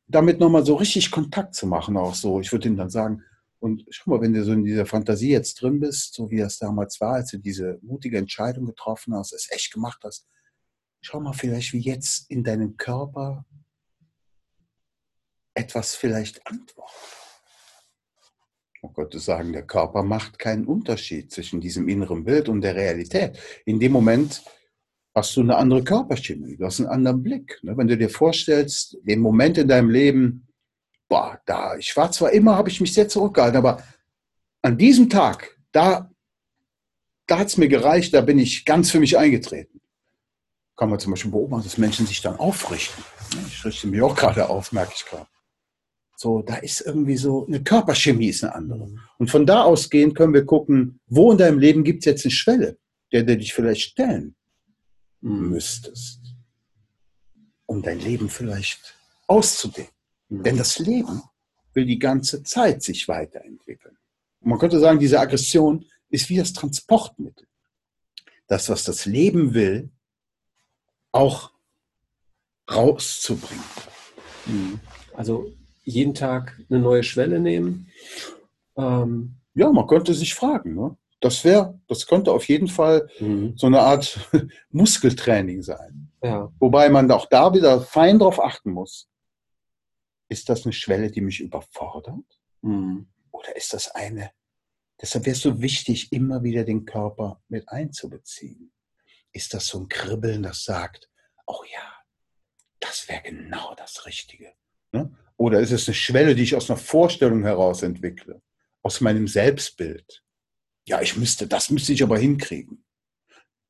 damit 0.08 0.40
nochmal 0.40 0.66
so 0.66 0.76
richtig 0.76 1.12
Kontakt 1.12 1.54
zu 1.54 1.68
machen, 1.68 1.96
auch 1.96 2.16
so. 2.16 2.42
Ich 2.42 2.52
würde 2.52 2.68
ihm 2.68 2.76
dann 2.76 2.90
sagen, 2.90 3.24
und 3.60 3.86
schau 3.90 4.12
mal, 4.12 4.22
wenn 4.22 4.34
du 4.34 4.44
so 4.44 4.52
in 4.52 4.66
dieser 4.66 4.88
Fantasie 4.88 5.30
jetzt 5.30 5.62
drin 5.62 5.80
bist, 5.80 6.16
so 6.16 6.32
wie 6.32 6.40
das 6.40 6.58
damals 6.58 7.00
war, 7.00 7.14
als 7.14 7.30
du 7.30 7.38
diese 7.38 7.78
mutige 7.84 8.18
Entscheidung 8.18 8.66
getroffen 8.66 9.16
hast, 9.16 9.32
es 9.32 9.52
echt 9.52 9.72
gemacht 9.72 10.00
hast, 10.04 10.28
schau 11.02 11.20
mal 11.20 11.34
vielleicht, 11.34 11.72
wie 11.74 11.82
jetzt 11.82 12.32
in 12.32 12.44
deinem 12.44 12.78
Körper 12.78 13.46
etwas 15.54 15.94
vielleicht 15.94 16.46
antwortet. 16.48 16.96
Man 18.82 18.94
könnte 18.94 19.20
sagen, 19.20 19.54
der 19.54 19.68
Körper 19.68 20.02
macht 20.02 20.40
keinen 20.40 20.66
Unterschied 20.66 21.32
zwischen 21.32 21.62
diesem 21.62 21.88
inneren 21.90 22.24
Bild 22.24 22.50
und 22.50 22.62
der 22.62 22.76
Realität. 22.76 23.38
In 23.66 23.80
dem 23.80 23.92
Moment 23.92 24.44
hast 25.18 25.36
du 25.36 25.42
eine 25.42 25.58
andere 25.58 25.84
Körperchemie, 25.84 26.58
du 26.58 26.66
hast 26.66 26.80
einen 26.80 26.90
anderen 26.90 27.24
Blick. 27.24 27.60
Ne? 27.64 27.76
Wenn 27.76 27.88
du 27.88 27.98
dir 27.98 28.10
vorstellst, 28.10 28.98
den 29.04 29.20
Moment 29.20 29.58
in 29.58 29.68
deinem 29.68 29.90
Leben, 29.90 30.48
boah, 31.10 31.40
da, 31.46 31.76
ich 31.78 31.96
war 31.98 32.12
zwar 32.12 32.32
immer, 32.32 32.56
habe 32.56 32.70
ich 32.70 32.80
mich 32.80 32.94
sehr 32.94 33.10
zurückgehalten, 33.10 33.58
aber 33.58 33.82
an 34.62 34.78
diesem 34.78 35.10
Tag, 35.10 35.58
da, 35.72 36.12
da 37.26 37.40
hat 37.40 37.48
es 37.48 37.58
mir 37.58 37.68
gereicht, 37.68 38.14
da 38.14 38.22
bin 38.22 38.40
ich 38.40 38.66
ganz 38.66 38.92
für 38.92 39.00
mich 39.00 39.18
eingetreten. 39.18 39.82
Kann 40.76 40.90
man 40.90 41.00
zum 41.00 41.12
Beispiel 41.12 41.32
beobachten, 41.32 41.64
dass 41.64 41.78
Menschen 41.78 42.06
sich 42.06 42.22
dann 42.22 42.38
aufrichten. 42.38 43.04
Ich 43.48 43.66
richte 43.66 43.88
mich 43.88 44.02
auch 44.02 44.16
gerade 44.16 44.48
auf, 44.50 44.72
merke 44.72 44.94
ich 44.96 45.06
gerade. 45.06 45.28
So, 46.16 46.42
da 46.42 46.56
ist 46.56 46.82
irgendwie 46.82 47.18
so, 47.18 47.46
eine 47.46 47.64
Körperchemie 47.64 48.30
ist 48.30 48.44
eine 48.44 48.56
andere. 48.56 48.88
Mhm. 48.88 49.00
Und 49.18 49.32
von 49.32 49.46
da 49.46 49.64
ausgehend 49.64 50.16
können 50.16 50.34
wir 50.34 50.46
gucken, 50.46 51.00
wo 51.08 51.32
in 51.32 51.38
deinem 51.38 51.60
Leben 51.60 51.84
gibt 51.84 52.00
es 52.00 52.06
jetzt 52.06 52.26
eine 52.26 52.32
Schwelle, 52.32 52.78
der 53.12 53.24
du 53.24 53.38
dich 53.38 53.54
vielleicht 53.54 53.82
stellen. 53.82 54.36
Müsstest, 55.22 56.20
um 57.66 57.82
dein 57.82 58.00
Leben 58.00 58.30
vielleicht 58.30 58.96
auszudehnen. 59.28 59.92
Mhm. 60.30 60.44
Denn 60.44 60.58
das 60.58 60.80
Leben 60.80 61.22
will 61.74 61.86
die 61.86 62.00
ganze 62.00 62.44
Zeit 62.44 62.84
sich 62.84 63.08
weiterentwickeln. 63.08 63.98
Und 64.42 64.50
man 64.50 64.60
könnte 64.60 64.80
sagen, 64.80 65.00
diese 65.00 65.20
Aggression 65.20 65.86
ist 66.10 66.30
wie 66.30 66.38
das 66.38 66.54
Transportmittel. 66.54 67.48
Das, 68.48 68.70
was 68.70 68.84
das 68.84 69.06
Leben 69.06 69.54
will, 69.54 69.90
auch 71.12 71.52
rauszubringen. 72.72 73.64
Mhm. 74.46 74.80
Also 75.14 75.54
jeden 75.84 76.14
Tag 76.14 76.60
eine 76.70 76.80
neue 76.80 77.04
Schwelle 77.04 77.40
nehmen. 77.40 77.90
Ähm 78.76 79.38
ja, 79.58 79.72
man 79.72 79.88
könnte 79.88 80.14
sich 80.14 80.36
fragen. 80.36 80.76
Ne? 80.76 80.96
Das 81.20 81.44
wäre, 81.44 81.80
das 81.88 82.06
könnte 82.06 82.32
auf 82.32 82.48
jeden 82.48 82.68
Fall 82.68 83.10
mhm. 83.20 83.54
so 83.58 83.68
eine 83.68 83.80
Art 83.80 84.20
Muskeltraining 84.70 85.64
sein. 85.64 86.12
Ja. 86.22 86.52
Wobei 86.60 86.90
man 86.90 87.10
auch 87.12 87.26
da 87.26 87.54
wieder 87.54 87.82
fein 87.82 88.20
drauf 88.20 88.40
achten 88.40 88.72
muss. 88.72 89.10
Ist 90.30 90.50
das 90.50 90.66
eine 90.66 90.74
Schwelle, 90.74 91.10
die 91.10 91.22
mich 91.22 91.40
überfordert? 91.40 92.42
Mhm. 92.62 93.08
Oder 93.32 93.56
ist 93.56 93.74
das 93.74 93.90
eine, 93.92 94.32
deshalb 95.02 95.26
wäre 95.26 95.36
es 95.36 95.42
so 95.42 95.62
wichtig, 95.62 96.12
immer 96.12 96.44
wieder 96.44 96.64
den 96.64 96.86
Körper 96.86 97.42
mit 97.48 97.70
einzubeziehen. 97.70 98.72
Ist 99.32 99.54
das 99.54 99.68
so 99.68 99.80
ein 99.80 99.90
Kribbeln, 99.90 100.44
das 100.44 100.64
sagt, 100.64 101.10
oh 101.46 101.64
ja, 101.72 101.94
das 102.80 103.08
wäre 103.08 103.22
genau 103.22 103.76
das 103.76 104.06
Richtige? 104.06 104.54
Ne? 104.92 105.16
Oder 105.38 105.60
ist 105.60 105.72
es 105.72 105.88
eine 105.88 105.96
Schwelle, 105.96 106.36
die 106.36 106.44
ich 106.44 106.56
aus 106.56 106.70
einer 106.70 106.80
Vorstellung 106.80 107.44
heraus 107.44 107.84
entwickle, 107.84 108.42
aus 108.82 109.02
meinem 109.02 109.28
Selbstbild? 109.28 110.24
Ja, 110.88 111.02
ich 111.02 111.18
müsste, 111.18 111.48
das 111.48 111.70
müsste 111.70 111.94
ich 111.94 112.04
aber 112.04 112.18
hinkriegen. 112.18 112.84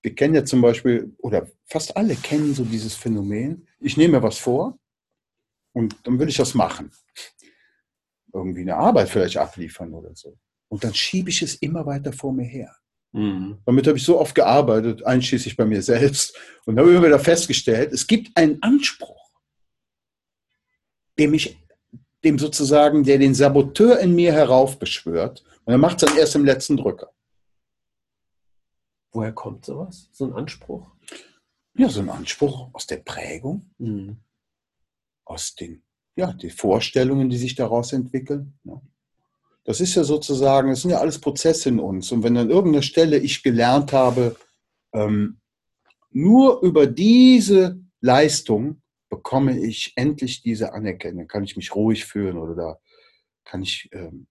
Wir 0.01 0.15
kennen 0.15 0.36
ja 0.36 0.45
zum 0.45 0.61
Beispiel, 0.61 1.15
oder 1.18 1.47
fast 1.65 1.97
alle 1.97 2.15
kennen 2.15 2.53
so 2.53 2.63
dieses 2.63 2.95
Phänomen. 2.95 3.68
Ich 3.80 3.97
nehme 3.97 4.18
mir 4.18 4.24
was 4.24 4.38
vor 4.38 4.78
und 5.74 5.95
dann 6.03 6.20
will 6.20 6.30
ich 6.30 6.38
das 6.38 6.53
machen. 6.53 6.91
Irgendwie 8.32 8.61
eine 8.61 8.76
Arbeit 8.76 9.09
vielleicht 9.09 9.38
abliefern 9.38 9.93
oder 9.93 10.15
so. 10.15 10.38
Und 10.70 10.84
dann 10.84 10.93
schiebe 10.93 11.30
ich 11.30 11.41
es 11.41 11.55
immer 11.55 11.86
weiter 11.86 12.13
vor 12.13 12.32
mir 12.32 12.45
her. 12.45 12.76
Mhm. 13.13 13.57
Damit 13.65 13.88
habe 13.88 13.97
ich 13.97 14.03
so 14.03 14.20
oft 14.20 14.36
gearbeitet, 14.36 15.03
einschließlich 15.03 15.57
bei 15.57 15.65
mir 15.65 15.82
selbst, 15.82 16.38
und 16.65 16.78
habe 16.78 16.91
immer 16.91 17.07
wieder 17.07 17.20
festgestellt, 17.20 17.91
es 17.93 18.05
gibt 18.05 18.36
einen 18.38 18.61
Anspruch 18.61 19.18
dem 21.18 21.34
ich, 21.34 21.57
dem 22.24 22.39
sozusagen, 22.39 23.03
der 23.03 23.18
den 23.18 23.34
Saboteur 23.34 23.99
in 23.99 24.15
mir 24.15 24.34
heraufbeschwört. 24.34 25.43
Und 25.68 25.74
er 25.74 25.80
macht 25.80 26.01
es 26.01 26.07
dann 26.07 26.18
erst 26.18 26.34
im 26.34 26.45
letzten 26.45 26.78
Drücker. 26.78 27.11
Woher 29.11 29.34
kommt 29.34 29.65
sowas? 29.65 30.07
So 30.13 30.24
ein 30.24 30.32
Anspruch? 30.32 30.89
Ja, 31.74 31.89
so 31.89 31.99
ein 31.99 32.09
Anspruch 32.09 32.70
aus 32.72 32.88
der 32.88 32.97
Prägung, 32.97 33.70
mhm. 33.78 34.15
aus 35.26 35.55
den, 35.55 35.84
ja, 36.15 36.32
die 36.32 36.51
Vorstellungen, 36.51 37.30
die 37.30 37.36
sich 37.36 37.55
daraus 37.55 37.91
entwickeln. 37.91 38.57
Ja. 38.63 38.82
Das 39.65 39.82
ist 39.82 39.93
ja 39.95 40.05
sozusagen, 40.05 40.70
das 40.70 40.84
sind 40.84 40.91
ja 40.91 40.99
alles 40.99 41.20
Prozesse 41.20 41.68
in 41.68 41.82
uns. 41.82 42.13
Und 42.13 42.24
wenn 42.24 42.38
an 42.38 42.49
irgendeiner 42.49 42.82
Stelle 42.82 43.18
ich 43.18 43.43
gelernt 43.43 43.91
habe, 43.91 44.38
ähm, 44.93 45.41
nur 46.11 46.61
über 46.61 46.88
diese 46.88 47.78
Leistung 47.99 48.82
bekomme 49.09 49.59
ich 49.59 49.91
endlich 49.97 50.41
diese 50.43 50.72
Anerkennung, 50.72 51.28
kann 51.28 51.43
ich 51.43 51.57
mich 51.57 51.76
ruhig 51.76 52.05
fühlen 52.05 52.38
oder 52.38 52.55
da 52.55 52.80
kann 53.43 53.63
ich, 53.63 53.89
ähm, 53.91 54.28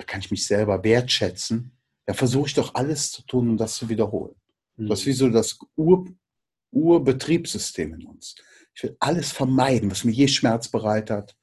da 0.00 0.06
kann 0.06 0.20
ich 0.20 0.30
mich 0.30 0.46
selber 0.46 0.82
wertschätzen, 0.82 1.72
da 2.06 2.14
versuche 2.14 2.48
ich 2.48 2.54
doch 2.54 2.74
alles 2.74 3.12
zu 3.12 3.22
tun, 3.22 3.50
um 3.50 3.56
das 3.58 3.74
zu 3.74 3.90
wiederholen. 3.90 4.34
Mhm. 4.76 4.88
Das 4.88 5.00
ist 5.00 5.06
wie 5.06 5.12
so 5.12 5.28
das 5.28 5.58
Ur, 5.76 6.06
Urbetriebssystem 6.70 7.92
in 7.92 8.06
uns. 8.06 8.34
Ich 8.74 8.82
will 8.82 8.96
alles 8.98 9.30
vermeiden, 9.30 9.90
was 9.90 10.04
mir 10.04 10.12
je 10.12 10.26
Schmerz 10.26 10.68
bereitet 10.68 11.10
hat, 11.10 11.36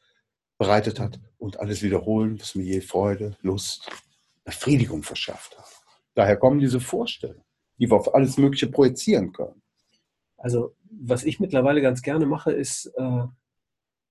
bereitet 0.57 0.99
hat 0.99 1.19
und 1.37 1.59
alles 1.59 1.83
wiederholen, 1.83 2.39
was 2.39 2.55
mir 2.55 2.63
je 2.63 2.81
Freude, 2.81 3.37
Lust, 3.41 3.91
Befriedigung 4.43 5.03
verschafft 5.03 5.55
hat. 5.55 5.69
Daher 6.15 6.37
kommen 6.37 6.59
diese 6.59 6.79
Vorstellungen, 6.79 7.43
die 7.77 7.87
wir 7.87 7.95
auf 7.95 8.15
alles 8.15 8.37
Mögliche 8.37 8.67
projizieren 8.67 9.33
können. 9.33 9.61
Also 10.35 10.75
was 10.89 11.25
ich 11.25 11.39
mittlerweile 11.39 11.83
ganz 11.83 12.01
gerne 12.01 12.25
mache, 12.25 12.51
ist, 12.53 12.87
äh, 12.97 13.23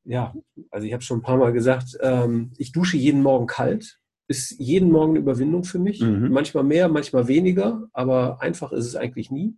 ja, 0.04 0.34
also 0.70 0.86
ich 0.86 0.92
habe 0.92 1.02
schon 1.02 1.18
ein 1.18 1.22
paar 1.22 1.36
Mal 1.36 1.52
gesagt, 1.52 1.98
ähm, 2.00 2.52
ich 2.58 2.70
dusche 2.70 2.96
jeden 2.96 3.22
Morgen 3.22 3.48
kalt. 3.48 3.98
Ist 4.28 4.58
jeden 4.58 4.90
Morgen 4.90 5.12
eine 5.12 5.20
Überwindung 5.20 5.64
für 5.64 5.78
mich. 5.78 6.00
Mhm. 6.00 6.30
Manchmal 6.30 6.64
mehr, 6.64 6.88
manchmal 6.88 7.28
weniger, 7.28 7.88
aber 7.92 8.42
einfach 8.42 8.72
ist 8.72 8.86
es 8.86 8.96
eigentlich 8.96 9.30
nie, 9.30 9.56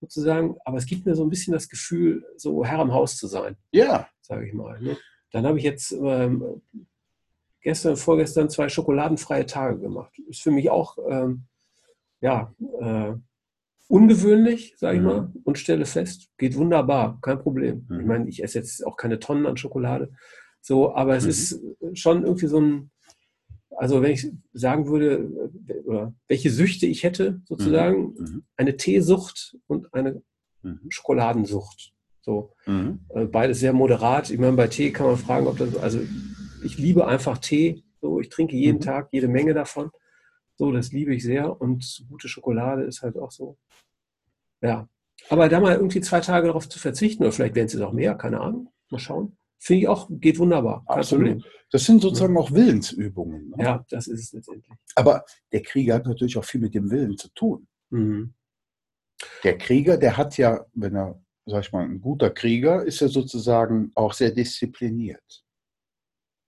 sozusagen. 0.00 0.56
Aber 0.64 0.78
es 0.78 0.86
gibt 0.86 1.04
mir 1.04 1.14
so 1.14 1.24
ein 1.24 1.30
bisschen 1.30 1.52
das 1.52 1.68
Gefühl, 1.68 2.24
so 2.36 2.64
Herr 2.64 2.78
am 2.78 2.92
Haus 2.92 3.16
zu 3.16 3.26
sein. 3.26 3.56
Ja. 3.70 4.08
Sage 4.22 4.46
ich 4.46 4.54
mal. 4.54 4.80
Ne? 4.80 4.96
Dann 5.30 5.46
habe 5.46 5.58
ich 5.58 5.64
jetzt 5.64 5.92
ähm, 5.92 6.62
gestern, 7.62 7.96
vorgestern 7.96 8.48
zwei 8.48 8.68
schokoladenfreie 8.68 9.46
Tage 9.46 9.78
gemacht. 9.78 10.12
Ist 10.28 10.42
für 10.42 10.50
mich 10.50 10.70
auch, 10.70 10.96
ähm, 11.08 11.44
ja, 12.20 12.54
äh, 12.80 13.14
ungewöhnlich, 13.88 14.74
sage 14.76 14.96
ich 14.96 15.02
mhm. 15.02 15.08
mal, 15.08 15.32
und 15.44 15.58
stelle 15.58 15.86
fest, 15.86 16.30
geht 16.36 16.56
wunderbar, 16.56 17.18
kein 17.22 17.38
Problem. 17.38 17.86
Mhm. 17.88 18.00
Ich 18.00 18.06
meine, 18.06 18.28
ich 18.28 18.42
esse 18.42 18.58
jetzt 18.58 18.86
auch 18.86 18.96
keine 18.96 19.18
Tonnen 19.18 19.46
an 19.46 19.56
Schokolade, 19.56 20.12
so, 20.60 20.94
aber 20.94 21.16
es 21.16 21.24
mhm. 21.24 21.30
ist 21.30 21.60
schon 21.94 22.24
irgendwie 22.24 22.46
so 22.46 22.60
ein, 22.60 22.90
also 23.78 24.02
wenn 24.02 24.10
ich 24.10 24.26
sagen 24.52 24.88
würde, 24.88 25.52
welche 26.26 26.50
Süchte 26.50 26.86
ich 26.86 27.04
hätte, 27.04 27.40
sozusagen, 27.44 28.08
mhm. 28.08 28.14
Mhm. 28.18 28.42
eine 28.56 28.76
Teesucht 28.76 29.56
und 29.68 29.94
eine 29.94 30.20
mhm. 30.62 30.80
Schokoladensucht. 30.88 31.92
So, 32.20 32.52
äh, 32.66 33.24
beides 33.26 33.60
sehr 33.60 33.72
moderat. 33.72 34.30
Ich 34.30 34.38
meine, 34.38 34.56
bei 34.56 34.66
Tee 34.66 34.90
kann 34.90 35.06
man 35.06 35.16
fragen, 35.16 35.46
ob 35.46 35.58
das, 35.58 35.76
also 35.76 36.00
ich 36.64 36.76
liebe 36.76 37.06
einfach 37.06 37.38
Tee. 37.38 37.84
So, 38.00 38.18
ich 38.18 38.28
trinke 38.28 38.56
jeden 38.56 38.80
Tag 38.80 39.10
jede 39.12 39.28
Menge 39.28 39.54
davon. 39.54 39.90
So, 40.56 40.72
das 40.72 40.90
liebe 40.90 41.14
ich 41.14 41.22
sehr. 41.22 41.60
Und 41.60 42.04
gute 42.08 42.28
Schokolade 42.28 42.82
ist 42.82 43.02
halt 43.02 43.16
auch 43.16 43.30
so. 43.30 43.56
Ja. 44.60 44.88
Aber 45.30 45.48
da 45.48 45.60
mal 45.60 45.76
irgendwie 45.76 46.00
zwei 46.00 46.20
Tage 46.20 46.48
darauf 46.48 46.68
zu 46.68 46.80
verzichten, 46.80 47.22
oder 47.22 47.32
vielleicht 47.32 47.54
werden 47.54 47.66
es 47.66 47.80
auch 47.80 47.92
mehr, 47.92 48.16
keine 48.16 48.40
Ahnung. 48.40 48.72
Mal 48.90 48.98
schauen. 48.98 49.37
Finde 49.58 49.80
ich 49.80 49.88
auch, 49.88 50.08
geht 50.10 50.38
wunderbar. 50.38 50.84
Absolut. 50.86 51.44
Das 51.70 51.84
sind 51.84 52.00
sozusagen 52.00 52.34
ja. 52.34 52.40
auch 52.40 52.52
Willensübungen. 52.52 53.50
Ne? 53.50 53.64
Ja, 53.64 53.84
das 53.90 54.06
ist 54.06 54.20
es 54.20 54.32
letztendlich. 54.32 54.78
Aber 54.94 55.24
der 55.52 55.62
Krieger 55.62 55.94
hat 55.94 56.06
natürlich 56.06 56.36
auch 56.38 56.44
viel 56.44 56.60
mit 56.60 56.74
dem 56.74 56.90
Willen 56.90 57.16
zu 57.18 57.28
tun. 57.34 57.66
Mhm. 57.90 58.34
Der 59.42 59.58
Krieger, 59.58 59.96
der 59.96 60.16
hat 60.16 60.38
ja, 60.38 60.64
wenn 60.74 60.96
er, 60.96 61.20
sag 61.46 61.64
ich 61.64 61.72
mal, 61.72 61.84
ein 61.84 62.00
guter 62.00 62.30
Krieger, 62.30 62.84
ist 62.84 63.02
er 63.02 63.08
sozusagen 63.08 63.90
auch 63.94 64.12
sehr 64.12 64.30
diszipliniert. 64.30 65.44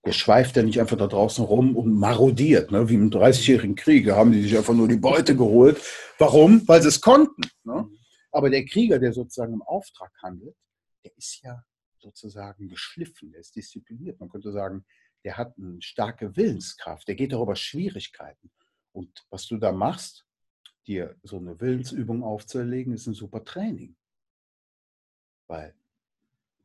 Der 0.05 0.13
schweift 0.13 0.55
ja 0.55 0.63
nicht 0.63 0.79
einfach 0.79 0.97
da 0.97 1.05
draußen 1.05 1.45
rum 1.45 1.75
und 1.75 1.93
marodiert. 1.93 2.71
Ne? 2.71 2.89
Wie 2.89 2.95
im 2.95 3.11
30-jährigen 3.11 3.75
Krieg 3.75 4.09
haben 4.09 4.31
die 4.31 4.41
sich 4.41 4.57
einfach 4.57 4.73
nur 4.73 4.87
die 4.87 4.97
Beute 4.97 5.35
geholt. 5.35 5.79
Warum? 6.17 6.67
Weil 6.67 6.81
sie 6.81 6.87
es 6.87 7.01
konnten. 7.01 7.43
Ne? 7.63 7.87
Aber 8.31 8.49
der 8.49 8.65
Krieger, 8.65 8.97
der 8.97 9.13
sozusagen 9.13 9.53
im 9.53 9.61
Auftrag 9.61 10.11
handelt, 10.23 10.55
der 11.03 11.11
ist 11.17 11.41
ja 11.43 11.63
sozusagen 12.01 12.67
geschliffen, 12.67 13.31
der 13.31 13.41
ist 13.41 13.55
diszipliniert. 13.55 14.19
Man 14.19 14.29
könnte 14.29 14.51
sagen, 14.51 14.85
der 15.23 15.37
hat 15.37 15.57
eine 15.57 15.81
starke 15.81 16.35
Willenskraft, 16.35 17.07
der 17.07 17.15
geht 17.15 17.31
darüber 17.31 17.55
Schwierigkeiten. 17.55 18.51
Und 18.91 19.25
was 19.29 19.47
du 19.47 19.57
da 19.57 19.71
machst, 19.71 20.25
dir 20.87 21.15
so 21.23 21.37
eine 21.37 21.59
Willensübung 21.59 22.23
aufzuerlegen, 22.23 22.93
ist 22.93 23.07
ein 23.07 23.13
super 23.13 23.43
Training. 23.43 23.95
Weil 25.47 25.75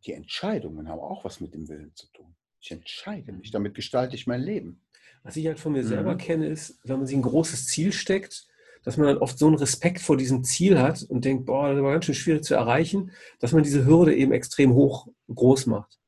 die 0.05 0.13
Entscheidungen 0.13 0.89
haben 0.89 1.01
auch 1.01 1.25
was 1.25 1.41
mit 1.41 1.55
dem 1.55 1.69
Willen 1.69 1.95
zu 1.95 2.07
tun. 2.13 2.35
Ich 2.61 2.71
entscheide 2.71 3.33
mich, 3.33 3.51
damit 3.51 3.75
gestalte 3.75 4.17
ich 4.17 4.27
mein 4.27 4.41
Leben. 4.41 4.83
Was 5.23 5.37
ich 5.37 5.47
halt 5.47 5.61
von 5.61 5.73
mir 5.73 5.85
selber 5.85 6.15
mhm. 6.15 6.19
kenne, 6.19 6.47
ist, 6.47 6.81
wenn 6.85 6.99
man 6.99 7.07
sich 7.07 7.17
ein 7.17 7.23
großes 7.23 7.67
Ziel 7.67 7.93
steckt, 7.93 8.47
dass 8.83 8.97
man 8.97 9.07
dann 9.07 9.19
oft 9.19 9.39
so 9.39 9.47
einen 9.47 9.57
Respekt 9.57 10.01
vor 10.01 10.17
diesem 10.17 10.45
Ziel 10.45 10.79
hat 10.79 11.03
und 11.03 11.25
denkt, 11.25 11.47
boah, 11.47 11.73
das 11.73 11.83
war 11.83 11.93
ganz 11.93 12.05
schön 12.05 12.15
schwierig 12.15 12.45
zu 12.45 12.55
erreichen, 12.55 13.11
dass 13.41 13.53
man 13.53 13.63
diese 13.63 13.85
Hürde 13.85 14.15
eben 14.15 14.33
extrem 14.33 14.75
hoch, 14.75 15.09
groß 15.33 15.67
macht. 15.67 15.99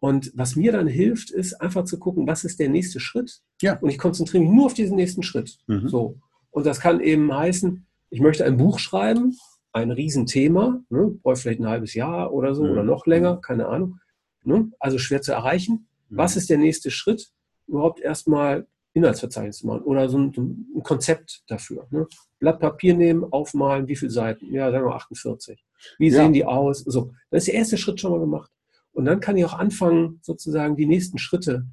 Und 0.00 0.32
was 0.34 0.56
mir 0.56 0.72
dann 0.72 0.86
hilft, 0.86 1.30
ist 1.30 1.60
einfach 1.60 1.84
zu 1.84 1.98
gucken, 1.98 2.26
was 2.26 2.44
ist 2.44 2.58
der 2.58 2.70
nächste 2.70 3.00
Schritt? 3.00 3.42
Ja. 3.60 3.78
Und 3.78 3.90
ich 3.90 3.98
konzentriere 3.98 4.42
mich 4.42 4.52
nur 4.52 4.66
auf 4.66 4.74
diesen 4.74 4.96
nächsten 4.96 5.22
Schritt. 5.22 5.58
Mhm. 5.66 5.88
So. 5.88 6.18
Und 6.50 6.66
das 6.66 6.80
kann 6.80 7.00
eben 7.00 7.32
heißen, 7.34 7.86
ich 8.08 8.20
möchte 8.20 8.44
ein 8.44 8.56
Buch 8.56 8.78
schreiben, 8.78 9.36
ein 9.72 9.90
Riesenthema, 9.90 10.82
ne, 10.88 11.18
brauche 11.22 11.36
vielleicht 11.36 11.60
ein 11.60 11.68
halbes 11.68 11.94
Jahr 11.94 12.32
oder 12.32 12.54
so 12.54 12.64
mhm. 12.64 12.70
oder 12.70 12.82
noch 12.82 13.06
länger, 13.06 13.36
keine 13.36 13.68
Ahnung. 13.68 13.98
Ne, 14.42 14.72
also 14.80 14.98
schwer 14.98 15.20
zu 15.20 15.32
erreichen. 15.32 15.86
Mhm. 16.08 16.16
Was 16.16 16.36
ist 16.36 16.48
der 16.48 16.58
nächste 16.58 16.90
Schritt? 16.90 17.30
Überhaupt 17.66 18.00
erstmal 18.00 18.66
Inhaltsverzeichnis 18.92 19.58
zu 19.58 19.66
machen 19.66 19.82
oder 19.82 20.08
so 20.08 20.18
ein, 20.18 20.32
ein 20.74 20.82
Konzept 20.82 21.42
dafür. 21.46 21.86
Ne? 21.90 22.06
Blatt 22.38 22.58
Papier 22.58 22.94
nehmen, 22.94 23.24
aufmalen, 23.32 23.86
wie 23.88 23.96
viele 23.96 24.10
Seiten? 24.10 24.52
Ja, 24.52 24.70
sagen 24.70 24.86
wir 24.86 24.94
48. 24.94 25.64
Wie 25.98 26.08
ja. 26.08 26.14
sehen 26.14 26.32
die 26.32 26.44
aus? 26.44 26.80
So, 26.80 27.12
dann 27.30 27.38
ist 27.38 27.46
der 27.46 27.54
erste 27.54 27.78
Schritt 27.78 28.00
schon 28.00 28.10
mal 28.12 28.20
gemacht. 28.20 28.50
Und 28.92 29.04
dann 29.04 29.20
kann 29.20 29.36
ich 29.36 29.44
auch 29.44 29.54
anfangen, 29.54 30.18
sozusagen 30.22 30.76
die 30.76 30.86
nächsten 30.86 31.18
Schritte 31.18 31.66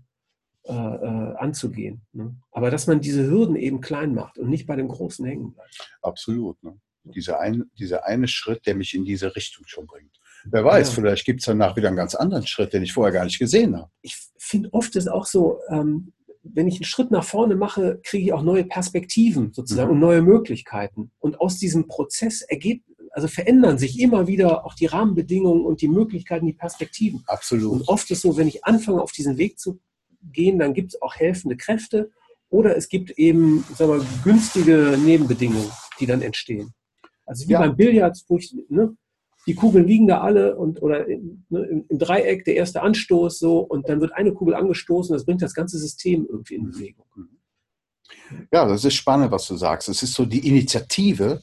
äh, 0.66 0.74
äh, 0.74 1.36
anzugehen. 1.38 2.06
Ne? 2.12 2.36
Aber 2.52 2.70
dass 2.70 2.88
man 2.88 3.02
diese 3.02 3.26
Hürden 3.26 3.56
eben 3.56 3.82
klein 3.82 4.14
macht 4.14 4.38
und 4.38 4.50
nicht 4.50 4.68
bei 4.68 4.76
dem 4.76 4.88
Großen 4.88 5.26
hängen 5.26 5.54
bleibt. 5.54 5.90
Absolut. 6.02 6.62
Ne? 6.62 6.78
Dieser, 7.04 7.40
ein, 7.40 7.72
dieser 7.80 8.06
eine 8.06 8.28
Schritt, 8.28 8.66
der 8.66 8.76
mich 8.76 8.94
in 8.94 9.06
diese 9.06 9.36
Richtung 9.36 9.66
schon 9.66 9.88
bringt. 9.88 10.20
Wer 10.46 10.64
weiß, 10.64 10.90
ja. 10.90 10.96
vielleicht 10.96 11.26
gibt 11.26 11.40
es 11.40 11.46
danach 11.46 11.76
wieder 11.76 11.88
einen 11.88 11.98
ganz 11.98 12.16
anderen 12.16 12.46
Schritt, 12.46 12.74
den 12.74 12.84
ich 12.84 12.94
vorher 12.94 13.14
gar 13.14 13.24
nicht 13.24 13.40
gesehen 13.40 13.76
habe. 13.76 13.90
Ich 14.02 14.18
finde 14.38 14.74
oft 14.74 14.96
ist 14.96 15.08
auch 15.08 15.26
so, 15.26 15.60
ähm, 15.70 16.14
wenn 16.54 16.68
ich 16.68 16.76
einen 16.76 16.86
Schritt 16.86 17.12
nach 17.12 17.24
vorne 17.24 17.56
mache, 17.56 18.00
kriege 18.04 18.26
ich 18.26 18.34
auch 18.34 18.42
neue 18.42 18.66
Perspektiven 18.66 19.54
sozusagen 19.54 19.90
mhm. 19.90 19.96
und 19.96 20.00
neue 20.00 20.22
Möglichkeiten. 20.22 21.12
Und 21.20 21.40
aus 21.40 21.58
diesem 21.58 21.88
Prozess 21.88 22.42
ergeht, 22.42 22.84
also 23.12 23.28
verändern 23.28 23.78
sich 23.78 24.00
immer 24.00 24.28
wieder 24.28 24.66
auch 24.66 24.76
die 24.76 24.86
Rahmenbedingungen 24.86 25.66
und 25.66 25.82
die 25.82 25.88
Möglichkeiten, 25.88 26.46
die 26.46 26.54
Perspektiven. 26.54 27.24
Absolut. 27.28 27.72
Und 27.72 27.88
oft 27.88 28.10
ist 28.12 28.22
so, 28.22 28.38
wenn 28.38 28.48
ich 28.48 28.64
anfange, 28.66 29.02
auf 29.02 29.12
diesen 29.12 29.38
Weg 29.38 29.60
zu 29.60 29.80
gehen, 30.22 30.60
dann 30.60 30.74
gibt 30.74 30.94
es 30.94 31.02
auch 31.02 31.16
helfende 31.16 31.58
Kräfte 31.58 32.12
oder 32.50 32.76
es 32.76 32.90
gibt 32.90 33.12
eben 33.12 33.64
sagen 33.76 33.92
wir, 33.92 34.06
günstige 34.24 34.98
Nebenbedingungen, 35.04 35.70
die 36.00 36.06
dann 36.06 36.22
entstehen. 36.22 36.74
Also 37.26 37.48
wie 37.48 37.54
ja. 37.54 37.60
beim 37.60 37.76
Billard, 37.76 38.18
wo 38.28 38.38
ich, 38.38 38.56
ne, 38.70 38.96
die 39.48 39.56
Kugeln 39.56 39.88
liegen 39.88 40.08
da 40.08 40.22
alle 40.22 40.58
und 40.58 40.82
oder 40.82 41.06
ne, 41.08 41.64
im, 41.64 41.86
Dreieck 41.90 42.44
der 42.46 42.56
erste 42.56 42.82
Anstoß 42.82 43.40
so 43.40 43.60
und 43.60 43.88
dann 43.88 44.02
wird 44.02 44.12
eine 44.12 44.34
Kugel 44.34 44.54
angestoßen, 44.54 45.14
das 45.14 45.26
bringt 45.26 45.42
das 45.42 45.54
ganze 45.54 45.80
System 45.80 46.28
irgendwie 46.30 46.56
in 46.56 46.70
Bewegung. 46.70 47.06
Ja, 48.52 48.68
das 48.68 48.84
ist 48.84 48.96
spannend, 48.96 49.32
was 49.32 49.48
du 49.48 49.56
sagst. 49.56 49.88
Es 49.88 50.04
ist 50.04 50.14
so 50.14 50.26
die 50.26 50.46
Initiative 50.48 51.42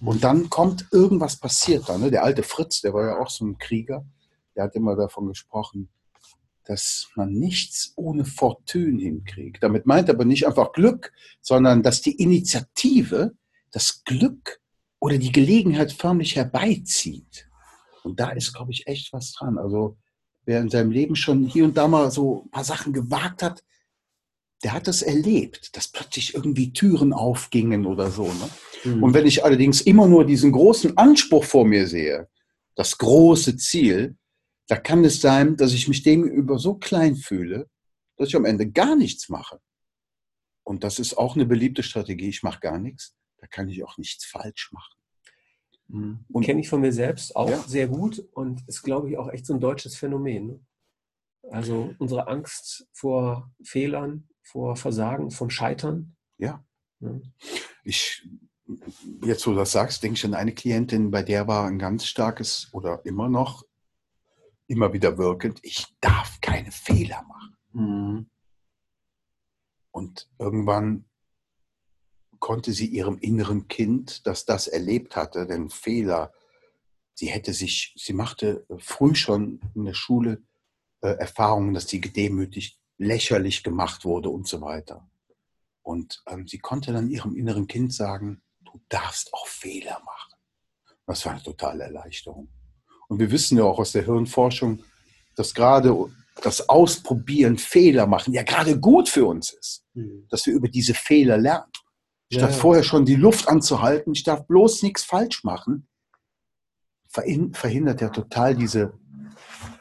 und 0.00 0.22
dann 0.22 0.50
kommt 0.50 0.86
irgendwas 0.92 1.36
passiert 1.38 1.88
da. 1.88 1.96
Ne? 1.96 2.10
Der 2.10 2.24
alte 2.24 2.42
Fritz, 2.42 2.82
der 2.82 2.92
war 2.92 3.06
ja 3.06 3.18
auch 3.18 3.30
so 3.30 3.46
ein 3.46 3.56
Krieger, 3.58 4.04
der 4.54 4.64
hat 4.64 4.74
immer 4.74 4.94
davon 4.94 5.26
gesprochen, 5.26 5.88
dass 6.64 7.08
man 7.14 7.32
nichts 7.32 7.92
ohne 7.96 8.24
Fortune 8.24 9.00
hinkriegt. 9.00 9.62
Damit 9.62 9.86
meint 9.86 10.08
er 10.08 10.14
aber 10.14 10.24
nicht 10.24 10.46
einfach 10.46 10.72
Glück, 10.72 11.12
sondern 11.40 11.82
dass 11.82 12.02
die 12.02 12.20
Initiative 12.20 13.32
das 13.70 14.04
Glück 14.04 14.60
oder 14.98 15.18
die 15.18 15.32
Gelegenheit 15.32 15.92
förmlich 15.92 16.36
herbeizieht. 16.36 17.45
Und 18.06 18.20
da 18.20 18.30
ist, 18.30 18.54
glaube 18.54 18.72
ich, 18.72 18.86
echt 18.86 19.12
was 19.12 19.32
dran. 19.32 19.58
Also 19.58 19.96
wer 20.44 20.60
in 20.60 20.70
seinem 20.70 20.90
Leben 20.90 21.16
schon 21.16 21.44
hier 21.44 21.64
und 21.64 21.76
da 21.76 21.88
mal 21.88 22.10
so 22.10 22.44
ein 22.44 22.50
paar 22.50 22.64
Sachen 22.64 22.92
gewagt 22.92 23.42
hat, 23.42 23.62
der 24.62 24.72
hat 24.72 24.86
das 24.86 25.02
erlebt, 25.02 25.76
dass 25.76 25.88
plötzlich 25.88 26.34
irgendwie 26.34 26.72
Türen 26.72 27.12
aufgingen 27.12 27.84
oder 27.84 28.10
so. 28.10 28.26
Ne? 28.26 28.48
Mhm. 28.84 29.02
Und 29.02 29.14
wenn 29.14 29.26
ich 29.26 29.44
allerdings 29.44 29.82
immer 29.82 30.08
nur 30.08 30.24
diesen 30.24 30.52
großen 30.52 30.96
Anspruch 30.96 31.44
vor 31.44 31.66
mir 31.66 31.86
sehe, 31.86 32.28
das 32.74 32.96
große 32.96 33.56
Ziel, 33.56 34.16
da 34.68 34.76
kann 34.76 35.04
es 35.04 35.20
sein, 35.20 35.56
dass 35.56 35.72
ich 35.72 35.88
mich 35.88 36.02
dem 36.02 36.24
über 36.24 36.58
so 36.58 36.74
klein 36.74 37.16
fühle, 37.16 37.68
dass 38.16 38.28
ich 38.28 38.36
am 38.36 38.46
Ende 38.46 38.70
gar 38.70 38.96
nichts 38.96 39.28
mache. 39.28 39.60
Und 40.64 40.84
das 40.84 40.98
ist 40.98 41.18
auch 41.18 41.34
eine 41.34 41.44
beliebte 41.44 41.82
Strategie. 41.82 42.28
Ich 42.28 42.42
mache 42.42 42.60
gar 42.60 42.78
nichts 42.78 43.16
da 43.38 43.46
kann 43.46 43.68
ich 43.68 43.84
auch 43.84 43.98
nichts 43.98 44.24
falsch 44.24 44.72
machen. 44.72 44.95
Mhm. 45.88 46.24
Kenne 46.42 46.60
ich 46.60 46.68
von 46.68 46.80
mir 46.80 46.92
selbst 46.92 47.36
auch 47.36 47.50
ja. 47.50 47.58
sehr 47.58 47.88
gut 47.88 48.18
und 48.32 48.66
ist, 48.68 48.82
glaube 48.82 49.10
ich, 49.10 49.18
auch 49.18 49.28
echt 49.28 49.46
so 49.46 49.54
ein 49.54 49.60
deutsches 49.60 49.96
Phänomen. 49.96 50.66
Also 51.50 51.94
unsere 51.98 52.26
Angst 52.28 52.88
vor 52.92 53.52
Fehlern, 53.62 54.28
vor 54.42 54.76
Versagen, 54.76 55.30
vom 55.30 55.50
Scheitern. 55.50 56.16
Ja. 56.38 56.64
ja. 57.00 57.20
Ich, 57.84 58.28
jetzt 59.22 59.46
wo 59.46 59.52
du 59.52 59.58
das 59.58 59.72
sagst, 59.72 60.02
denke 60.02 60.16
ich 60.16 60.24
an 60.24 60.34
eine 60.34 60.52
Klientin, 60.52 61.10
bei 61.10 61.22
der 61.22 61.46
war 61.46 61.66
ein 61.66 61.78
ganz 61.78 62.06
starkes 62.06 62.68
oder 62.72 63.04
immer 63.04 63.28
noch, 63.28 63.64
immer 64.66 64.92
wieder 64.92 65.18
wirkend, 65.18 65.60
ich 65.62 65.86
darf 66.00 66.40
keine 66.40 66.72
Fehler 66.72 67.22
machen. 67.28 67.56
Mhm. 67.72 68.30
Und 69.92 70.28
irgendwann 70.38 71.04
konnte 72.46 72.72
sie 72.72 72.86
ihrem 72.86 73.18
inneren 73.18 73.66
Kind, 73.66 74.24
das 74.24 74.44
das 74.44 74.68
erlebt 74.68 75.16
hatte, 75.16 75.48
den 75.48 75.68
Fehler, 75.68 76.32
sie 77.12 77.26
hätte 77.26 77.52
sich, 77.52 77.92
sie 77.96 78.12
machte 78.12 78.64
früh 78.78 79.16
schon 79.16 79.60
in 79.74 79.84
der 79.84 79.94
Schule 79.94 80.44
äh, 81.00 81.08
Erfahrungen, 81.08 81.74
dass 81.74 81.88
sie 81.88 82.00
gedemütigt, 82.00 82.78
lächerlich 82.98 83.64
gemacht 83.64 84.04
wurde 84.04 84.28
und 84.28 84.46
so 84.46 84.60
weiter. 84.60 85.10
Und 85.82 86.22
ähm, 86.28 86.46
sie 86.46 86.58
konnte 86.58 86.92
dann 86.92 87.10
ihrem 87.10 87.34
inneren 87.34 87.66
Kind 87.66 87.92
sagen, 87.92 88.42
du 88.64 88.80
darfst 88.88 89.34
auch 89.34 89.48
Fehler 89.48 90.00
machen. 90.04 90.34
Das 91.04 91.26
war 91.26 91.32
eine 91.32 91.42
totale 91.42 91.82
Erleichterung. 91.82 92.48
Und 93.08 93.18
wir 93.18 93.32
wissen 93.32 93.58
ja 93.58 93.64
auch 93.64 93.80
aus 93.80 93.90
der 93.90 94.04
Hirnforschung, 94.04 94.84
dass 95.34 95.52
gerade 95.52 95.92
das 96.42 96.68
Ausprobieren, 96.68 97.58
Fehler 97.58 98.06
machen, 98.06 98.32
ja 98.32 98.44
gerade 98.44 98.78
gut 98.78 99.08
für 99.08 99.26
uns 99.26 99.52
ist. 99.52 99.84
Mhm. 99.94 100.28
Dass 100.28 100.46
wir 100.46 100.54
über 100.54 100.68
diese 100.68 100.94
Fehler 100.94 101.38
lernen. 101.38 101.72
Statt 102.32 102.50
ja. 102.50 102.56
vorher 102.56 102.82
schon 102.82 103.04
die 103.04 103.14
Luft 103.14 103.48
anzuhalten, 103.48 104.12
ich 104.12 104.24
darf 104.24 104.46
bloß 104.46 104.82
nichts 104.82 105.04
falsch 105.04 105.44
machen, 105.44 105.88
verhindert 107.08 108.02
er 108.02 108.12
total 108.12 108.54
diese, 108.54 108.92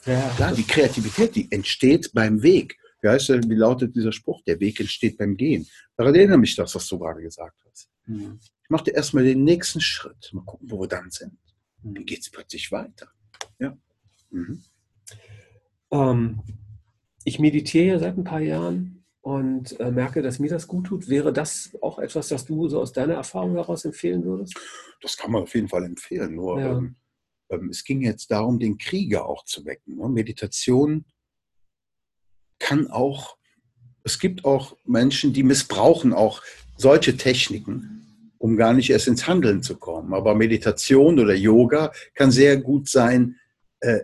ja, 0.05 0.35
ja, 0.37 0.51
die 0.51 0.63
Kreativität, 0.63 1.35
die 1.35 1.51
entsteht 1.51 2.11
beim 2.13 2.43
Weg. 2.43 2.77
Wie, 3.01 3.09
heißt 3.09 3.29
wie 3.29 3.55
lautet 3.55 3.95
dieser 3.95 4.11
Spruch? 4.11 4.41
Der 4.43 4.59
Weg 4.59 4.79
entsteht 4.79 5.17
beim 5.17 5.35
Gehen. 5.35 5.67
Daran 5.97 6.15
erinnere 6.15 6.37
mich 6.37 6.55
das, 6.55 6.73
was 6.75 6.87
du 6.87 6.99
gerade 6.99 7.21
gesagt 7.21 7.59
hast. 7.69 7.89
Mhm. 8.05 8.39
Ich 8.63 8.69
mache 8.69 8.89
erstmal 8.89 9.23
den 9.23 9.43
nächsten 9.43 9.81
Schritt. 9.81 10.29
Mal 10.31 10.43
gucken, 10.43 10.69
wo 10.71 10.81
wir 10.81 10.87
dann 10.87 11.09
sind. 11.11 11.37
Mhm. 11.83 11.97
Wie 11.97 12.05
geht 12.05 12.21
es 12.21 12.29
plötzlich 12.29 12.71
weiter? 12.71 13.09
Ja. 13.59 13.77
Mhm. 14.29 14.63
Ähm, 15.91 16.41
ich 17.23 17.39
meditiere 17.39 17.85
ja 17.85 17.99
seit 17.99 18.17
ein 18.17 18.23
paar 18.23 18.41
Jahren 18.41 18.94
und 19.25 19.79
äh, 19.79 19.89
merke, 19.89 20.21
dass 20.21 20.37
mir 20.37 20.51
das 20.51 20.67
gut 20.67 20.85
tut. 20.85 21.09
Wäre 21.09 21.33
das 21.33 21.75
auch 21.81 21.97
etwas, 21.97 22.27
das 22.27 22.45
du 22.45 22.69
so 22.69 22.79
aus 22.79 22.93
deiner 22.93 23.15
Erfahrung 23.15 23.55
heraus 23.55 23.83
empfehlen 23.83 24.23
würdest? 24.23 24.53
Das 25.01 25.17
kann 25.17 25.31
man 25.31 25.41
auf 25.41 25.55
jeden 25.55 25.67
Fall 25.67 25.83
empfehlen. 25.83 26.35
Nur 26.35 26.59
ja. 26.59 26.77
ähm, 26.77 26.95
ähm, 27.49 27.69
es 27.69 27.83
ging 27.83 28.03
jetzt 28.03 28.29
darum, 28.29 28.59
den 28.59 28.77
Krieger 28.77 29.25
auch 29.25 29.43
zu 29.43 29.65
wecken. 29.65 29.95
Ne? 29.95 30.07
Meditation 30.09 31.05
kann 32.59 32.91
auch, 32.91 33.35
es 34.03 34.19
gibt 34.19 34.45
auch 34.45 34.77
Menschen, 34.83 35.33
die 35.33 35.41
missbrauchen 35.41 36.13
auch 36.13 36.43
solche 36.77 37.17
Techniken, 37.17 38.31
um 38.37 38.55
gar 38.55 38.73
nicht 38.73 38.91
erst 38.91 39.07
ins 39.07 39.27
Handeln 39.27 39.63
zu 39.63 39.77
kommen. 39.77 40.13
Aber 40.13 40.35
Meditation 40.35 41.19
oder 41.19 41.33
Yoga 41.33 41.91
kann 42.13 42.29
sehr 42.29 42.57
gut 42.57 42.87
sein, 42.89 43.39
äh, 43.79 44.01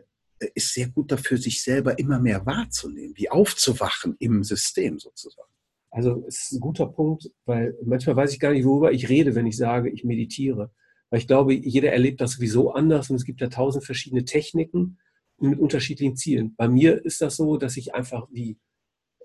ist 0.55 0.73
sehr 0.73 0.89
gut 0.89 1.11
dafür, 1.11 1.37
sich 1.37 1.63
selber 1.63 1.99
immer 1.99 2.19
mehr 2.19 2.45
wahrzunehmen, 2.45 3.13
wie 3.15 3.29
aufzuwachen 3.29 4.15
im 4.19 4.43
System 4.43 4.99
sozusagen. 4.99 5.51
Also 5.91 6.23
es 6.27 6.43
ist 6.43 6.53
ein 6.53 6.59
guter 6.61 6.87
Punkt, 6.87 7.29
weil 7.45 7.77
manchmal 7.83 8.15
weiß 8.15 8.33
ich 8.33 8.39
gar 8.39 8.53
nicht, 8.53 8.65
worüber 8.65 8.91
ich 8.93 9.09
rede, 9.09 9.35
wenn 9.35 9.45
ich 9.45 9.57
sage, 9.57 9.89
ich 9.89 10.03
meditiere. 10.03 10.71
Weil 11.09 11.19
ich 11.19 11.27
glaube, 11.27 11.53
jeder 11.53 11.91
erlebt 11.91 12.21
das 12.21 12.33
sowieso 12.33 12.71
anders 12.71 13.09
und 13.09 13.17
es 13.17 13.25
gibt 13.25 13.41
ja 13.41 13.49
tausend 13.49 13.83
verschiedene 13.83 14.23
Techniken 14.23 14.97
mit 15.39 15.59
unterschiedlichen 15.59 16.15
Zielen. 16.15 16.55
Bei 16.55 16.69
mir 16.69 17.03
ist 17.03 17.21
das 17.21 17.35
so, 17.35 17.57
dass 17.57 17.75
ich 17.75 17.93
einfach 17.93 18.27
die, 18.31 18.57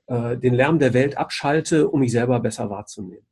äh, 0.06 0.36
den 0.36 0.54
Lärm 0.54 0.80
der 0.80 0.94
Welt 0.94 1.16
abschalte, 1.16 1.88
um 1.88 2.00
mich 2.00 2.10
selber 2.10 2.40
besser 2.40 2.68
wahrzunehmen. 2.68 3.26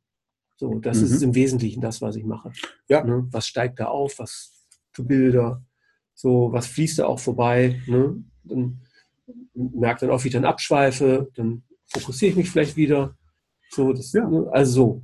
So, 0.55 0.79
das 0.79 0.99
mhm. 0.99 1.05
ist 1.05 1.21
im 1.21 1.35
Wesentlichen 1.35 1.81
das, 1.81 2.01
was 2.01 2.15
ich 2.15 2.23
mache. 2.23 2.53
Ja. 2.87 3.03
Ne? 3.03 3.27
Was 3.31 3.47
steigt 3.47 3.79
da 3.81 3.87
auf? 3.87 4.19
Was 4.19 4.53
für 4.93 5.03
Bilder? 5.03 5.64
So, 6.15 6.51
was 6.51 6.67
fließt 6.67 6.99
da 6.99 7.05
auch 7.05 7.19
vorbei? 7.19 7.81
Ne? 7.87 8.23
dann 8.45 8.79
merke 9.53 10.01
dann 10.01 10.11
auch, 10.11 10.23
wie 10.23 10.29
ich 10.29 10.33
dann 10.33 10.45
abschweife, 10.45 11.29
dann 11.35 11.63
fokussiere 11.85 12.31
ich 12.31 12.37
mich 12.37 12.49
vielleicht 12.49 12.75
wieder. 12.75 13.17
So, 13.69 13.93
das, 13.93 14.13
ja. 14.13 14.27
Ne, 14.27 14.47
also 14.51 14.71
so, 14.71 15.03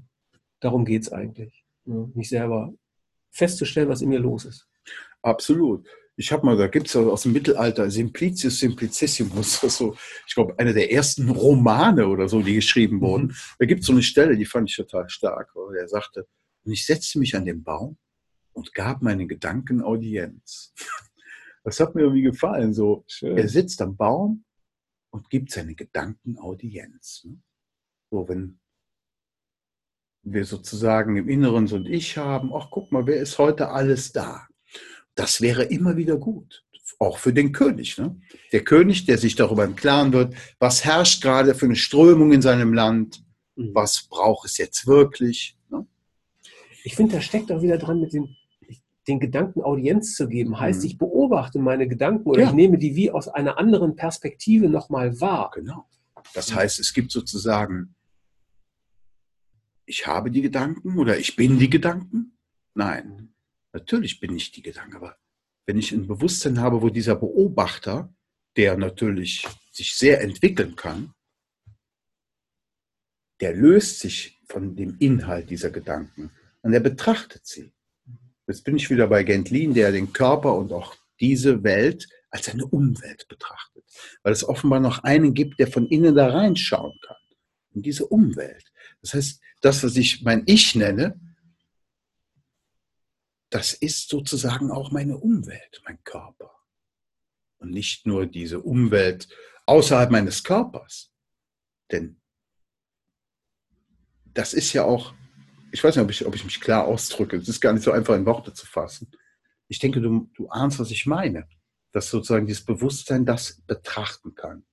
darum 0.60 0.86
geht 0.86 1.04
es 1.04 1.12
eigentlich. 1.12 1.66
Ne? 1.86 2.12
Mich 2.14 2.30
selber 2.30 2.74
festzustellen, 3.32 3.90
was 3.90 4.02
in 4.02 4.10
mir 4.10 4.20
los 4.20 4.46
ist. 4.46 4.68
Absolut. 5.22 5.88
Ich 6.18 6.32
habe 6.32 6.46
mal, 6.46 6.58
da 6.58 6.68
gibt 6.68 6.88
es 6.88 6.96
aus 6.96 7.24
dem 7.24 7.32
Mittelalter 7.32 7.90
Simplicius 7.90 8.60
Simplicissimus, 8.60 9.62
so, 9.62 9.96
ich 10.28 10.36
glaube, 10.36 10.58
einer 10.60 10.74
der 10.74 10.92
ersten 10.92 11.30
Romane 11.30 12.08
oder 12.08 12.28
so, 12.28 12.42
die 12.42 12.56
geschrieben 12.56 13.02
wurden. 13.02 13.28
Mhm. 13.28 13.36
Da 13.60 13.66
gibt 13.66 13.82
es 13.82 13.88
so 13.88 13.94
eine 13.94 14.04
Stelle, 14.04 14.38
die 14.38 14.46
fand 14.46 14.70
ich 14.70 14.76
total 14.76 15.10
stark. 15.10 15.52
Er 15.78 15.88
sagte, 15.88 16.28
und 16.64 16.74
ich 16.74 16.86
setzte 16.86 17.18
mich 17.18 17.36
an 17.36 17.46
den 17.46 17.64
Baum 17.64 17.98
und 18.54 18.74
gab 18.74 19.02
meinen 19.02 19.28
Gedanken 19.28 19.82
Audienz. 19.82 20.74
Das 21.64 21.80
hat 21.80 21.94
mir 21.94 22.02
irgendwie 22.02 22.24
gefallen. 22.24 22.74
So, 22.74 23.04
Schön. 23.06 23.38
er 23.38 23.48
sitzt 23.48 23.84
am 23.84 23.96
Baum 23.96 24.46
und 25.12 25.30
gibt 25.30 25.52
seine 25.52 25.76
Gedanken 25.76 26.40
Audienz. 26.40 27.24
Ne? 27.24 27.38
So, 28.10 28.28
wenn 28.28 28.60
wir 30.24 30.46
sozusagen 30.46 31.18
im 31.18 31.30
Inneren 31.30 31.68
so 31.68 31.76
ein 31.76 31.86
Ich 31.86 32.18
haben, 32.18 32.52
ach 32.54 32.70
guck 32.72 32.92
mal, 32.92 33.06
wer 33.08 33.18
ist 33.18 33.38
heute 33.38 33.70
alles 33.70 34.12
da? 34.12 34.48
Das 35.16 35.42
wäre 35.42 35.64
immer 35.64 35.98
wieder 35.98 36.18
gut. 36.18 36.66
Auch 37.00 37.18
für 37.18 37.34
den 37.34 37.52
König. 37.52 37.98
Ne? 37.98 38.20
Der 38.52 38.64
König, 38.64 39.06
der 39.06 39.18
sich 39.18 39.36
darüber 39.36 39.66
im 39.66 39.76
Klaren 39.76 40.14
wird, 40.14 40.36
was 40.60 40.86
herrscht 40.86 41.22
gerade 41.22 41.56
für 41.56 41.66
eine 41.66 41.76
Strömung 41.76 42.32
in 42.32 42.42
seinem 42.42 42.74
Land, 42.74 43.24
mhm. 43.56 43.74
was 43.74 44.08
braucht 44.10 44.48
es 44.48 44.58
jetzt 44.58 44.86
wirklich. 44.86 45.58
Ne? 45.70 45.88
Ich 46.84 46.96
finde, 46.96 47.16
da 47.16 47.22
steckt 47.22 47.52
auch 47.52 47.62
wieder 47.62 47.78
dran 47.78 48.00
mit 48.00 48.14
den, 48.14 48.36
den 49.12 49.20
Gedanken 49.20 49.62
Audienz 49.62 50.16
zu 50.16 50.28
geben. 50.28 50.60
Heißt, 50.60 50.82
mhm. 50.82 50.86
ich 50.88 50.98
beobachte 50.98 51.60
meine 51.60 51.88
Gedanken 51.88 52.28
oder 52.28 52.42
ja. 52.42 52.48
ich 52.48 52.54
nehme 52.54 52.78
die 52.78 52.96
wie 52.96 53.12
aus 53.12 53.28
einer 53.28 53.58
anderen 53.58 53.96
Perspektive 53.96 54.70
nochmal 54.70 55.20
wahr. 55.22 55.52
Genau. 55.54 55.88
Das 56.34 56.54
heißt, 56.54 56.80
es 56.80 56.94
gibt 56.94 57.12
sozusagen 57.12 57.96
ich 59.92 60.08
habe 60.08 60.32
die 60.32 60.42
Gedanken 60.42 60.98
oder 60.98 61.18
ich 61.18 61.36
bin 61.36 61.60
die 61.60 61.70
Gedanken? 61.70 62.38
Nein, 62.74 63.34
natürlich 63.74 64.22
bin 64.22 64.34
ich 64.36 64.52
die 64.52 64.62
Gedanken, 64.62 64.96
aber 64.96 65.18
wenn 65.66 65.78
ich 65.78 65.92
ein 65.92 66.08
Bewusstsein 66.08 66.62
habe, 66.62 66.82
wo 66.82 66.90
dieser 66.90 67.16
Beobachter, 67.16 68.14
der 68.56 68.78
natürlich 68.78 69.46
sich 69.72 69.96
sehr 69.96 70.22
entwickeln 70.22 70.78
kann, 70.78 71.14
der 73.42 73.54
löst 73.54 74.00
sich 74.00 74.40
von 74.46 74.78
dem 74.78 74.96
Inhalt 75.00 75.50
dieser 75.50 75.72
Gedanken 75.72 76.32
und 76.62 76.74
er 76.74 76.80
betrachtet 76.80 77.46
sie. 77.46 77.74
Jetzt 78.52 78.66
bin 78.66 78.76
ich 78.76 78.90
wieder 78.90 79.08
bei 79.08 79.24
Gentlin, 79.24 79.74
der 79.74 79.94
den 79.94 80.12
Körper 80.12 80.54
und 80.56 80.74
auch 80.74 80.94
diese 81.22 81.64
Welt 81.64 82.10
als 82.32 82.50
eine 82.50 82.66
Umwelt 82.66 83.26
betrachtet, 83.30 83.86
weil 84.24 84.34
es 84.34 84.44
offenbar 84.44 84.82
noch 84.82 85.06
einen 85.06 85.34
gibt, 85.34 85.58
der 85.58 85.68
von 85.68 85.88
innen 85.88 86.16
da 86.16 86.28
reinschauen 86.28 87.00
kann, 87.08 87.16
in 87.74 87.82
diese 87.82 88.08
Umwelt. 88.08 88.70
Das 89.00 89.14
heißt, 89.14 89.42
das, 89.62 89.82
was 89.86 89.96
ich 89.96 90.24
mein 90.24 90.44
Ich 90.48 90.76
nenne, 90.76 91.18
das 93.50 93.72
ist 93.72 94.10
sozusagen 94.10 94.70
auch 94.70 94.92
meine 94.92 95.18
Umwelt, 95.18 95.82
mein 95.86 96.04
Körper. 96.04 96.52
Und 97.60 97.72
nicht 97.72 98.06
nur 98.06 98.26
diese 98.26 98.60
Umwelt 98.60 99.30
außerhalb 99.66 100.12
meines 100.12 100.44
Körpers. 100.44 101.10
Denn 101.90 102.20
das 104.26 104.54
ist 104.54 104.74
ja 104.74 104.84
auch, 104.84 105.14
ich 105.72 105.84
weiß 105.84 105.96
nicht, 105.96 106.04
ob 106.04 106.12
ich, 106.12 106.26
ob 106.26 106.36
ich 106.36 106.44
mich 106.44 106.62
klar 106.62 106.86
ausdrücke, 106.86 107.38
es 107.38 107.48
ist 107.48 107.62
gar 107.62 107.74
nicht 107.74 107.84
so 107.84 107.92
einfach 107.92 108.16
in 108.16 108.26
Worte 108.26 108.54
zu 108.54 108.66
fassen. 108.66 109.12
Ich 109.68 109.80
denke, 109.80 110.02
du, 110.02 110.30
du 110.36 110.48
ahnst, 110.50 110.80
was 110.80 110.92
ich 110.92 111.06
meine. 111.06 111.48
Dass 111.94 112.10
sozusagen 112.10 112.48
dieses 112.48 112.64
Bewusstsein 112.64 113.26
das 113.26 113.62
betrachten 113.68 114.34
kann 114.34 114.64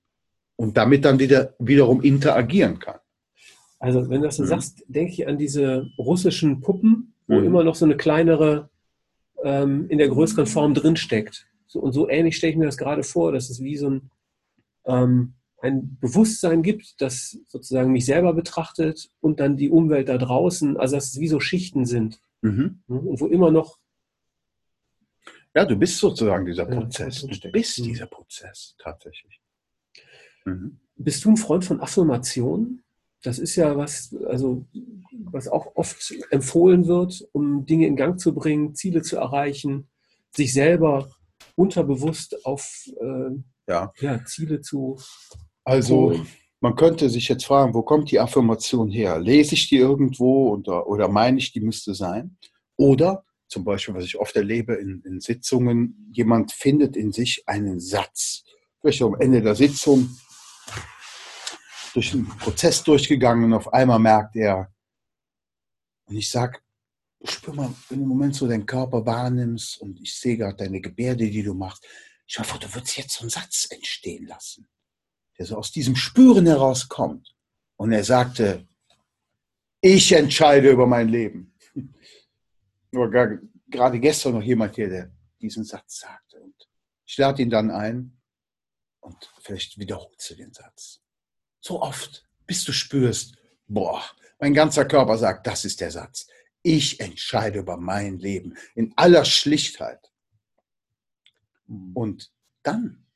und 0.57 0.77
damit 0.77 1.05
dann 1.05 1.19
wieder, 1.19 1.55
wiederum 1.59 2.03
interagieren 2.03 2.79
kann. 2.79 2.99
Also 3.79 4.09
wenn 4.09 4.21
du 4.21 4.27
das 4.27 4.37
so 4.37 4.43
mhm. 4.43 4.49
sagst, 4.49 4.85
denke 4.89 5.13
ich 5.13 5.27
an 5.27 5.39
diese 5.39 5.89
russischen 5.99 6.61
Puppen, 6.61 7.15
wo 7.27 7.39
mhm. 7.39 7.47
immer 7.47 7.65
noch 7.65 7.75
so 7.75 7.85
eine 7.85 7.97
kleinere 7.97 8.71
ähm, 9.43 9.87
in 9.89 9.99
der 9.99 10.09
größeren 10.09 10.47
Form 10.47 10.75
drinsteckt. 10.75 11.47
So, 11.67 11.81
und 11.81 11.93
so 11.93 12.09
ähnlich 12.09 12.37
stelle 12.37 12.53
ich 12.53 12.59
mir 12.59 12.67
das 12.67 12.79
gerade 12.79 13.03
vor, 13.03 13.33
dass 13.33 13.51
es 13.51 13.61
wie 13.61 13.77
so 13.77 13.91
ein, 13.91 14.11
ähm, 14.87 15.35
ein 15.61 15.99
Bewusstsein 15.99 16.63
gibt, 16.63 17.01
das 17.01 17.39
sozusagen 17.47 17.93
mich 17.93 18.07
selber 18.07 18.33
betrachtet 18.33 19.11
und 19.21 19.41
dann 19.41 19.57
die 19.57 19.71
Umwelt 19.71 20.09
da 20.09 20.19
draußen, 20.19 20.77
also 20.77 20.97
dass 20.97 21.09
es 21.09 21.21
wie 21.21 21.29
so 21.29 21.41
Schichten 21.41 21.85
sind. 21.85 22.21
Mhm. 22.43 22.83
Ne, 22.87 23.01
und 23.01 23.21
wo 23.21 23.27
immer 23.27 23.51
noch. 23.51 23.79
Ja, 25.55 25.65
du 25.65 25.77
bist 25.77 25.99
sozusagen 25.99 26.47
dieser 26.47 26.67
Prozess. 26.67 27.23
du 27.23 27.51
bist 27.51 27.79
dieser 27.79 28.07
Prozess 28.07 28.77
tatsächlich. 28.79 29.41
Mhm. 30.45 30.79
Bist 30.97 31.25
du 31.25 31.31
ein 31.31 31.37
Freund 31.37 31.65
von 31.65 31.81
Affirmationen? 31.81 32.85
das 33.23 33.39
ist 33.39 33.57
ja 33.57 33.77
was, 33.77 34.15
also 34.27 34.67
was 35.13 35.49
auch 35.49 35.75
oft 35.75 36.15
empfohlen 36.31 36.87
wird, 36.87 37.27
um 37.33 37.67
Dinge 37.67 37.87
in 37.87 37.97
Gang 37.97 38.21
zu 38.21 38.35
bringen, 38.35 38.75
Ziele 38.75 39.03
zu 39.03 39.17
erreichen, 39.17 39.89
sich 40.31 40.53
selber 40.53 41.11
unterbewusst 41.57 42.45
auf 42.47 42.85
äh, 43.01 43.31
ja. 43.67 43.93
ja. 43.99 44.25
Ziele 44.25 44.61
zu. 44.61 45.01
Also 45.69 46.25
man 46.61 46.77
könnte 46.77 47.11
sich 47.11 47.29
jetzt 47.29 47.45
fragen, 47.45 47.75
wo 47.75 47.83
kommt 47.83 48.11
die 48.11 48.19
Affirmation 48.19 48.89
her? 48.89 49.19
Lese 49.19 49.55
ich 49.55 49.69
die 49.69 49.77
irgendwo 49.77 50.55
oder, 50.55 50.87
oder 50.87 51.09
meine 51.09 51.37
ich, 51.37 51.53
die 51.53 51.61
müsste 51.61 51.93
sein? 51.93 52.39
Oder 52.77 53.27
zum 53.49 53.65
Beispiel, 53.65 53.95
was 53.95 54.05
ich 54.05 54.19
oft 54.19 54.35
erlebe 54.35 54.75
in, 54.77 55.03
in 55.05 55.21
Sitzungen, 55.21 56.11
jemand 56.11 56.53
findet 56.53 56.97
in 56.97 57.13
sich 57.13 57.47
einen 57.47 57.81
Satz. 57.81 58.45
Vielleicht 58.81 59.03
am 59.03 59.21
Ende 59.21 59.43
der 59.43 59.55
Sitzung 59.55 60.09
durch 61.93 62.15
einen 62.15 62.29
Prozess 62.29 62.83
durchgegangen 62.83 63.45
und 63.45 63.53
auf 63.53 63.71
einmal 63.71 63.99
merkt 63.99 64.37
er, 64.37 64.73
und 66.07 66.17
ich 66.17 66.31
sage, 66.31 66.61
spür 67.25 67.53
mal, 67.53 67.75
wenn 67.91 67.99
du 67.99 68.05
im 68.05 68.09
Moment 68.09 68.35
so 68.35 68.49
deinen 68.49 68.65
Körper 68.65 69.05
wahrnimmst 69.05 69.83
und 69.83 70.01
ich 70.01 70.19
sehe 70.19 70.39
gerade 70.39 70.57
deine 70.57 70.81
Gebärde, 70.81 71.29
die 71.29 71.43
du 71.43 71.53
machst, 71.53 71.87
ich 72.27 72.39
hoffe, 72.39 72.59
du 72.59 72.75
würdest 72.75 72.97
jetzt 72.97 73.13
so 73.13 73.21
einen 73.21 73.31
Satz 73.31 73.67
entstehen 73.71 74.27
lassen, 74.27 74.67
der 75.39 75.47
so 75.47 75.57
aus 75.57 75.73
diesem 75.73 75.97
Spüren 75.97 76.47
herauskommt. 76.47 77.35
Und 77.77 77.93
er 77.93 78.05
sagte, 78.05 78.67
ich 79.81 80.13
entscheide 80.13 80.71
über 80.71 80.87
mein 80.87 81.09
Leben. 81.09 81.55
Nur 82.91 83.11
gerade 83.11 84.01
gestern 84.01 84.35
noch 84.35 84.43
jemand 84.43 84.75
hier, 84.75 84.89
der 84.89 85.11
diesen 85.41 85.65
Satz 85.65 86.01
sagte. 86.01 86.41
Und 86.41 86.69
ich 87.07 87.17
lade 87.17 87.43
ihn 87.43 87.51
dann 87.51 87.71
ein 87.71 88.19
und 89.01 89.33
vielleicht 89.41 89.79
wiederholst 89.79 90.31
du 90.31 90.35
den 90.35 90.53
Satz. 90.53 91.01
So 91.61 91.81
oft, 91.81 92.27
bis 92.47 92.65
du 92.65 92.73
spürst, 92.73 93.37
boah, 93.67 94.03
mein 94.41 94.55
ganzer 94.55 94.85
Körper 94.85 95.17
sagt, 95.19 95.47
das 95.47 95.65
ist 95.65 95.81
der 95.81 95.91
Satz. 95.91 96.27
Ich 96.63 97.01
entscheide 97.01 97.61
über 97.61 97.77
mein 97.77 98.19
Leben 98.19 98.57
in 98.75 98.93
aller 98.97 99.25
Schlichtheit. 99.25 100.13
Und 101.95 102.33
dann, 102.63 103.07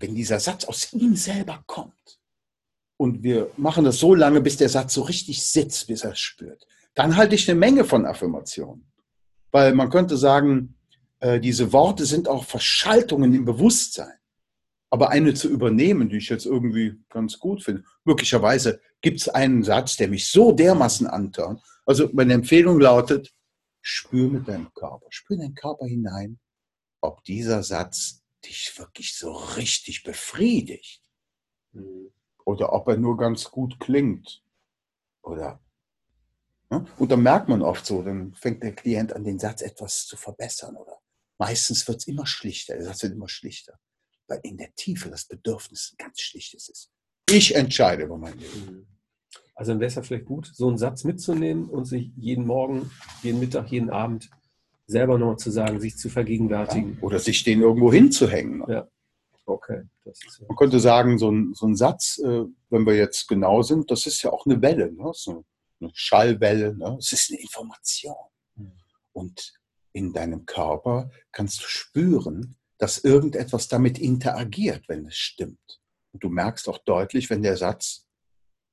wenn 0.00 0.14
dieser 0.14 0.40
Satz 0.40 0.64
aus 0.64 0.92
ihm 0.92 1.14
selber 1.14 1.62
kommt, 1.66 2.20
und 3.00 3.22
wir 3.22 3.50
machen 3.56 3.86
das 3.86 3.96
so 3.96 4.14
lange, 4.14 4.42
bis 4.42 4.58
der 4.58 4.68
Satz 4.68 4.92
so 4.92 5.00
richtig 5.00 5.42
sitzt, 5.42 5.86
bis 5.86 6.04
er 6.04 6.12
es 6.12 6.18
spürt, 6.18 6.66
dann 6.94 7.16
halte 7.16 7.34
ich 7.34 7.48
eine 7.48 7.58
Menge 7.58 7.86
von 7.86 8.04
Affirmationen. 8.04 8.92
Weil 9.52 9.74
man 9.74 9.88
könnte 9.88 10.18
sagen, 10.18 10.74
äh, 11.20 11.40
diese 11.40 11.72
Worte 11.72 12.04
sind 12.04 12.28
auch 12.28 12.44
Verschaltungen 12.44 13.32
im 13.32 13.46
Bewusstsein. 13.46 14.18
Aber 14.90 15.08
eine 15.08 15.32
zu 15.32 15.48
übernehmen, 15.48 16.10
die 16.10 16.18
ich 16.18 16.28
jetzt 16.28 16.44
irgendwie 16.44 17.00
ganz 17.08 17.38
gut 17.38 17.62
finde. 17.62 17.84
Möglicherweise 18.04 18.82
gibt 19.00 19.20
es 19.22 19.30
einen 19.30 19.62
Satz, 19.62 19.96
der 19.96 20.08
mich 20.08 20.28
so 20.28 20.52
dermaßen 20.52 21.06
antört. 21.06 21.62
Also 21.86 22.10
meine 22.12 22.34
Empfehlung 22.34 22.80
lautet, 22.80 23.32
spür 23.80 24.28
mit 24.28 24.46
deinem 24.46 24.74
Körper, 24.74 25.06
spür 25.08 25.36
in 25.36 25.42
deinen 25.42 25.54
Körper 25.54 25.86
hinein, 25.86 26.38
ob 27.00 27.24
dieser 27.24 27.62
Satz 27.62 28.19
dich 28.44 28.78
wirklich 28.78 29.16
so 29.16 29.32
richtig 29.32 30.02
befriedigt. 30.02 31.02
Mhm. 31.72 32.12
Oder 32.44 32.72
ob 32.72 32.88
er 32.88 32.96
nur 32.96 33.16
ganz 33.16 33.50
gut 33.50 33.78
klingt. 33.80 34.42
Oder 35.22 35.60
ne? 36.70 36.86
und 36.98 37.10
dann 37.10 37.22
merkt 37.22 37.48
man 37.48 37.62
oft 37.62 37.84
so, 37.84 38.02
dann 38.02 38.34
fängt 38.34 38.62
der 38.62 38.74
Klient 38.74 39.12
an, 39.12 39.24
den 39.24 39.38
Satz 39.38 39.62
etwas 39.62 40.06
zu 40.06 40.16
verbessern. 40.16 40.76
Oder 40.76 41.00
meistens 41.38 41.86
wird 41.86 41.98
es 41.98 42.06
immer 42.06 42.26
schlichter, 42.26 42.74
der 42.74 42.84
Satz 42.84 43.02
wird 43.02 43.12
immer 43.12 43.28
schlichter 43.28 43.78
weil 44.30 44.40
in 44.44 44.56
der 44.56 44.74
Tiefe 44.76 45.10
das 45.10 45.24
Bedürfnis 45.24 45.92
ein 45.92 46.06
ganz 46.06 46.20
schlichtes 46.20 46.68
ist. 46.68 46.90
Ich 47.28 47.54
entscheide 47.54 48.04
über 48.04 48.16
mein 48.16 48.38
Leben. 48.38 48.64
Mhm. 48.64 48.86
Also 49.54 49.72
dann 49.72 49.80
wäre 49.80 49.88
es 49.88 49.96
ja 49.96 50.02
vielleicht 50.02 50.24
gut, 50.24 50.50
so 50.54 50.68
einen 50.68 50.78
Satz 50.78 51.04
mitzunehmen 51.04 51.68
und 51.68 51.84
sich 51.84 52.12
jeden 52.16 52.46
Morgen, 52.46 52.90
jeden 53.22 53.40
Mittag, 53.40 53.70
jeden 53.70 53.90
Abend 53.90 54.30
selber 54.90 55.18
noch 55.18 55.36
zu 55.36 55.50
sagen, 55.50 55.80
sich 55.80 55.96
zu 55.96 56.08
vergegenwärtigen. 56.08 56.96
Ja, 56.96 57.02
oder 57.02 57.18
sich 57.18 57.42
den 57.44 57.60
irgendwo 57.60 57.92
hinzuhängen. 57.92 58.64
Ja. 58.68 58.88
Okay. 59.46 59.82
Ja 60.04 60.12
Man 60.48 60.56
könnte 60.56 60.80
sagen, 60.80 61.18
so 61.18 61.30
ein, 61.30 61.54
so 61.54 61.66
ein 61.66 61.76
Satz, 61.76 62.18
äh, 62.18 62.44
wenn 62.68 62.86
wir 62.86 62.96
jetzt 62.96 63.26
genau 63.28 63.62
sind, 63.62 63.90
das 63.90 64.06
ist 64.06 64.22
ja 64.22 64.30
auch 64.30 64.46
eine 64.46 64.60
Welle, 64.62 64.92
ne? 64.92 65.10
so 65.14 65.44
eine 65.80 65.90
Schallwelle. 65.94 66.76
Ne? 66.76 66.96
Es 66.98 67.12
ist 67.12 67.30
eine 67.30 67.40
Information. 67.40 68.14
Mhm. 68.56 68.72
Und 69.12 69.52
in 69.92 70.12
deinem 70.12 70.46
Körper 70.46 71.10
kannst 71.32 71.60
du 71.60 71.66
spüren, 71.66 72.56
dass 72.78 72.98
irgendetwas 72.98 73.68
damit 73.68 73.98
interagiert, 73.98 74.88
wenn 74.88 75.06
es 75.06 75.16
stimmt. 75.16 75.80
Und 76.12 76.24
du 76.24 76.28
merkst 76.28 76.68
auch 76.68 76.78
deutlich, 76.78 77.30
wenn 77.30 77.42
der 77.42 77.56
Satz 77.56 78.06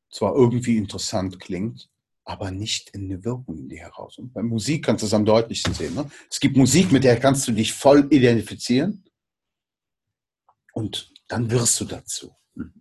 zwar 0.09 0.35
irgendwie 0.35 0.77
interessant 0.77 1.39
klingt, 1.39 1.89
aber 2.27 2.51
nicht 2.51 2.89
in 2.89 3.05
eine 3.05 3.23
Wirkung 3.23 3.57
in 3.57 3.69
dir 3.69 3.79
heraus. 3.79 4.17
Und 4.17 4.33
bei 4.33 4.43
Musik 4.43 4.83
kannst 4.83 5.01
du 5.01 5.07
es 5.07 5.13
am 5.13 5.23
deutlichsten 5.23 5.73
sehen. 5.73 5.95
Ne? 5.95 6.11
Es 6.29 6.41
gibt 6.41 6.57
Musik, 6.57 6.91
mit 6.91 7.05
der 7.05 7.17
kannst 7.17 7.47
du 7.47 7.53
dich 7.53 7.71
voll 7.71 8.05
identifizieren 8.11 9.05
und 10.73 11.13
dann 11.29 11.49
wirst 11.49 11.79
du 11.79 11.85
dazu. 11.85 12.35
Mhm. 12.53 12.73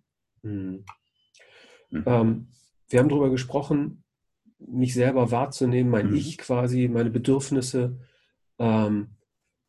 Mhm. 0.42 0.84
Ähm, 2.06 2.48
wir 2.88 2.98
haben 2.98 3.08
darüber 3.08 3.30
gesprochen, 3.30 4.02
mich 4.58 4.94
selber 4.94 5.30
wahrzunehmen, 5.30 5.92
mein 5.92 6.10
mhm. 6.10 6.16
Ich 6.16 6.38
quasi, 6.38 6.88
meine 6.88 7.10
Bedürfnisse 7.10 8.00
ähm, 8.58 9.14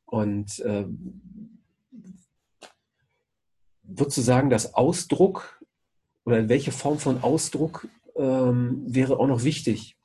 und 0.06 0.60
äh, 0.62 0.88
würdest 3.84 4.18
du 4.18 4.22
sagen, 4.22 4.50
dass 4.50 4.74
Ausdruck 4.74 5.64
oder 6.26 6.50
welche 6.50 6.72
Form 6.72 6.98
von 6.98 7.22
Ausdruck 7.22 7.88
ähm, 8.18 8.84
wäre 8.86 9.20
auch 9.20 9.28
noch 9.28 9.44
wichtig, 9.44 9.98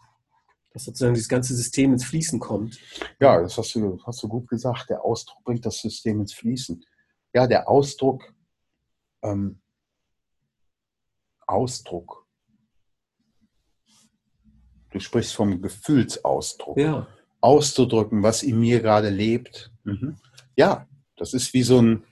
dass 0.72 0.84
sozusagen 0.84 1.14
dieses 1.14 1.28
ganze 1.28 1.54
System 1.54 1.92
ins 1.92 2.04
Fließen 2.04 2.38
kommt? 2.38 2.78
Ja, 3.20 3.40
das 3.40 3.56
hast 3.58 3.74
du, 3.74 4.00
hast 4.04 4.22
du 4.22 4.28
gut 4.28 4.48
gesagt. 4.48 4.90
Der 4.90 5.04
Ausdruck 5.04 5.42
bringt 5.44 5.66
das 5.66 5.78
System 5.78 6.20
ins 6.20 6.32
Fließen. 6.32 6.84
Ja, 7.34 7.46
der 7.46 7.68
Ausdruck, 7.68 8.32
ähm, 9.22 9.60
Ausdruck. 11.46 12.26
Du 14.90 15.00
sprichst 15.00 15.34
vom 15.34 15.60
Gefühlsausdruck. 15.60 16.76
Ja. 16.78 17.06
Auszudrücken, 17.40 18.22
was 18.22 18.42
in 18.42 18.60
mir 18.60 18.80
gerade 18.80 19.10
lebt. 19.10 19.72
Mhm. 19.84 20.16
Ja, 20.56 20.86
das 21.16 21.34
ist 21.34 21.52
wie 21.54 21.62
so 21.62 21.80
ein, 21.80 22.04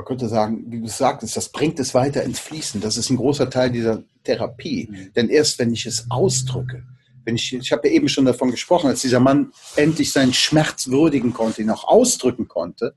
man 0.00 0.06
könnte 0.06 0.28
sagen, 0.28 0.64
wie 0.68 0.80
du 0.80 0.88
sagtest, 0.88 1.36
das 1.36 1.50
bringt 1.50 1.78
es 1.78 1.92
weiter 1.92 2.22
ins 2.22 2.40
Fließen. 2.40 2.80
Das 2.80 2.96
ist 2.96 3.10
ein 3.10 3.18
großer 3.18 3.50
Teil 3.50 3.70
dieser 3.70 4.02
Therapie. 4.24 4.88
Mhm. 4.90 5.12
Denn 5.12 5.28
erst 5.28 5.58
wenn 5.58 5.74
ich 5.74 5.84
es 5.84 6.10
ausdrücke, 6.10 6.86
wenn 7.24 7.34
ich, 7.34 7.52
ich 7.52 7.70
habe 7.70 7.86
ja 7.86 7.94
eben 7.94 8.08
schon 8.08 8.24
davon 8.24 8.50
gesprochen, 8.50 8.88
als 8.88 9.02
dieser 9.02 9.20
Mann 9.20 9.52
endlich 9.76 10.10
seinen 10.10 10.32
Schmerz 10.32 10.88
würdigen 10.88 11.34
konnte, 11.34 11.60
ihn 11.60 11.68
auch 11.68 11.84
ausdrücken 11.84 12.48
konnte, 12.48 12.94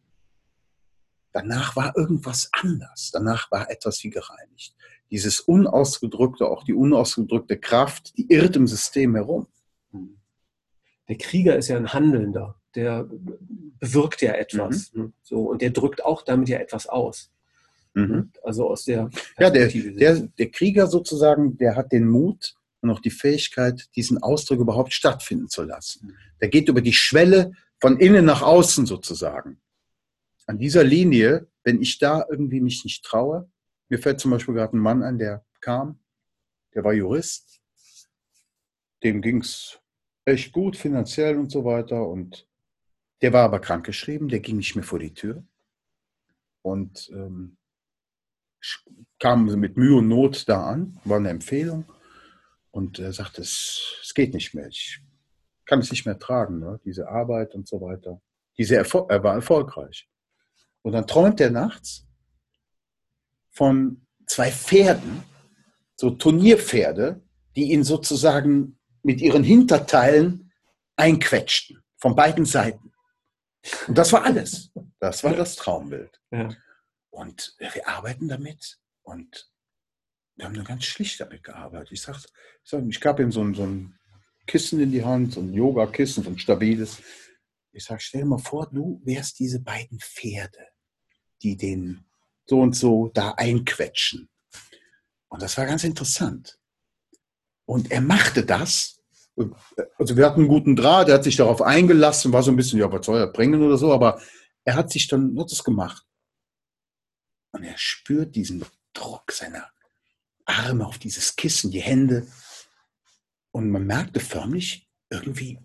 danach 1.34 1.76
war 1.76 1.94
irgendwas 1.98 2.50
anders. 2.54 3.12
Danach 3.12 3.52
war 3.52 3.70
etwas 3.70 4.02
wie 4.06 4.10
gereinigt. 4.10 4.74
Dieses 5.12 5.42
unausgedrückte, 5.42 6.48
auch 6.48 6.64
die 6.64 6.74
unausgedrückte 6.74 7.58
Kraft, 7.58 8.18
die 8.18 8.32
irrt 8.32 8.56
im 8.56 8.66
System 8.66 9.16
herum. 9.16 9.48
Mhm. 9.92 10.20
Der 11.10 11.18
Krieger 11.18 11.58
ist 11.58 11.68
ja 11.68 11.76
ein 11.76 11.92
Handelnder 11.92 12.56
der 12.76 13.08
bewirkt 13.80 14.22
ja 14.22 14.34
etwas. 14.34 14.94
Mhm. 14.94 15.02
Ne? 15.02 15.14
So, 15.22 15.42
und 15.50 15.62
der 15.62 15.72
drückt 15.72 16.04
auch 16.04 16.22
damit 16.22 16.50
ja 16.50 16.60
etwas 16.60 16.88
aus. 16.88 17.32
Mhm. 17.94 18.32
Also 18.44 18.70
aus 18.70 18.86
der 18.86 19.10
Ja, 19.40 19.50
der, 19.50 19.68
der, 19.68 20.16
der 20.22 20.50
Krieger 20.50 20.88
sozusagen, 20.88 21.58
der 21.58 21.76
hat 21.76 21.92
den 21.92 22.08
Mut 22.08 22.56
und 22.82 22.90
auch 22.90 23.00
die 23.00 23.12
Fähigkeit, 23.12 23.90
diesen 23.96 24.22
Ausdruck 24.22 24.60
überhaupt 24.60 24.94
stattfinden 24.94 25.48
zu 25.48 25.64
lassen. 25.64 26.08
Mhm. 26.08 26.16
Der 26.42 26.50
geht 26.50 26.70
über 26.70 26.82
die 26.82 26.94
Schwelle 26.94 27.54
von 27.80 28.00
innen 28.00 28.26
nach 28.26 28.42
außen 28.42 28.86
sozusagen. 28.86 29.62
An 30.46 30.58
dieser 30.58 30.84
Linie, 30.84 31.48
wenn 31.64 31.82
ich 31.82 32.00
da 32.00 32.26
irgendwie 32.30 32.62
mich 32.62 32.84
nicht 32.84 33.04
traue, 33.04 33.50
mir 33.90 34.00
fällt 34.00 34.20
zum 34.20 34.32
Beispiel 34.32 34.56
gerade 34.56 34.76
ein 34.76 34.80
Mann 34.80 35.04
an, 35.04 35.18
der 35.18 35.46
kam, 35.62 36.00
der 36.74 36.84
war 36.84 36.94
Jurist, 36.94 37.62
dem 39.04 39.22
ging 39.22 39.42
es 39.42 39.80
echt 40.26 40.52
gut 40.52 40.76
finanziell 40.76 41.38
und 41.38 41.52
so 41.52 41.64
weiter 41.66 42.08
und 42.08 42.48
der 43.24 43.32
war 43.32 43.46
aber 43.46 43.60
krankgeschrieben, 43.60 44.28
der 44.28 44.42
ging 44.42 44.58
nicht 44.58 44.76
mehr 44.76 44.84
vor 44.84 45.00
die 45.00 45.14
Tür 45.14 45.44
und 46.62 47.10
ähm, 47.14 47.58
kam 49.18 49.46
mit 49.46 49.78
Mühe 49.78 49.96
und 49.96 50.10
Not 50.10 50.48
da 50.50 50.66
an, 50.66 51.00
war 51.06 51.18
eine 51.18 51.30
Empfehlung 51.30 51.86
und 52.72 53.00
er 53.00 53.14
sagte, 53.14 53.42
es, 53.42 54.00
es 54.04 54.14
geht 54.14 54.34
nicht 54.34 54.54
mehr, 54.54 54.68
ich 54.68 55.00
kann 55.66 55.80
es 55.80 55.90
nicht 55.90 56.06
mehr 56.06 56.20
tragen, 56.20 56.60
ne? 56.60 56.82
diese 56.84 57.08
Arbeit 57.08 57.56
und 57.56 57.66
so 57.66 57.80
weiter. 57.80 58.22
Diese 58.58 58.76
Erfol 58.76 59.06
er 59.08 59.24
war 59.24 59.36
erfolgreich. 59.36 60.10
Und 60.82 60.92
dann 60.92 61.08
träumt 61.08 61.40
er 61.40 61.50
nachts 61.50 62.06
von 63.52 64.06
zwei 64.28 64.52
Pferden, 64.52 65.24
so 65.96 66.10
Turnierpferde, 66.10 67.24
die 67.56 67.72
ihn 67.72 67.86
sozusagen 67.86 68.78
mit 69.02 69.22
ihren 69.22 69.44
Hinterteilen 69.44 70.52
einquetschten, 70.98 71.82
von 71.96 72.18
beiden 72.18 72.44
Seiten. 72.44 72.93
Und 73.88 73.98
das 73.98 74.12
war 74.12 74.24
alles. 74.24 74.72
Das 75.00 75.24
war 75.24 75.36
das 75.36 75.56
Traumbild. 75.56 76.20
Ja. 76.32 76.50
Und 77.10 77.56
wir 77.60 77.88
arbeiten 77.88 78.28
damit 78.28 78.80
und 79.04 79.52
wir 80.36 80.46
haben 80.46 80.54
nur 80.56 80.64
ganz 80.64 80.86
schlicht 80.86 81.20
damit 81.20 81.44
gearbeitet. 81.44 81.92
Ich 81.92 82.02
sag, 82.02 82.18
ich, 82.18 82.26
sag, 82.64 82.84
ich 82.88 83.00
gab 83.00 83.20
ihm 83.20 83.32
so 83.32 83.42
ein, 83.44 83.54
so 83.54 83.64
ein 83.64 84.00
Kissen 84.48 84.80
in 84.80 84.92
die 84.92 85.04
Hand, 85.04 85.34
so 85.34 85.42
ein 85.42 85.54
Yoga-Kissen, 85.54 86.24
so 86.24 86.30
ein 86.30 86.40
stabiles. 86.40 87.02
Ich 87.72 87.86
sage, 87.86 88.02
stell 88.02 88.22
dir 88.22 88.28
mal 88.28 88.40
vor, 88.40 88.70
du 88.70 89.02
wärst 89.04 89.40
diese 89.40 89.62
beiden 89.62 90.00
Pferde, 90.00 90.68
die 91.42 91.56
den 91.56 92.06
so 92.46 92.60
und 92.60 92.76
so 92.76 93.10
da 93.14 93.32
einquetschen. 93.32 94.30
Und 95.28 95.42
das 95.42 95.58
war 95.58 95.66
ganz 95.66 95.84
interessant. 95.84 96.60
Und 97.66 97.92
er 97.92 98.02
machte 98.02 98.46
das 98.46 99.03
also 99.98 100.18
wir 100.18 100.26
hatten 100.26 100.42
einen 100.42 100.50
guten 100.50 100.76
Draht, 100.76 101.10
er 101.10 101.16
hat 101.16 101.24
sich 101.24 101.36
darauf 101.36 101.62
eingelassen, 101.62 102.34
war 102.34 102.44
so 102.44 102.52
ein 102.52 102.56
bisschen, 102.56 102.80
ja, 102.80 102.92
was 102.92 103.06
soll 103.06 103.18
er 103.18 103.28
bringen 103.28 103.62
oder 103.64 103.78
so, 103.78 103.92
aber 103.94 104.22
er 104.64 104.76
hat 104.76 104.92
sich 104.92 105.08
dann, 105.08 105.38
hat 105.40 105.52
es 105.52 105.64
gemacht. 105.64 106.06
Und 107.52 107.64
er 107.64 107.78
spürt 107.78 108.36
diesen 108.36 108.66
Druck 108.94 109.32
seiner 109.32 109.70
Arme 110.46 110.86
auf 110.86 110.98
dieses 110.98 111.36
Kissen, 111.36 111.72
die 111.72 111.82
Hände. 111.82 112.28
Und 113.52 113.70
man 113.70 113.86
merkte 113.86 114.20
förmlich 114.20 114.90
irgendwie, 115.10 115.60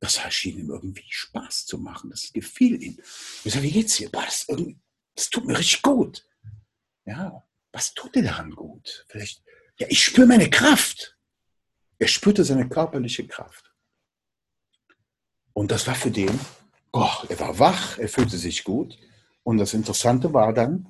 das 0.00 0.20
schien 0.30 0.58
ihm 0.58 0.70
irgendwie 0.70 1.06
Spaß 1.08 1.66
zu 1.66 1.78
machen. 1.78 2.10
Das 2.10 2.32
gefiel 2.32 2.82
ihm. 2.82 2.98
Ich 3.44 3.52
sage, 3.52 3.64
wie 3.64 3.72
geht's 3.72 3.96
dir? 3.96 4.10
Boah, 4.10 4.24
das, 4.24 4.46
das 5.14 5.30
tut 5.30 5.44
mir 5.44 5.58
richtig 5.58 5.82
gut. 5.82 6.26
Ja, 7.04 7.46
was 7.72 7.94
tut 7.94 8.14
dir 8.14 8.22
daran 8.22 8.50
gut? 8.52 9.04
Vielleicht, 9.08 9.42
ja, 9.78 9.86
ich 9.90 10.04
spüre 10.04 10.26
meine 10.26 10.50
Kraft. 10.50 11.16
Er 12.02 12.08
spürte 12.08 12.42
seine 12.42 12.68
körperliche 12.68 13.28
Kraft. 13.28 13.72
Und 15.52 15.70
das 15.70 15.86
war 15.86 15.94
für 15.94 16.10
den, 16.10 16.36
oh, 16.92 17.12
er 17.28 17.38
war 17.38 17.60
wach, 17.60 17.96
er 17.96 18.08
fühlte 18.08 18.38
sich 18.38 18.64
gut. 18.64 18.98
Und 19.44 19.58
das 19.58 19.72
Interessante 19.72 20.34
war 20.34 20.52
dann, 20.52 20.88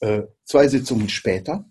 äh, 0.00 0.22
zwei 0.44 0.66
Sitzungen 0.66 1.10
später 1.10 1.68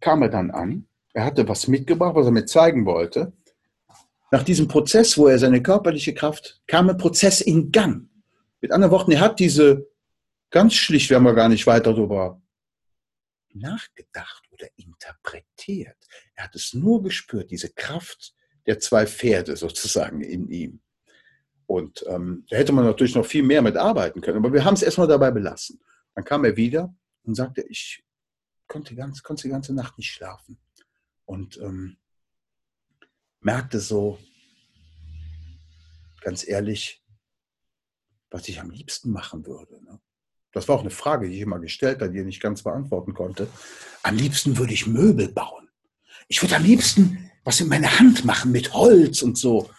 kam 0.00 0.20
er 0.20 0.28
dann 0.28 0.50
an. 0.50 0.86
Er 1.14 1.24
hatte 1.24 1.48
was 1.48 1.68
mitgebracht, 1.68 2.14
was 2.14 2.26
er 2.26 2.32
mir 2.32 2.44
zeigen 2.44 2.84
wollte. 2.84 3.32
Nach 4.30 4.42
diesem 4.42 4.68
Prozess, 4.68 5.16
wo 5.16 5.26
er 5.26 5.38
seine 5.38 5.62
körperliche 5.62 6.12
Kraft, 6.12 6.60
kam 6.66 6.90
ein 6.90 6.98
Prozess 6.98 7.40
in 7.40 7.72
Gang. 7.72 8.10
Mit 8.60 8.72
anderen 8.72 8.92
Worten, 8.92 9.12
er 9.12 9.20
hat 9.20 9.40
diese, 9.40 9.88
ganz 10.50 10.74
schlicht, 10.74 11.08
wir 11.08 11.16
haben 11.16 11.24
ja 11.24 11.32
gar 11.32 11.48
nicht 11.48 11.66
weiter 11.66 11.94
darüber 11.94 12.42
nachgedacht 13.54 14.44
oder 14.50 14.66
interpretiert. 14.76 15.96
Er 16.38 16.44
hat 16.44 16.54
es 16.54 16.72
nur 16.72 17.02
gespürt, 17.02 17.50
diese 17.50 17.68
Kraft 17.70 18.32
der 18.64 18.78
zwei 18.78 19.08
Pferde 19.08 19.56
sozusagen 19.56 20.20
in 20.20 20.48
ihm. 20.48 20.80
Und 21.66 22.04
ähm, 22.06 22.46
da 22.48 22.56
hätte 22.56 22.72
man 22.72 22.84
natürlich 22.84 23.16
noch 23.16 23.26
viel 23.26 23.42
mehr 23.42 23.60
mit 23.60 23.76
arbeiten 23.76 24.20
können, 24.20 24.38
aber 24.38 24.52
wir 24.52 24.64
haben 24.64 24.74
es 24.74 24.82
erstmal 24.82 25.08
dabei 25.08 25.32
belassen. 25.32 25.80
Dann 26.14 26.24
kam 26.24 26.44
er 26.44 26.56
wieder 26.56 26.94
und 27.24 27.34
sagte, 27.34 27.62
ich 27.62 28.04
konnte, 28.68 28.94
ganz, 28.94 29.24
konnte 29.24 29.42
die 29.42 29.48
ganze 29.48 29.74
Nacht 29.74 29.98
nicht 29.98 30.12
schlafen. 30.12 30.60
Und 31.24 31.58
ähm, 31.58 31.96
merkte 33.40 33.80
so, 33.80 34.20
ganz 36.20 36.46
ehrlich, 36.46 37.02
was 38.30 38.48
ich 38.48 38.60
am 38.60 38.70
liebsten 38.70 39.10
machen 39.10 39.44
würde. 39.44 39.82
Ne? 39.84 40.00
Das 40.52 40.68
war 40.68 40.76
auch 40.76 40.82
eine 40.82 40.90
Frage, 40.90 41.28
die 41.28 41.34
ich 41.34 41.40
immer 41.40 41.58
gestellt 41.58 42.00
habe, 42.00 42.12
die 42.12 42.20
ich 42.20 42.24
nicht 42.24 42.42
ganz 42.42 42.62
beantworten 42.62 43.12
konnte. 43.12 43.48
Am 44.04 44.14
liebsten 44.14 44.56
würde 44.56 44.72
ich 44.72 44.86
Möbel 44.86 45.32
bauen. 45.32 45.67
Ich 46.28 46.42
würde 46.42 46.56
am 46.56 46.64
liebsten 46.64 47.30
was 47.44 47.60
in 47.60 47.68
meine 47.68 47.98
Hand 47.98 48.26
machen 48.26 48.52
mit 48.52 48.74
Holz 48.74 49.22
und 49.22 49.38
so. 49.38 49.70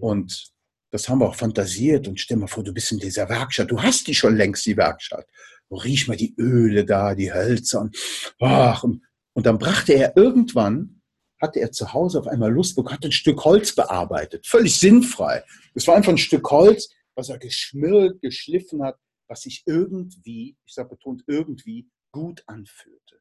Und 0.00 0.52
das 0.90 1.08
haben 1.08 1.20
wir 1.20 1.28
auch 1.28 1.34
fantasiert. 1.34 2.06
Und 2.08 2.20
stell 2.20 2.36
mal 2.36 2.46
vor, 2.46 2.62
du 2.62 2.74
bist 2.74 2.92
in 2.92 2.98
dieser 2.98 3.28
Werkstatt. 3.28 3.70
Du 3.70 3.82
hast 3.82 4.06
die 4.06 4.14
schon 4.14 4.36
längst, 4.36 4.66
die 4.66 4.76
Werkstatt. 4.76 5.26
riech 5.70 6.08
mal 6.08 6.16
die 6.16 6.34
Öle 6.36 6.84
da, 6.84 7.14
die 7.14 7.32
Hölzer. 7.32 7.80
Und, 7.80 7.96
ach, 8.40 8.84
und, 8.84 9.02
und 9.32 9.46
dann 9.46 9.58
brachte 9.58 9.94
er 9.94 10.14
irgendwann, 10.14 11.00
hatte 11.40 11.60
er 11.60 11.72
zu 11.72 11.94
Hause 11.94 12.18
auf 12.20 12.26
einmal 12.26 12.52
Lust 12.52 12.76
bekommen, 12.76 12.96
hat 12.96 13.04
ein 13.04 13.12
Stück 13.12 13.42
Holz 13.44 13.74
bearbeitet. 13.74 14.46
Völlig 14.46 14.78
sinnfrei. 14.78 15.42
Es 15.74 15.86
war 15.86 15.96
einfach 15.96 16.12
ein 16.12 16.18
Stück 16.18 16.50
Holz, 16.50 16.90
was 17.14 17.30
er 17.30 17.38
geschmirrt, 17.38 18.20
geschliffen 18.20 18.82
hat 18.82 18.98
was 19.30 19.42
sich 19.42 19.62
irgendwie, 19.64 20.56
ich 20.66 20.74
sage 20.74 20.90
betont 20.90 21.22
irgendwie, 21.28 21.88
gut 22.10 22.42
anfühlte. 22.46 23.20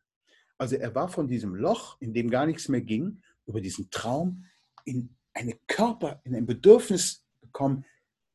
Also 0.59 0.75
er 0.75 0.93
war 0.93 1.07
von 1.07 1.27
diesem 1.27 1.55
Loch, 1.55 1.97
in 2.01 2.13
dem 2.13 2.29
gar 2.29 2.45
nichts 2.45 2.67
mehr 2.67 2.81
ging, 2.81 3.21
über 3.45 3.61
diesen 3.61 3.89
Traum 3.89 4.45
in 4.83 5.15
eine 5.33 5.57
Körper, 5.67 6.21
in 6.25 6.35
ein 6.35 6.45
Bedürfnis 6.45 7.23
gekommen, 7.41 7.85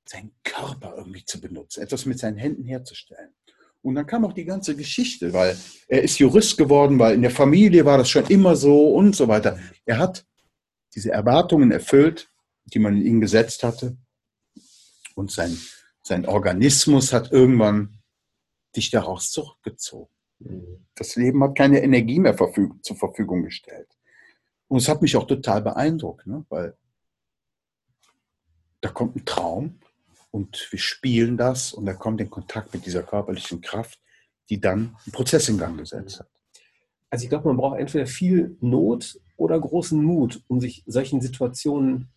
seinen 0.09 0.33
Körper 0.43 0.95
irgendwie 0.97 1.25
zu 1.25 1.41
benutzen, 1.41 1.83
etwas 1.83 2.07
mit 2.07 2.19
seinen 2.19 2.39
Händen 2.39 2.65
herzustellen. 2.65 3.35
Und 3.83 3.95
dann 3.95 4.07
kam 4.07 4.25
auch 4.25 4.33
die 4.33 4.47
ganze 4.47 4.75
Geschichte, 4.75 5.35
weil 5.35 5.57
er 5.89 6.03
ist 6.03 6.19
Jurist 6.19 6.57
geworden, 6.57 6.99
weil 6.99 7.15
in 7.15 7.23
der 7.23 7.31
Familie 7.31 7.85
war 7.85 7.99
das 7.99 8.09
schon 8.09 8.27
immer 8.29 8.57
so 8.57 8.95
und 8.95 9.15
so 9.15 9.29
weiter. 9.29 9.59
Er 9.85 9.99
hat 9.99 10.27
diese 10.95 11.11
Erwartungen 11.11 11.71
erfüllt, 11.71 12.31
die 12.65 12.79
man 12.79 12.97
in 12.97 13.05
ihn 13.05 13.21
gesetzt 13.21 13.63
hatte. 13.63 13.99
Und 15.15 15.31
sein, 15.31 15.59
sein 16.03 16.25
Organismus 16.25 17.13
hat 17.13 17.33
irgendwann 17.33 17.99
dich 18.75 18.91
daraus 18.91 19.31
zurückgezogen. 19.31 20.14
Das 20.95 21.17
Leben 21.17 21.43
hat 21.43 21.57
keine 21.57 21.83
Energie 21.83 22.19
mehr 22.19 22.35
verfüg 22.35 22.85
zur 22.85 22.97
Verfügung 22.97 23.43
gestellt. 23.43 23.89
Und 24.69 24.79
es 24.79 24.89
hat 24.89 25.03
mich 25.03 25.17
auch 25.17 25.27
total 25.27 25.63
beeindruckt, 25.63 26.27
ne? 26.27 26.45
weil 26.49 26.77
da 28.81 28.89
kommt 28.91 29.17
ein 29.17 29.25
Traum 29.25 29.81
und 30.31 30.69
wir 30.71 30.79
spielen 30.79 31.37
das 31.37 31.73
und 31.73 31.87
er 31.87 31.95
kommt 31.95 32.21
in 32.21 32.31
Kontakt 32.31 32.75
mit 32.75 32.85
dieser 32.85 33.03
körperlichen 33.03 33.61
Kraft, 33.61 34.01
die 34.51 34.61
dann 34.61 34.97
einen 35.05 35.13
Prozess 35.13 35.49
in 35.49 35.59
Gang 35.59 35.79
gesetzt 35.79 36.21
hat. 36.21 36.29
Also 37.09 37.25
ich 37.25 37.31
glaube, 37.31 37.49
man 37.49 37.57
braucht 37.57 37.79
entweder 37.79 38.07
viel 38.07 38.57
Not 38.61 39.21
oder 39.37 39.59
großen 39.59 40.03
Mut, 40.03 40.43
um 40.49 40.61
sich 40.61 40.83
solchen 40.87 41.21
Situationen 41.21 42.09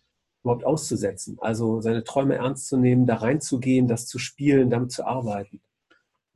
überhaupt 0.42 0.64
auszusetzen. 0.64 1.38
Also 1.40 1.80
seine 1.80 2.04
Träume 2.04 2.36
ernst 2.36 2.66
zu 2.66 2.76
nehmen, 2.76 3.06
da 3.06 3.16
reinzugehen, 3.16 3.88
das 3.88 4.06
zu 4.06 4.18
spielen, 4.18 4.70
damit 4.70 4.92
zu 4.92 5.06
arbeiten. 5.06 5.60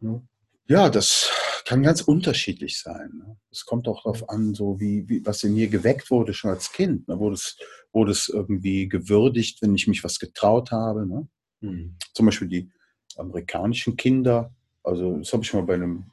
Ne? 0.00 0.22
Ja, 0.66 0.88
das 0.88 1.30
kann 1.72 1.82
ganz 1.82 2.02
unterschiedlich 2.02 2.78
sein. 2.78 3.10
Ne? 3.14 3.36
Es 3.50 3.64
kommt 3.64 3.88
auch 3.88 4.02
darauf 4.02 4.28
an, 4.28 4.52
so 4.52 4.78
wie, 4.78 5.08
wie, 5.08 5.24
was 5.24 5.42
in 5.42 5.54
mir 5.54 5.68
geweckt 5.68 6.10
wurde 6.10 6.34
schon 6.34 6.50
als 6.50 6.70
Kind. 6.70 7.08
Ne? 7.08 7.18
Wurde, 7.18 7.34
es, 7.34 7.56
wurde 7.92 8.12
es 8.12 8.28
irgendwie 8.28 8.90
gewürdigt, 8.90 9.62
wenn 9.62 9.74
ich 9.74 9.88
mich 9.88 10.04
was 10.04 10.18
getraut 10.18 10.70
habe. 10.70 11.06
Ne? 11.06 11.28
Mhm. 11.60 11.96
Zum 12.12 12.26
Beispiel 12.26 12.48
die 12.48 12.70
amerikanischen 13.16 13.96
Kinder. 13.96 14.54
Also 14.82 15.16
das 15.16 15.32
habe 15.32 15.44
ich 15.44 15.54
mal 15.54 15.62
bei 15.62 15.74
einem, 15.74 16.04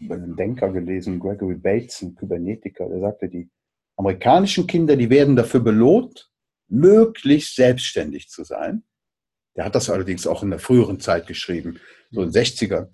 bei 0.00 0.14
einem 0.14 0.36
Denker 0.36 0.70
gelesen, 0.72 1.18
Gregory 1.18 1.56
Bates, 1.56 2.00
ein 2.02 2.14
Kybernetiker, 2.14 2.88
der 2.88 3.00
sagte, 3.00 3.28
die 3.28 3.50
amerikanischen 3.96 4.68
Kinder, 4.68 4.94
die 4.94 5.10
werden 5.10 5.34
dafür 5.34 5.60
belohnt, 5.60 6.30
möglichst 6.68 7.56
selbstständig 7.56 8.28
zu 8.28 8.44
sein. 8.44 8.84
Der 9.56 9.64
hat 9.64 9.74
das 9.74 9.90
allerdings 9.90 10.24
auch 10.28 10.44
in 10.44 10.50
der 10.50 10.60
früheren 10.60 11.00
Zeit 11.00 11.26
geschrieben, 11.26 11.80
so 12.12 12.22
in 12.22 12.30
den 12.30 12.42
60ern. 12.42 12.90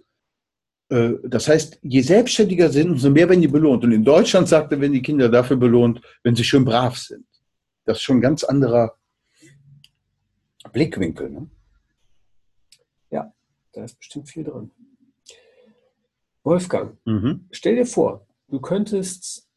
Äh, 0.91 1.15
das 1.25 1.49
heißt, 1.49 1.79
je 1.83 2.01
selbstständiger 2.01 2.71
sind, 2.71 2.91
umso 2.91 3.11
mehr 3.11 3.29
werden 3.29 3.41
die 3.41 3.49
belohnt. 3.49 3.85
Und 3.85 3.93
in 3.93 4.05
Deutschland 4.05 4.49
sagt 4.49 4.73
er, 4.73 4.81
wenn 4.81 4.93
die 4.93 5.03
Kinder 5.03 5.29
dafür 5.29 5.57
belohnt, 5.57 6.01
wenn 6.23 6.35
sie 6.35 6.45
schön 6.45 6.65
brav 6.65 6.97
sind. 6.97 7.27
Das 7.85 7.99
ist 7.99 8.03
schon 8.03 8.19
ein 8.19 8.23
ganz 8.23 8.45
anderer 8.45 8.97
Blickwinkel. 10.73 11.31
Ne? 11.31 11.51
Ja, 13.11 13.33
da 13.73 13.85
ist 13.85 13.99
bestimmt 13.99 14.29
viel 14.29 14.45
drin. 14.45 14.71
Wolfgang, 16.45 16.97
mhm. 17.05 17.47
stell 17.51 17.77
dir 17.77 17.87
vor, 17.87 18.27
du 18.49 18.61
könntest 18.61 19.49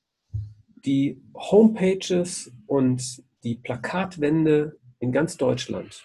die 0.83 1.21
Homepages 1.35 2.51
und 2.65 3.23
die 3.43 3.55
Plakatwände 3.55 4.77
in 4.99 5.11
ganz 5.11 5.37
Deutschland 5.37 6.03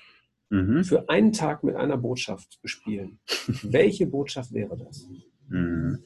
mhm. 0.50 0.84
für 0.84 1.08
einen 1.08 1.32
Tag 1.32 1.64
mit 1.64 1.76
einer 1.76 1.96
Botschaft 1.96 2.60
bespielen. 2.62 3.18
Welche 3.62 4.06
Botschaft 4.06 4.52
wäre 4.52 4.76
das? 4.76 5.06
Mhm. 5.48 6.02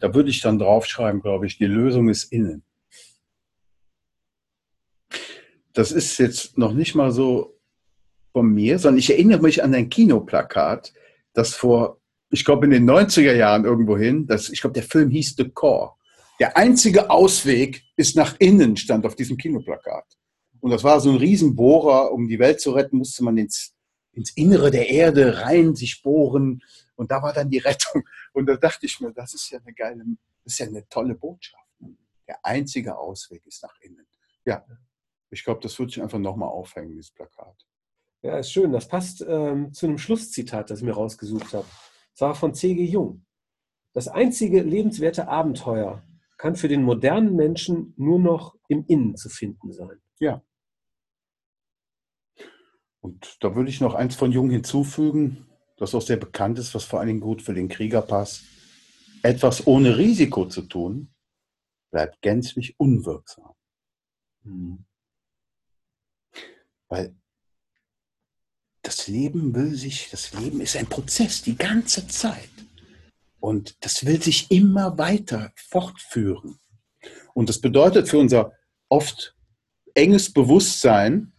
Da 0.00 0.14
würde 0.14 0.30
ich 0.30 0.40
dann 0.40 0.58
draufschreiben, 0.58 1.20
glaube 1.20 1.46
ich, 1.46 1.58
die 1.58 1.66
Lösung 1.66 2.08
ist 2.08 2.32
innen. 2.32 2.62
Das 5.72 5.92
ist 5.92 6.18
jetzt 6.18 6.58
noch 6.58 6.72
nicht 6.72 6.94
mal 6.94 7.12
so 7.12 7.58
von 8.32 8.52
mir, 8.52 8.78
sondern 8.78 8.98
ich 8.98 9.10
erinnere 9.10 9.42
mich 9.42 9.62
an 9.62 9.74
ein 9.74 9.88
Kinoplakat, 9.88 10.92
das 11.32 11.54
vor, 11.54 12.00
ich 12.30 12.44
glaube, 12.44 12.66
in 12.66 12.70
den 12.70 12.88
90er 12.88 13.34
Jahren 13.34 13.64
irgendwohin, 13.64 14.26
das, 14.26 14.48
ich 14.50 14.60
glaube, 14.60 14.74
der 14.74 14.82
Film 14.82 15.10
hieß 15.10 15.34
The 15.36 15.50
Core. 15.50 15.92
Der 16.40 16.56
einzige 16.56 17.10
Ausweg 17.10 17.82
ist 17.96 18.16
nach 18.16 18.34
innen, 18.38 18.76
stand 18.76 19.04
auf 19.04 19.14
diesem 19.14 19.36
Kinoplakat. 19.36 20.04
Und 20.60 20.70
das 20.70 20.84
war 20.84 21.00
so 21.00 21.10
ein 21.10 21.16
Riesenbohrer, 21.16 22.12
um 22.12 22.28
die 22.28 22.38
Welt 22.38 22.60
zu 22.60 22.72
retten, 22.72 22.98
musste 22.98 23.24
man 23.24 23.36
ins, 23.36 23.74
ins 24.12 24.30
Innere 24.36 24.70
der 24.70 24.88
Erde 24.88 25.40
rein, 25.40 25.74
sich 25.74 26.02
bohren. 26.02 26.62
Und 26.96 27.10
da 27.10 27.22
war 27.22 27.32
dann 27.32 27.50
die 27.50 27.58
Rettung. 27.58 28.02
Und 28.32 28.46
da 28.46 28.56
dachte 28.56 28.86
ich 28.86 29.00
mir, 29.00 29.12
das 29.12 29.34
ist 29.34 29.50
ja 29.50 29.58
eine 29.58 29.72
geile, 29.72 30.04
das 30.44 30.54
ist 30.54 30.58
ja 30.58 30.66
eine 30.66 30.86
tolle 30.88 31.14
Botschaft. 31.14 31.64
Der 32.28 32.44
einzige 32.44 32.96
Ausweg 32.96 33.44
ist 33.46 33.62
nach 33.62 33.74
innen. 33.80 34.06
Ja, 34.44 34.64
ich 35.30 35.44
glaube, 35.44 35.60
das 35.60 35.78
würde 35.78 35.90
ich 35.90 36.02
einfach 36.02 36.18
nochmal 36.18 36.48
aufhängen, 36.48 36.90
dieses 36.90 37.10
Plakat. 37.10 37.66
Ja, 38.22 38.38
ist 38.38 38.52
schön. 38.52 38.72
Das 38.72 38.86
passt 38.86 39.24
ähm, 39.26 39.72
zu 39.72 39.86
einem 39.86 39.98
Schlusszitat, 39.98 40.70
das 40.70 40.80
ich 40.80 40.84
mir 40.84 40.92
rausgesucht 40.92 41.54
habe. 41.54 41.66
Das 42.12 42.20
war 42.20 42.34
von 42.34 42.54
C.G. 42.54 42.84
Jung. 42.84 43.24
Das 43.92 44.08
einzige 44.08 44.62
lebenswerte 44.62 45.28
Abenteuer 45.28 46.04
kann 46.36 46.56
für 46.56 46.68
den 46.68 46.82
modernen 46.82 47.34
Menschen 47.34 47.94
nur 47.96 48.18
noch 48.18 48.56
im 48.68 48.84
Innen 48.86 49.16
zu 49.16 49.28
finden 49.28 49.72
sein. 49.72 50.00
Ja. 50.20 50.42
Und 53.00 53.36
da 53.40 53.54
würde 53.54 53.70
ich 53.70 53.80
noch 53.80 53.94
eins 53.94 54.14
von 54.14 54.32
Jung 54.32 54.50
hinzufügen, 54.50 55.46
das 55.76 55.94
auch 55.94 56.02
sehr 56.02 56.18
bekannt 56.18 56.58
ist, 56.58 56.74
was 56.74 56.84
vor 56.84 56.98
allen 56.98 57.08
Dingen 57.08 57.20
gut 57.20 57.42
für 57.42 57.54
den 57.54 57.68
Krieger 57.68 58.02
passt. 58.02 58.42
Etwas 59.22 59.66
ohne 59.66 59.96
Risiko 59.96 60.46
zu 60.46 60.62
tun, 60.62 61.14
bleibt 61.90 62.20
gänzlich 62.22 62.78
unwirksam. 62.78 63.54
Mhm. 64.42 64.84
Weil 66.88 67.16
das 68.82 69.08
Leben 69.08 69.54
will 69.54 69.74
sich, 69.74 70.10
das 70.10 70.32
Leben 70.34 70.60
ist 70.60 70.76
ein 70.76 70.86
Prozess 70.86 71.42
die 71.42 71.56
ganze 71.56 72.06
Zeit. 72.08 72.50
Und 73.38 73.82
das 73.84 74.04
will 74.04 74.22
sich 74.22 74.50
immer 74.50 74.98
weiter 74.98 75.52
fortführen. 75.56 76.58
Und 77.34 77.48
das 77.48 77.60
bedeutet 77.60 78.08
für 78.08 78.18
unser 78.18 78.52
oft 78.88 79.34
enges 79.94 80.32
Bewusstsein, 80.32 81.32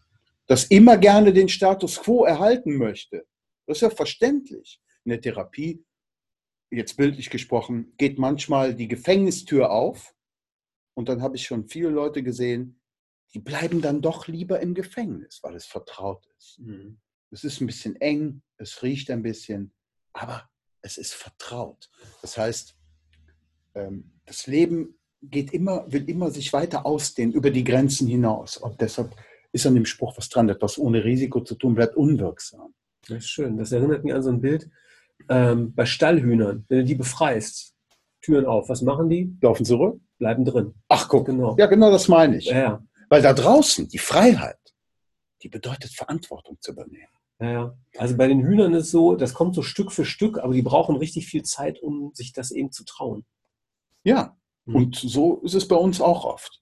das 0.51 0.65
immer 0.65 0.97
gerne 0.97 1.31
den 1.31 1.47
Status 1.47 2.01
quo 2.01 2.25
erhalten 2.25 2.75
möchte. 2.75 3.25
Das 3.65 3.77
ist 3.77 3.83
ja 3.83 3.89
verständlich. 3.89 4.81
In 5.05 5.11
der 5.11 5.21
Therapie, 5.21 5.85
jetzt 6.69 6.97
bildlich 6.97 7.29
gesprochen, 7.29 7.93
geht 7.95 8.19
manchmal 8.19 8.75
die 8.75 8.89
Gefängnistür 8.89 9.71
auf 9.71 10.13
und 10.93 11.07
dann 11.07 11.21
habe 11.21 11.37
ich 11.37 11.45
schon 11.45 11.69
viele 11.69 11.87
Leute 11.87 12.21
gesehen, 12.21 12.81
die 13.33 13.39
bleiben 13.39 13.81
dann 13.81 14.01
doch 14.01 14.27
lieber 14.27 14.59
im 14.59 14.73
Gefängnis, 14.73 15.39
weil 15.41 15.55
es 15.55 15.65
vertraut 15.65 16.27
ist. 16.37 16.59
Mhm. 16.59 16.99
Es 17.29 17.45
ist 17.45 17.61
ein 17.61 17.67
bisschen 17.67 17.95
eng, 18.01 18.41
es 18.57 18.83
riecht 18.83 19.09
ein 19.09 19.23
bisschen, 19.23 19.73
aber 20.11 20.49
es 20.81 20.97
ist 20.97 21.13
vertraut. 21.13 21.89
Das 22.21 22.37
heißt, 22.37 22.75
ähm, 23.75 24.19
das 24.25 24.47
Leben 24.47 24.99
geht 25.21 25.53
immer, 25.53 25.89
will 25.89 26.09
immer 26.09 26.29
sich 26.29 26.51
weiter 26.51 26.85
ausdehnen 26.85 27.31
über 27.31 27.51
die 27.51 27.63
Grenzen 27.63 28.05
hinaus. 28.09 28.57
Und 28.57 28.81
deshalb 28.81 29.15
ist 29.51 29.65
an 29.65 29.75
dem 29.75 29.85
Spruch 29.85 30.17
was 30.17 30.29
dran. 30.29 30.49
Etwas 30.49 30.77
ohne 30.77 31.03
Risiko 31.03 31.41
zu 31.41 31.55
tun, 31.55 31.75
bleibt 31.75 31.95
unwirksam. 31.95 32.73
Das 33.07 33.19
ist 33.19 33.29
schön. 33.29 33.57
Das 33.57 33.71
erinnert 33.71 34.03
mich 34.03 34.13
an 34.13 34.23
so 34.23 34.29
ein 34.29 34.41
Bild 34.41 34.69
ähm, 35.29 35.73
bei 35.73 35.85
Stallhühnern. 35.85 36.65
Wenn 36.67 36.79
du 36.79 36.83
die 36.85 36.95
befreist, 36.95 37.73
Türen 38.21 38.45
auf, 38.45 38.69
was 38.69 38.81
machen 38.81 39.09
die? 39.09 39.35
Laufen 39.41 39.65
zurück? 39.65 39.99
Bleiben 40.17 40.45
drin. 40.45 40.75
Ach, 40.87 41.09
guck. 41.09 41.25
Genau. 41.25 41.55
Ja, 41.57 41.65
genau 41.65 41.91
das 41.91 42.07
meine 42.07 42.37
ich. 42.37 42.45
Ja, 42.45 42.83
Weil 43.09 43.21
da 43.21 43.33
draußen 43.33 43.87
die 43.87 43.97
Freiheit, 43.97 44.59
die 45.41 45.49
bedeutet 45.49 45.91
Verantwortung 45.91 46.57
zu 46.61 46.71
übernehmen. 46.71 47.07
Ja, 47.39 47.75
also 47.97 48.15
bei 48.17 48.27
den 48.27 48.43
Hühnern 48.43 48.73
ist 48.75 48.85
es 48.85 48.91
so, 48.91 49.15
das 49.15 49.33
kommt 49.33 49.55
so 49.55 49.63
Stück 49.63 49.91
für 49.91 50.05
Stück, 50.05 50.37
aber 50.37 50.53
die 50.53 50.61
brauchen 50.61 50.95
richtig 50.95 51.25
viel 51.25 51.41
Zeit, 51.41 51.81
um 51.81 52.11
sich 52.13 52.33
das 52.33 52.51
eben 52.51 52.71
zu 52.71 52.85
trauen. 52.85 53.25
Ja, 54.03 54.37
mhm. 54.65 54.75
und 54.75 54.95
so 54.95 55.41
ist 55.41 55.55
es 55.55 55.67
bei 55.67 55.75
uns 55.75 56.01
auch 56.01 56.23
oft. 56.23 56.61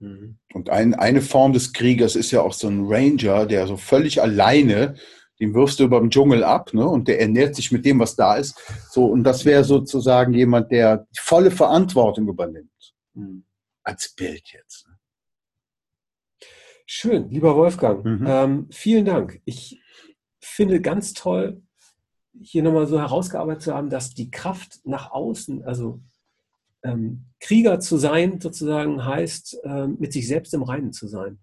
Mhm. 0.00 0.38
Und 0.52 0.70
ein, 0.70 0.94
eine 0.94 1.20
Form 1.20 1.52
des 1.52 1.72
Kriegers 1.72 2.16
ist 2.16 2.30
ja 2.30 2.42
auch 2.42 2.52
so 2.52 2.68
ein 2.68 2.86
Ranger, 2.86 3.46
der 3.46 3.66
so 3.66 3.76
völlig 3.76 4.22
alleine, 4.22 4.94
den 5.40 5.54
wirfst 5.54 5.78
du 5.78 5.84
über 5.84 6.00
den 6.00 6.10
Dschungel 6.10 6.42
ab, 6.44 6.74
ne? 6.74 6.86
Und 6.86 7.08
der 7.08 7.20
ernährt 7.20 7.54
sich 7.54 7.70
mit 7.70 7.84
dem, 7.84 8.00
was 8.00 8.16
da 8.16 8.36
ist. 8.36 8.58
So, 8.90 9.06
und 9.06 9.22
das 9.24 9.44
wäre 9.44 9.64
sozusagen 9.64 10.34
jemand, 10.34 10.70
der 10.72 11.06
die 11.14 11.20
volle 11.20 11.50
Verantwortung 11.50 12.28
übernimmt. 12.28 12.94
Mhm. 13.14 13.44
Als 13.82 14.14
Bild 14.14 14.52
jetzt. 14.52 14.86
Ne? 14.88 14.98
Schön, 16.86 17.30
lieber 17.30 17.54
Wolfgang. 17.54 18.04
Mhm. 18.04 18.26
Ähm, 18.26 18.68
vielen 18.70 19.04
Dank. 19.04 19.40
Ich 19.44 19.80
finde 20.40 20.80
ganz 20.80 21.12
toll, 21.12 21.62
hier 22.40 22.62
nochmal 22.62 22.86
so 22.86 22.98
herausgearbeitet 22.98 23.62
zu 23.62 23.74
haben, 23.74 23.90
dass 23.90 24.14
die 24.14 24.30
Kraft 24.30 24.80
nach 24.84 25.10
außen, 25.10 25.64
also 25.64 26.00
ähm, 26.82 27.24
Krieger 27.40 27.80
zu 27.80 27.96
sein, 27.96 28.40
sozusagen, 28.40 29.04
heißt, 29.04 29.58
ähm, 29.64 29.96
mit 29.98 30.12
sich 30.12 30.26
selbst 30.26 30.54
im 30.54 30.62
Reinen 30.62 30.92
zu 30.92 31.08
sein. 31.08 31.38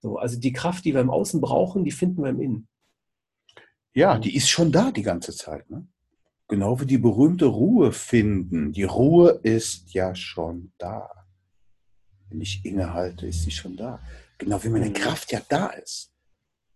So, 0.00 0.18
also 0.18 0.38
die 0.38 0.52
Kraft, 0.52 0.84
die 0.84 0.92
wir 0.92 1.00
im 1.00 1.10
Außen 1.10 1.40
brauchen, 1.40 1.84
die 1.84 1.90
finden 1.90 2.22
wir 2.22 2.30
im 2.30 2.40
Innen. 2.40 2.68
Ja, 3.94 4.18
die 4.18 4.34
ist 4.34 4.48
schon 4.48 4.72
da 4.72 4.90
die 4.90 5.02
ganze 5.02 5.34
Zeit. 5.34 5.70
Ne? 5.70 5.86
Genau 6.48 6.80
wie 6.80 6.86
die 6.86 6.98
berühmte 6.98 7.46
Ruhe 7.46 7.92
finden. 7.92 8.72
Die 8.72 8.82
Ruhe 8.82 9.40
ist 9.42 9.94
ja 9.94 10.14
schon 10.14 10.72
da. 10.78 11.08
Wenn 12.28 12.40
ich 12.40 12.64
innehalte, 12.64 13.26
ist 13.26 13.42
sie 13.42 13.50
schon 13.50 13.76
da. 13.76 14.00
Genau 14.38 14.62
wie 14.62 14.68
meine 14.68 14.88
mhm. 14.88 14.94
Kraft 14.94 15.32
ja 15.32 15.40
da 15.48 15.68
ist. 15.68 16.12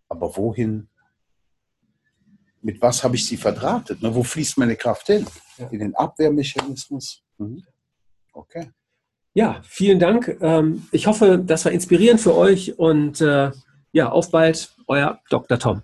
Aber 0.07 0.35
wohin? 0.37 0.89
Mit 2.61 2.81
was 2.81 3.03
habe 3.03 3.15
ich 3.15 3.25
sie 3.25 3.37
verdrahtet? 3.37 4.01
Ne? 4.01 4.13
Wo 4.15 4.23
fließt 4.23 4.57
meine 4.57 4.75
Kraft 4.75 5.07
hin? 5.07 5.25
Ja. 5.57 5.67
In 5.67 5.79
den 5.79 5.95
Abwehrmechanismus? 5.95 7.23
Mhm. 7.37 7.63
Okay. 8.39 8.71
Ja, 9.33 9.61
vielen 9.63 9.99
Dank. 9.99 10.37
Ähm, 10.41 10.87
ich 10.91 11.07
hoffe, 11.07 11.37
das 11.37 11.65
war 11.65 11.71
inspirierend 11.71 12.21
für 12.21 12.35
euch 12.35 12.79
und 12.79 13.21
äh, 13.21 13.51
ja, 13.91 14.09
auf 14.09 14.31
bald, 14.31 14.75
euer 14.87 15.19
Dr. 15.29 15.59
Tom. 15.59 15.83